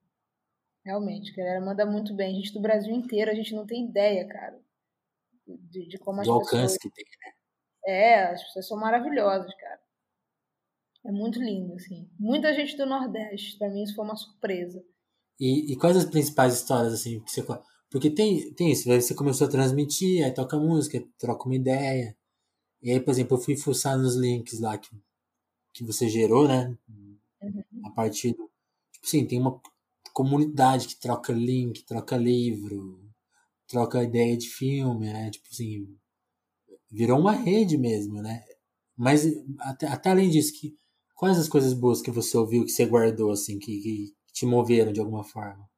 Realmente, 0.86 1.32
a 1.32 1.44
galera 1.44 1.66
manda 1.66 1.86
muito 1.86 2.14
bem. 2.14 2.34
A 2.34 2.36
gente 2.36 2.54
do 2.54 2.62
Brasil 2.62 2.94
inteiro, 2.94 3.32
a 3.32 3.36
gente 3.36 3.56
não 3.56 3.66
tem 3.66 3.86
ideia, 3.86 4.28
cara 4.28 4.64
de, 5.48 5.88
de 5.88 5.98
como 5.98 6.22
as 6.22 6.28
Do 6.28 6.40
pessoas... 6.40 6.54
alcance 6.54 6.80
que 6.80 6.90
tem, 6.90 7.06
né? 7.06 7.34
É, 7.88 8.24
as 8.26 8.44
pessoas 8.44 8.68
são 8.68 8.78
maravilhosas, 8.78 9.54
cara. 9.56 9.80
É 11.06 11.12
muito 11.12 11.40
lindo, 11.40 11.74
assim. 11.74 12.10
Muita 12.20 12.54
gente 12.54 12.76
do 12.76 12.86
Nordeste, 12.86 13.58
pra 13.58 13.70
mim 13.70 13.84
isso 13.84 13.96
foi 13.96 14.04
uma 14.04 14.16
surpresa. 14.16 14.84
E, 15.40 15.72
e 15.72 15.78
quais 15.78 15.96
as 15.96 16.06
principais 16.06 16.56
histórias, 16.56 16.94
assim, 16.94 17.20
que 17.22 17.32
você... 17.32 17.46
Porque 17.92 18.10
tem, 18.10 18.52
tem 18.54 18.72
isso, 18.72 18.90
você 18.90 19.14
começou 19.14 19.46
a 19.46 19.50
transmitir, 19.50 20.26
aí 20.26 20.34
toca 20.34 20.58
música, 20.58 21.02
troca 21.18 21.46
uma 21.46 21.56
ideia. 21.56 22.18
E 22.82 22.92
aí, 22.92 23.00
por 23.00 23.12
exemplo, 23.12 23.38
eu 23.38 23.42
fui 23.42 23.56
fuçar 23.56 23.98
nos 23.98 24.16
links 24.16 24.60
lá 24.60 24.78
que, 24.78 24.90
que 25.72 25.84
você 25.84 26.10
gerou, 26.10 26.48
né? 26.48 26.76
Uhum. 26.90 27.66
A 27.86 27.92
partir 27.92 28.32
do... 28.32 28.50
Tipo 28.92 29.06
assim, 29.06 29.28
tem 29.28 29.40
uma 29.40 29.62
comunidade 30.16 30.88
que 30.88 30.98
troca 30.98 31.34
link, 31.34 31.86
troca 31.86 32.16
livro, 32.16 33.04
troca 33.68 34.02
ideia 34.02 34.38
de 34.38 34.48
filme, 34.48 35.12
né? 35.12 35.30
Tipo 35.30 35.46
assim, 35.52 35.86
virou 36.90 37.20
uma 37.20 37.34
rede 37.34 37.78
mesmo, 37.78 38.22
né? 38.22 38.42
Mas 38.98 39.26
até, 39.60 39.88
até 39.88 40.10
além 40.10 40.30
disso, 40.30 40.54
que, 40.58 40.74
quais 41.16 41.38
as 41.38 41.50
coisas 41.50 41.74
boas 41.74 42.02
que 42.02 42.10
você 42.10 42.38
ouviu, 42.38 42.64
que 42.64 42.72
você 42.72 42.86
guardou, 42.86 43.30
assim, 43.32 43.60
que, 43.60 43.82
que 43.82 44.14
te 44.32 44.46
moveram 44.46 44.94
de 44.94 45.02
alguma 45.02 45.26
forma? 45.26 45.70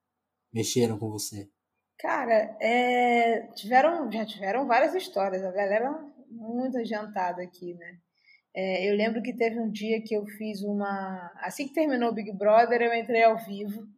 Mexeram 0.54 1.00
com 1.00 1.10
você? 1.10 1.50
Cara, 1.98 2.56
é, 2.62 3.48
tiveram, 3.56 4.12
já 4.12 4.24
tiveram 4.24 4.68
várias 4.68 4.94
histórias. 4.94 5.44
A 5.44 5.52
galera 5.52 6.00
muito 6.30 6.78
adiantada 6.78 7.42
aqui, 7.42 7.74
né? 7.74 7.98
É, 8.56 8.88
eu 8.88 8.96
lembro 8.96 9.24
que 9.24 9.36
teve 9.36 9.60
um 9.60 9.72
dia 9.72 10.00
que 10.04 10.16
eu 10.16 10.24
fiz 10.28 10.62
uma. 10.62 11.32
Assim 11.38 11.68
que 11.68 11.74
terminou 11.74 12.12
o 12.12 12.14
Big 12.14 12.32
Brother, 12.34 12.84
eu 12.84 12.94
entrei 12.94 13.24
ao 13.24 13.38
vivo. 13.44 13.97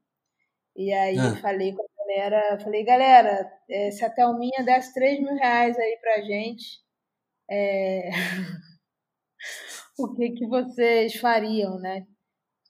E 0.79 0.93
aí 0.93 1.17
ah. 1.19 1.35
falei 1.41 1.73
com 1.73 1.85
galera, 2.09 2.59
falei, 2.59 2.83
galera, 2.85 3.51
é, 3.69 3.91
se 3.91 4.03
a 4.03 4.09
Thelminha 4.09 4.63
desse 4.63 4.93
3 4.93 5.19
mil 5.19 5.35
reais 5.35 5.77
aí 5.77 5.97
pra 6.01 6.21
gente, 6.21 6.81
é... 7.49 8.09
o 9.99 10.15
que 10.15 10.31
que 10.31 10.47
vocês 10.47 11.15
fariam, 11.15 11.77
né? 11.79 12.07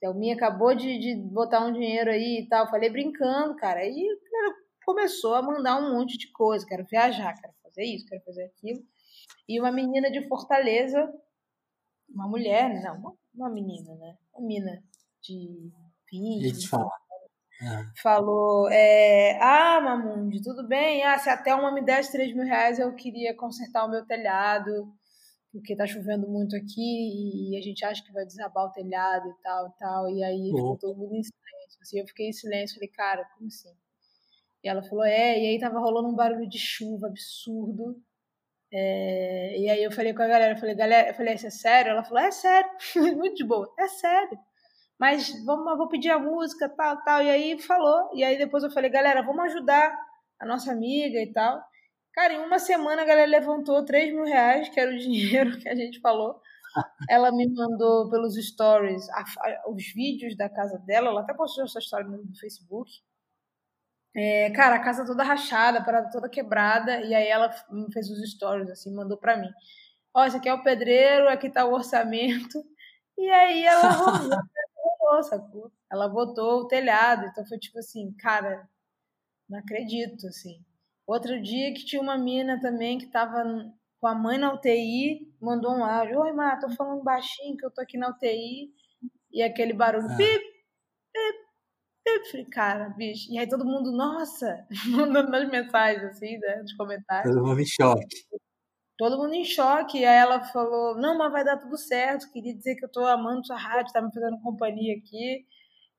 Thelminha 0.02 0.36
acabou 0.36 0.74
de, 0.76 0.98
de 0.98 1.16
botar 1.32 1.66
um 1.66 1.72
dinheiro 1.72 2.10
aí 2.10 2.40
e 2.42 2.48
tal. 2.48 2.70
Falei 2.70 2.90
brincando, 2.90 3.56
cara. 3.58 3.82
Cara, 3.82 4.56
começou 4.86 5.36
a 5.36 5.42
mandar 5.42 5.80
um 5.80 5.94
monte 5.94 6.18
de 6.18 6.32
coisa. 6.32 6.66
Quero 6.66 6.86
viajar, 6.86 7.34
quero 7.40 7.54
fazer 7.62 7.84
isso, 7.84 8.06
quero 8.06 8.24
fazer 8.24 8.46
aquilo. 8.46 8.82
E 9.48 9.60
uma 9.60 9.72
menina 9.72 10.10
de 10.10 10.28
Fortaleza, 10.28 11.14
uma 12.10 12.28
mulher, 12.28 12.82
não, 12.82 13.18
uma 13.36 13.50
menina, 13.50 13.94
né? 13.96 14.18
Uma 14.34 14.48
menina 14.48 14.84
de 15.22 15.70
20, 16.12 16.70
é. 17.62 17.84
Falou, 18.02 18.70
é, 18.72 19.38
ah, 19.42 19.82
Mamundi, 19.82 20.42
tudo 20.42 20.66
bem? 20.66 21.04
Ah, 21.04 21.18
se 21.18 21.30
até 21.30 21.54
uma 21.54 21.74
me 21.74 21.82
desse 21.82 22.12
3 22.14 22.34
mil 22.34 22.46
reais, 22.46 22.80
eu 22.80 22.96
queria 22.96 23.36
consertar 23.36 23.86
o 23.86 23.90
meu 23.90 24.06
telhado, 24.06 24.94
porque 25.52 25.76
tá 25.76 25.86
chovendo 25.86 26.26
muito 26.28 26.56
aqui 26.56 27.52
e 27.52 27.58
a 27.58 27.62
gente 27.62 27.84
acha 27.84 28.04
que 28.04 28.14
vai 28.14 28.26
desabar 28.26 28.66
o 28.66 28.72
telhado 28.72 29.28
e 29.30 29.44
tal 29.44 29.68
e 29.68 29.72
tal. 29.78 30.10
E 30.10 30.24
aí 30.24 30.52
ficou 30.52 30.78
todo 30.78 30.98
mundo 30.98 31.16
em 31.16 31.24
silêncio. 31.24 31.82
Assim, 31.82 32.00
eu 32.00 32.08
fiquei 32.08 32.30
em 32.30 32.34
silêncio, 32.34 32.76
falei, 32.76 32.90
cara, 32.90 33.26
como 33.36 33.48
assim? 33.48 33.76
E 34.64 34.70
ela 34.70 34.82
falou, 34.84 35.04
é, 35.04 35.38
e 35.40 35.48
aí 35.48 35.60
tava 35.60 35.80
rolando 35.80 36.08
um 36.10 36.16
barulho 36.16 36.48
de 36.48 36.60
chuva 36.60 37.08
absurdo. 37.08 38.02
É, 38.72 39.58
e 39.60 39.70
aí 39.70 39.84
eu 39.84 39.92
falei 39.92 40.14
com 40.14 40.22
a 40.22 40.28
galera, 40.28 40.54
eu 40.54 40.58
falei, 40.58 40.76
galera, 40.76 41.10
eu 41.10 41.14
falei, 41.16 41.34
isso 41.34 41.48
é 41.48 41.50
sério? 41.50 41.92
Ela 41.92 42.04
falou, 42.04 42.24
é 42.24 42.32
sério, 42.32 42.70
muito 43.18 43.36
de 43.36 43.44
boa, 43.44 43.74
é 43.78 43.88
sério 43.90 44.40
mas 45.00 45.32
vamos, 45.46 45.78
vou 45.78 45.88
pedir 45.88 46.10
a 46.10 46.20
música, 46.20 46.68
tal, 46.68 47.02
tal. 47.04 47.24
E 47.24 47.30
aí 47.30 47.62
falou. 47.62 48.12
E 48.14 48.24
aí 48.24 48.38
depois 48.38 48.64
eu 48.64 48.72
falei, 48.72 48.90
galera, 48.90 49.22
vamos 49.24 49.46
ajudar 49.46 49.98
a 50.40 50.46
nossa 50.46 50.72
amiga 50.74 51.20
e 51.20 51.32
tal. 51.32 51.64
Cara, 52.14 52.34
em 52.34 52.40
uma 52.40 52.60
semana 52.60 53.04
a 53.04 53.06
galera 53.06 53.30
levantou 53.32 53.86
3 53.86 54.14
mil 54.14 54.26
reais, 54.26 54.68
que 54.70 54.80
era 54.80 54.92
o 54.92 54.98
dinheiro 55.00 55.58
que 55.60 55.70
a 55.70 55.76
gente 55.76 56.02
falou. 56.02 56.42
Ela 57.10 57.32
me 57.32 57.48
mandou 57.48 58.10
pelos 58.10 58.36
stories 58.36 59.10
a, 59.12 59.22
a, 59.22 59.70
os 59.70 59.88
vídeos 59.94 60.36
da 60.36 60.50
casa 60.50 60.78
dela. 60.80 61.10
Ela 61.10 61.22
até 61.22 61.34
postou 61.34 61.64
essa 61.64 61.80
história 61.80 62.06
no, 62.06 62.18
no 62.18 62.36
Facebook. 62.36 62.92
É, 64.16 64.50
cara, 64.52 64.76
a 64.76 64.84
casa 64.84 65.06
toda 65.06 65.24
rachada, 65.24 65.80
a 65.80 65.84
parada 65.84 66.10
toda 66.12 66.28
quebrada. 66.30 67.00
E 67.02 67.16
aí 67.16 67.28
ela 67.28 67.50
fez 67.94 68.10
os 68.10 68.32
stories, 68.32 68.70
assim, 68.70 68.94
mandou 68.94 69.18
pra 69.18 69.38
mim. 69.38 69.50
Ó, 70.14 70.26
esse 70.26 70.38
aqui 70.38 70.50
é 70.50 70.54
o 70.54 70.64
pedreiro, 70.64 71.30
aqui 71.30 71.50
tá 71.50 71.66
o 71.66 71.74
orçamento. 71.74 72.62
E 73.18 73.30
aí 73.30 73.66
ela 73.66 73.92
votou, 75.10 75.24
sacou? 75.24 75.72
Ela 75.92 76.08
votou 76.08 76.62
o 76.62 76.68
telhado, 76.68 77.26
então 77.26 77.46
foi 77.46 77.58
tipo 77.58 77.80
assim, 77.80 78.14
cara, 78.14 78.68
não 79.50 79.60
acredito, 79.60 80.28
assim. 80.28 80.64
Outro 81.08 81.42
dia 81.42 81.74
que 81.74 81.86
tinha 81.86 82.02
uma 82.02 82.18
mina 82.18 82.62
também 82.62 83.00
que 83.00 83.08
tava 83.08 83.44
com 84.00 84.08
a 84.08 84.16
mãe 84.16 84.38
na 84.38 84.54
UTI, 84.54 85.28
mandou 85.42 85.72
um 85.72 85.84
áudio, 85.84 86.20
oi, 86.20 86.32
Má, 86.32 86.58
tô 86.58 86.70
falando 86.76 87.04
baixinho 87.04 87.58
que 87.58 87.66
eu 87.66 87.72
tô 87.72 87.82
aqui 87.82 87.98
na 87.98 88.10
UTI, 88.10 88.72
e 89.32 89.42
aquele 89.42 89.74
barulho, 89.74 90.08
ah. 90.10 90.16
pip, 90.16 90.44
pip, 91.14 91.38
pip, 92.06 92.32
falei, 92.32 92.46
cara, 92.46 92.90
bicho, 92.90 93.32
e 93.32 93.38
aí 93.38 93.50
todo 93.50 93.66
mundo, 93.66 93.92
nossa, 93.92 94.66
mandando 94.88 95.36
as 95.36 95.50
mensagens, 95.50 96.04
assim, 96.04 96.38
né, 96.38 96.58
nos 96.62 96.74
comentários. 96.74 97.34
Todo 97.34 97.46
mundo 97.46 97.60
em 97.60 97.66
choque 97.66 98.29
todo 99.00 99.18
mundo 99.18 99.34
em 99.34 99.46
choque. 99.46 100.00
E 100.00 100.06
aí 100.06 100.18
ela 100.18 100.44
falou: 100.44 100.96
Não, 100.98 101.18
mas 101.18 101.32
vai 101.32 101.44
dar 101.44 101.58
tudo 101.58 101.78
certo. 101.78 102.30
Queria 102.32 102.54
dizer 102.54 102.76
que 102.76 102.86
eu 102.86 102.92
tô 102.92 103.06
amando 103.08 103.46
sua 103.46 103.58
rádio, 103.58 103.94
tá 103.94 104.02
me 104.02 104.14
fazendo 104.14 104.40
companhia 104.42 104.96
aqui. 104.98 105.46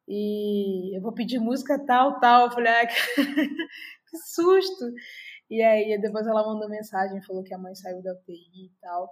E 0.07 0.97
eu 0.97 1.03
vou 1.03 1.13
pedir 1.15 1.41
música 1.41 1.79
tal, 1.87 2.21
tal. 2.21 2.47
Eu 2.47 2.53
falei: 2.53 2.73
ah, 2.73 2.87
que 4.11 4.19
susto. 4.35 4.93
E 5.51 5.63
aí 5.63 5.99
depois 6.01 6.27
ela 6.27 6.47
mandou 6.47 6.69
mensagem, 6.69 7.23
falou 7.23 7.43
que 7.43 7.55
a 7.55 7.59
mãe 7.59 7.75
saiu 7.75 8.03
da 8.03 8.13
UTI 8.13 8.67
e 8.67 8.73
tal. 8.81 9.11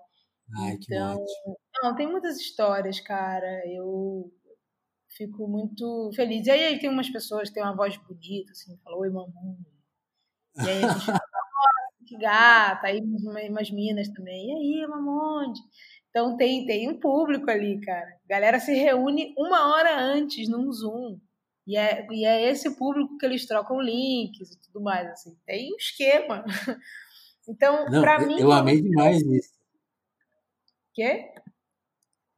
Ai, 0.61 0.77
que 0.77 0.95
então, 0.95 1.15
ótimo. 1.15 1.59
Não, 1.83 1.97
tem 1.97 2.07
muitas 2.07 2.39
histórias, 2.39 3.01
cara. 3.01 3.63
Eu 3.67 4.31
fico 5.17 5.49
muito 5.49 6.11
feliz. 6.15 6.47
E 6.47 6.51
aí 6.51 6.79
tem 6.79 6.91
umas 6.91 7.11
pessoas 7.11 7.49
que 7.49 7.55
têm 7.55 7.63
uma 7.63 7.75
voz 7.77 7.97
bonita, 7.97 8.53
assim, 8.53 8.77
falam, 8.85 9.01
oi, 9.01 9.11
mamãe. 9.11 9.57
E 10.57 10.69
aí 10.69 10.85
a 10.85 10.89
gente 10.93 11.07
fala, 11.07 11.21
que 12.09 12.17
gata, 12.17 12.87
aí 12.87 13.01
umas 13.01 13.71
minas 13.71 14.09
também, 14.09 14.49
e 14.49 14.83
aí, 14.83 14.87
Mamonde? 14.89 15.61
Então 16.11 16.37
tem, 16.37 16.67
tem 16.67 16.89
um 16.89 16.99
público 16.99 17.51
ali, 17.51 17.81
cara. 17.81 18.09
A 18.25 18.29
galera 18.29 18.59
se 18.59 18.73
reúne 18.73 19.35
uma 19.37 19.73
hora 19.73 20.01
antes 20.01 20.49
num 20.49 20.73
Zoom. 20.73 21.19
E 21.67 21.77
é, 21.77 22.07
e 22.11 22.25
é 22.25 22.51
esse 22.51 22.77
público 22.77 23.19
que 23.19 23.27
eles 23.27 23.47
trocam 23.47 23.81
links 23.81 24.53
e 24.53 24.61
tudo 24.61 24.83
mais, 24.83 25.07
assim. 25.11 25.37
Tem 25.47 25.73
um 25.73 25.77
esquema. 25.77 26.45
Então, 27.51 27.87
para 27.87 28.27
mim. 28.27 28.39
Eu 28.39 28.53
amei 28.53 28.83
demais 28.83 29.23
isso. 29.23 29.55
Quê? 30.93 31.33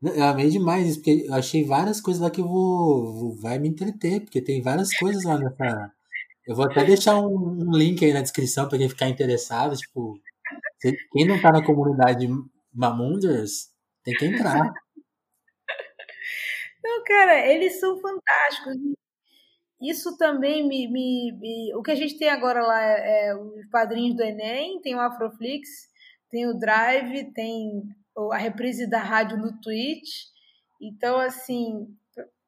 Eu 0.00 0.22
amei 0.22 0.48
demais 0.48 0.86
isso, 0.86 0.98
porque 0.98 1.26
eu 1.26 1.34
achei 1.34 1.64
várias 1.64 2.00
coisas 2.00 2.22
lá 2.22 2.30
que 2.30 2.40
eu 2.40 2.46
vou, 2.46 3.12
vou 3.12 3.36
vai 3.36 3.58
me 3.58 3.68
entreter, 3.68 4.20
porque 4.20 4.40
tem 4.40 4.62
várias 4.62 4.96
coisas 4.96 5.24
lá 5.24 5.36
nessa. 5.36 5.92
Eu 6.46 6.56
vou 6.56 6.64
até 6.64 6.84
deixar 6.84 7.16
um, 7.16 7.68
um 7.68 7.70
link 7.70 8.04
aí 8.04 8.12
na 8.12 8.22
descrição 8.22 8.68
para 8.68 8.78
quem 8.78 8.88
ficar 8.88 9.08
interessado. 9.08 9.76
Tipo, 9.76 10.18
quem 11.12 11.26
não 11.26 11.40
tá 11.40 11.52
na 11.52 11.64
comunidade 11.64 12.26
Mamunders, 12.72 13.70
tem 14.04 14.14
que 14.14 14.26
entrar. 14.26 14.72
Não, 16.82 17.04
cara, 17.04 17.46
eles 17.46 17.78
são 17.78 18.00
fantásticos. 18.00 18.74
Isso 19.80 20.16
também 20.16 20.66
me, 20.66 20.88
me, 20.88 21.32
me, 21.32 21.74
O 21.74 21.82
que 21.82 21.90
a 21.90 21.94
gente 21.94 22.18
tem 22.18 22.28
agora 22.28 22.62
lá 22.62 22.82
é, 22.82 23.28
é 23.28 23.36
os 23.36 23.66
padrinhos 23.70 24.16
do 24.16 24.22
Enem, 24.22 24.80
tem 24.80 24.94
o 24.94 25.00
Afroflix, 25.00 25.68
tem 26.30 26.46
o 26.46 26.58
Drive, 26.58 27.32
tem 27.32 27.82
a 28.32 28.36
reprise 28.36 28.88
da 28.88 29.00
rádio 29.00 29.38
no 29.38 29.58
Twitch. 29.60 30.26
Então, 30.80 31.18
assim, 31.18 31.86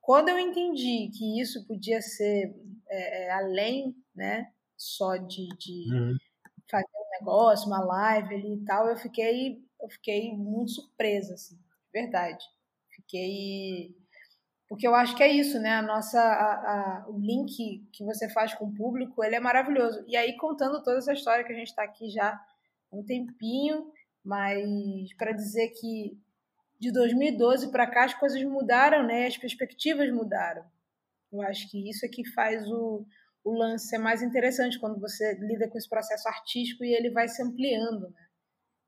quando 0.00 0.28
eu 0.28 0.38
entendi 0.38 1.10
que 1.16 1.40
isso 1.40 1.66
podia 1.66 2.00
ser 2.02 2.54
é, 2.92 3.24
é, 3.24 3.30
além, 3.30 3.96
né, 4.14 4.52
só 4.76 5.16
de, 5.16 5.48
de 5.58 5.94
uhum. 5.94 6.16
fazer 6.70 6.86
um 6.94 7.18
negócio, 7.18 7.66
uma 7.66 7.84
live 7.84 8.34
ali 8.34 8.54
e 8.54 8.64
tal, 8.64 8.88
eu 8.88 8.96
fiquei, 8.96 9.62
eu 9.80 9.88
fiquei 9.88 10.32
muito 10.36 10.72
surpresa, 10.72 11.34
assim, 11.34 11.58
verdade. 11.92 12.44
Fiquei 12.90 13.96
porque 14.72 14.88
eu 14.88 14.94
acho 14.94 15.14
que 15.14 15.22
é 15.22 15.28
isso, 15.30 15.60
né? 15.60 15.68
A 15.72 15.82
nossa, 15.82 16.18
a, 16.18 17.02
a, 17.02 17.06
o 17.06 17.18
link 17.18 17.86
que 17.92 18.02
você 18.02 18.26
faz 18.30 18.54
com 18.54 18.64
o 18.64 18.74
público, 18.74 19.22
ele 19.22 19.36
é 19.36 19.40
maravilhoso. 19.40 20.02
E 20.08 20.16
aí 20.16 20.34
contando 20.34 20.82
toda 20.82 20.96
essa 20.96 21.12
história 21.12 21.44
que 21.44 21.52
a 21.52 21.54
gente 21.54 21.68
está 21.68 21.82
aqui 21.82 22.08
já 22.08 22.30
há 22.30 22.40
um 22.90 23.04
tempinho, 23.04 23.92
mas 24.24 25.12
para 25.18 25.32
dizer 25.32 25.68
que 25.78 26.18
de 26.80 26.90
2012 26.90 27.70
para 27.70 27.86
cá 27.86 28.06
as 28.06 28.14
coisas 28.14 28.42
mudaram, 28.44 29.06
né? 29.06 29.26
As 29.26 29.36
perspectivas 29.36 30.10
mudaram. 30.10 30.64
Eu 31.32 31.40
acho 31.42 31.70
que 31.70 31.88
isso 31.88 32.04
é 32.04 32.08
que 32.08 32.24
faz 32.32 32.66
o, 32.68 33.06
o 33.44 33.52
lance 33.52 33.88
ser 33.88 33.98
mais 33.98 34.22
interessante 34.22 34.78
quando 34.78 35.00
você 35.00 35.34
lida 35.40 35.68
com 35.68 35.78
esse 35.78 35.88
processo 35.88 36.28
artístico 36.28 36.84
e 36.84 36.94
ele 36.94 37.10
vai 37.10 37.28
se 37.28 37.42
ampliando, 37.42 38.10
né? 38.10 38.26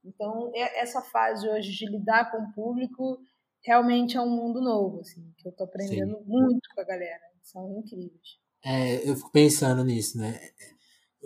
Então, 0.05 0.53
é, 0.55 0.83
essa 0.83 1.01
fase 1.01 1.49
hoje 1.49 1.73
de 1.73 1.87
lidar 1.87 2.31
com 2.31 2.39
o 2.39 2.53
público 2.53 3.19
realmente 3.65 4.17
é 4.17 4.21
um 4.21 4.29
mundo 4.29 4.61
novo, 4.61 5.01
assim, 5.01 5.33
que 5.39 5.49
eu 5.49 5.53
tô 5.53 5.65
aprendendo 5.65 6.19
Sim. 6.19 6.25
muito 6.27 6.69
com 6.75 6.81
a 6.81 6.85
galera. 6.85 7.23
São 7.43 7.79
incríveis. 7.79 8.39
É, 8.63 9.09
eu 9.09 9.17
fico 9.17 9.33
pensando 9.33 9.83
nisso, 9.83 10.19
né? 10.19 10.39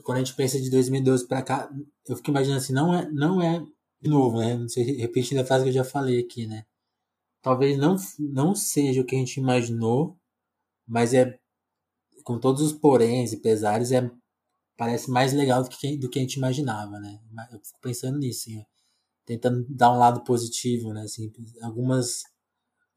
Quando 0.05 0.19
a 0.19 0.21
gente 0.21 0.37
pensa 0.37 0.61
de 0.61 0.71
2012 0.71 1.27
para 1.27 1.43
cá, 1.43 1.71
eu 2.07 2.17
fico 2.17 2.31
imaginando 2.31 2.59
assim, 2.59 2.73
não 2.73 2.95
é, 2.95 3.11
não 3.11 3.43
é 3.43 3.61
de 4.01 4.09
novo, 4.09 4.39
né? 4.39 4.57
Não 4.57 4.69
sei, 4.69 4.85
repetindo 4.97 5.41
a 5.41 5.45
frase 5.45 5.65
que 5.65 5.71
eu 5.71 5.75
já 5.75 5.85
falei 5.85 6.21
aqui, 6.21 6.47
né? 6.47 6.65
Talvez 7.43 7.77
não, 7.79 7.97
não 8.19 8.55
seja 8.55 9.01
o 9.01 9.05
que 9.05 9.15
a 9.15 9.19
gente 9.19 9.39
imaginou, 9.39 10.18
mas 10.89 11.13
é 11.15 11.39
com 12.25 12.39
todos 12.39 12.63
os 12.63 12.73
poréns 12.73 13.33
e 13.33 13.41
pesares, 13.41 13.93
é, 13.93 14.11
parece 14.77 15.11
mais 15.11 15.33
legal 15.33 15.63
do 15.63 15.69
que, 15.71 15.97
do 15.97 16.09
que 16.11 16.19
a 16.19 16.23
gente 16.23 16.35
imaginava, 16.35 16.99
né? 16.99 17.21
Eu 17.53 17.61
fico 17.61 17.79
pensando 17.81 18.19
nisso, 18.19 18.51
assim, 18.51 18.65
tentando 19.25 19.67
dar 19.69 19.93
um 19.93 19.99
lado 19.99 20.23
positivo, 20.25 20.93
né? 20.93 21.03
Assim, 21.03 21.33
algumas 21.63 22.23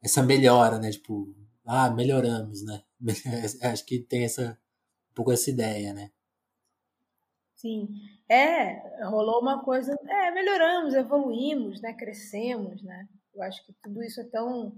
essa 0.02 0.22
melhora, 0.22 0.78
né? 0.78 0.90
Tipo, 0.90 1.34
ah, 1.64 1.90
melhoramos, 1.90 2.62
né? 2.62 2.82
Acho 3.62 3.84
que 3.86 4.00
tem 4.00 4.24
essa 4.24 4.58
um 5.10 5.14
pouco 5.14 5.32
essa 5.32 5.50
ideia, 5.50 5.92
né? 5.92 6.10
Sim. 7.54 7.88
É, 8.28 9.04
rolou 9.06 9.40
uma 9.40 9.62
coisa, 9.62 9.96
é, 10.08 10.30
melhoramos, 10.30 10.94
evoluímos, 10.94 11.80
né? 11.80 11.92
Crescemos, 11.92 12.82
né? 12.82 13.08
Eu 13.34 13.42
acho 13.42 13.64
que 13.64 13.72
tudo 13.82 14.02
isso 14.02 14.20
é 14.20 14.24
tão 14.24 14.76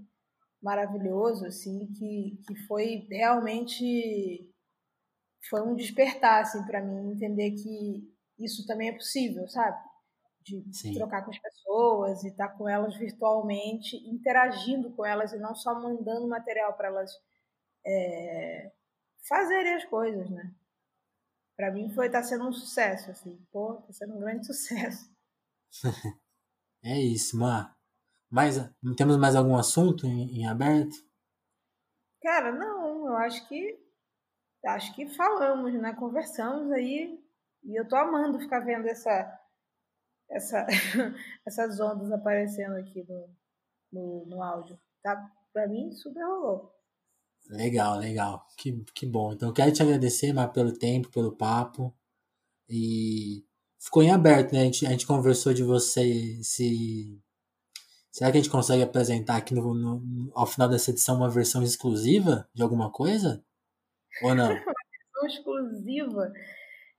maravilhoso, 0.65 1.45
assim, 1.45 1.85
que, 1.93 2.41
que 2.47 2.55
foi 2.65 3.07
realmente 3.07 4.51
foi 5.47 5.61
um 5.61 5.75
despertar, 5.75 6.41
assim, 6.41 6.65
para 6.65 6.81
mim, 6.81 7.11
entender 7.11 7.51
que 7.51 8.11
isso 8.39 8.65
também 8.65 8.89
é 8.89 8.93
possível, 8.93 9.47
sabe? 9.47 9.77
De 10.41 10.65
Sim. 10.75 10.95
trocar 10.95 11.23
com 11.23 11.29
as 11.29 11.37
pessoas 11.37 12.23
e 12.23 12.29
estar 12.29 12.47
tá 12.47 12.57
com 12.57 12.67
elas 12.67 12.95
virtualmente, 12.97 13.95
interagindo 14.09 14.91
com 14.93 15.05
elas 15.05 15.33
e 15.33 15.37
não 15.37 15.53
só 15.53 15.79
mandando 15.79 16.27
material 16.27 16.73
para 16.73 16.87
elas 16.87 17.11
é, 17.85 18.71
fazerem 19.27 19.75
as 19.75 19.85
coisas, 19.85 20.27
né? 20.31 20.51
Para 21.55 21.71
mim 21.71 21.91
foi 21.91 22.09
tá 22.09 22.23
sendo 22.23 22.47
um 22.47 22.51
sucesso, 22.51 23.11
assim, 23.11 23.39
pô, 23.51 23.75
tá 23.75 23.93
sendo 23.93 24.15
um 24.15 24.19
grande 24.19 24.45
sucesso. 24.47 25.13
é 26.83 26.99
isso, 26.99 27.37
Mar. 27.37 27.74
Mais, 28.35 28.57
temos 28.97 29.15
mais 29.15 29.33
algum 29.33 29.55
assunto 29.55 30.05
em, 30.05 30.41
em 30.41 30.45
aberto? 30.45 30.93
Cara, 32.21 32.51
não, 32.51 33.07
eu 33.07 33.15
acho 33.15 33.47
que 33.47 33.79
acho 34.65 34.93
que 34.93 35.07
falamos, 35.07 35.73
né? 35.75 35.93
Conversamos 35.93 36.69
aí 36.73 37.17
e 37.63 37.79
eu 37.79 37.87
tô 37.87 37.95
amando 37.95 38.37
ficar 38.37 38.59
vendo 38.59 38.87
essa 38.89 39.41
essa 40.29 40.67
essas 41.47 41.79
ondas 41.79 42.11
aparecendo 42.11 42.75
aqui 42.75 43.05
no, 43.07 43.29
no, 43.93 44.25
no 44.25 44.43
áudio. 44.43 44.77
Tá 45.01 45.31
para 45.53 45.69
mim 45.69 45.93
super 45.93 46.25
rolou. 46.25 46.75
Legal, 47.49 47.97
legal. 47.97 48.45
Que, 48.57 48.83
que 48.93 49.05
bom. 49.05 49.31
Então, 49.31 49.53
quero 49.53 49.71
te 49.71 49.81
agradecer, 49.81 50.33
Mar, 50.33 50.51
pelo 50.51 50.77
tempo, 50.77 51.09
pelo 51.09 51.37
papo. 51.37 51.95
E 52.67 53.45
ficou 53.79 54.03
em 54.03 54.11
aberto, 54.11 54.51
né? 54.51 54.61
A 54.61 54.65
gente, 54.65 54.85
a 54.85 54.89
gente 54.89 55.07
conversou 55.07 55.53
de 55.53 55.63
você 55.63 56.43
se 56.43 57.23
Será 58.15 58.31
que 58.31 58.37
a 58.37 58.41
gente 58.41 58.49
consegue 58.49 58.81
apresentar 58.81 59.35
aqui 59.35 59.53
no, 59.53 59.73
no, 59.73 60.31
ao 60.33 60.47
final 60.47 60.69
dessa 60.69 60.89
edição 60.89 61.17
uma 61.17 61.29
versão 61.29 61.61
exclusiva 61.61 62.47
de 62.53 62.63
alguma 62.63 62.89
coisa? 62.89 63.43
Ou 64.23 64.33
não? 64.33 64.47
uma 64.55 64.73
versão 65.19 65.27
exclusiva? 65.27 66.33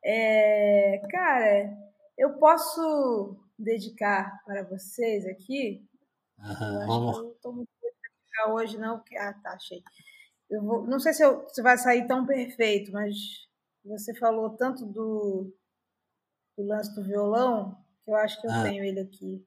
É, 0.04 1.00
cara, 1.10 1.74
eu 2.18 2.34
posso 2.34 3.34
dedicar 3.58 4.44
para 4.44 4.62
vocês 4.64 5.24
aqui. 5.24 5.88
Uhum, 6.38 6.86
vamos. 6.86 7.16
eu 7.16 7.22
não 7.22 7.32
estou 7.32 7.52
muito 7.54 7.70
dedicar 7.80 8.52
hoje, 8.52 8.76
não. 8.76 9.02
Ah, 9.18 9.32
tá, 9.42 9.52
achei. 9.52 9.82
Eu 10.50 10.62
vou, 10.62 10.86
não 10.86 11.00
sei 11.00 11.14
se, 11.14 11.24
eu, 11.24 11.48
se 11.48 11.62
vai 11.62 11.78
sair 11.78 12.06
tão 12.06 12.26
perfeito, 12.26 12.92
mas 12.92 13.16
você 13.82 14.14
falou 14.14 14.50
tanto 14.50 14.84
do, 14.84 15.50
do 16.58 16.62
lance 16.62 16.94
do 16.94 17.02
violão 17.02 17.82
que 18.04 18.10
eu 18.10 18.16
acho 18.16 18.38
que 18.38 18.46
eu 18.46 18.52
ah. 18.52 18.64
tenho 18.64 18.84
ele 18.84 19.00
aqui. 19.00 19.42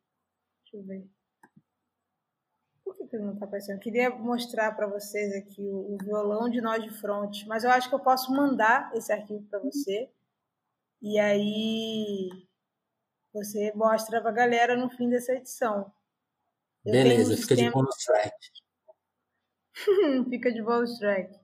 Deixa 0.64 0.78
eu 0.78 0.84
ver 0.84 1.19
que 3.10 3.18
não 3.18 3.34
está 3.34 3.45
aparecendo? 3.45 3.78
Eu 3.78 3.82
queria 3.82 4.10
mostrar 4.10 4.72
para 4.76 4.88
vocês 4.88 5.34
aqui 5.36 5.62
o, 5.62 5.95
o, 5.95 5.97
violão 5.97 6.49
de 6.49 6.62
nó 6.62 6.78
de 6.78 6.89
fronte, 6.89 7.47
mas 7.47 7.64
eu 7.64 7.72
acho 7.72 7.89
que 7.89 7.95
eu 7.95 7.99
posso 7.99 8.32
mandar 8.32 8.91
esse 8.95 9.12
arquivo 9.12 9.43
para 9.49 9.60
você 9.60 10.10
e 11.01 11.18
aí 11.18 12.30
você 13.34 13.72
mostra 13.74 14.22
para 14.22 14.30
a 14.30 14.34
galera 14.34 14.76
no 14.76 14.89
fim 14.89 15.10
dessa 15.10 15.34
edição. 15.34 15.91
Eu 16.86 16.91
Beleza, 16.91 17.34
um 17.34 17.38
fica 17.38 17.55
de 17.55 17.70
bonus 17.70 17.95
track. 17.95 18.36
fica 20.30 20.51
de 20.51 20.62
bonus 20.62 20.97
track. 20.99 21.39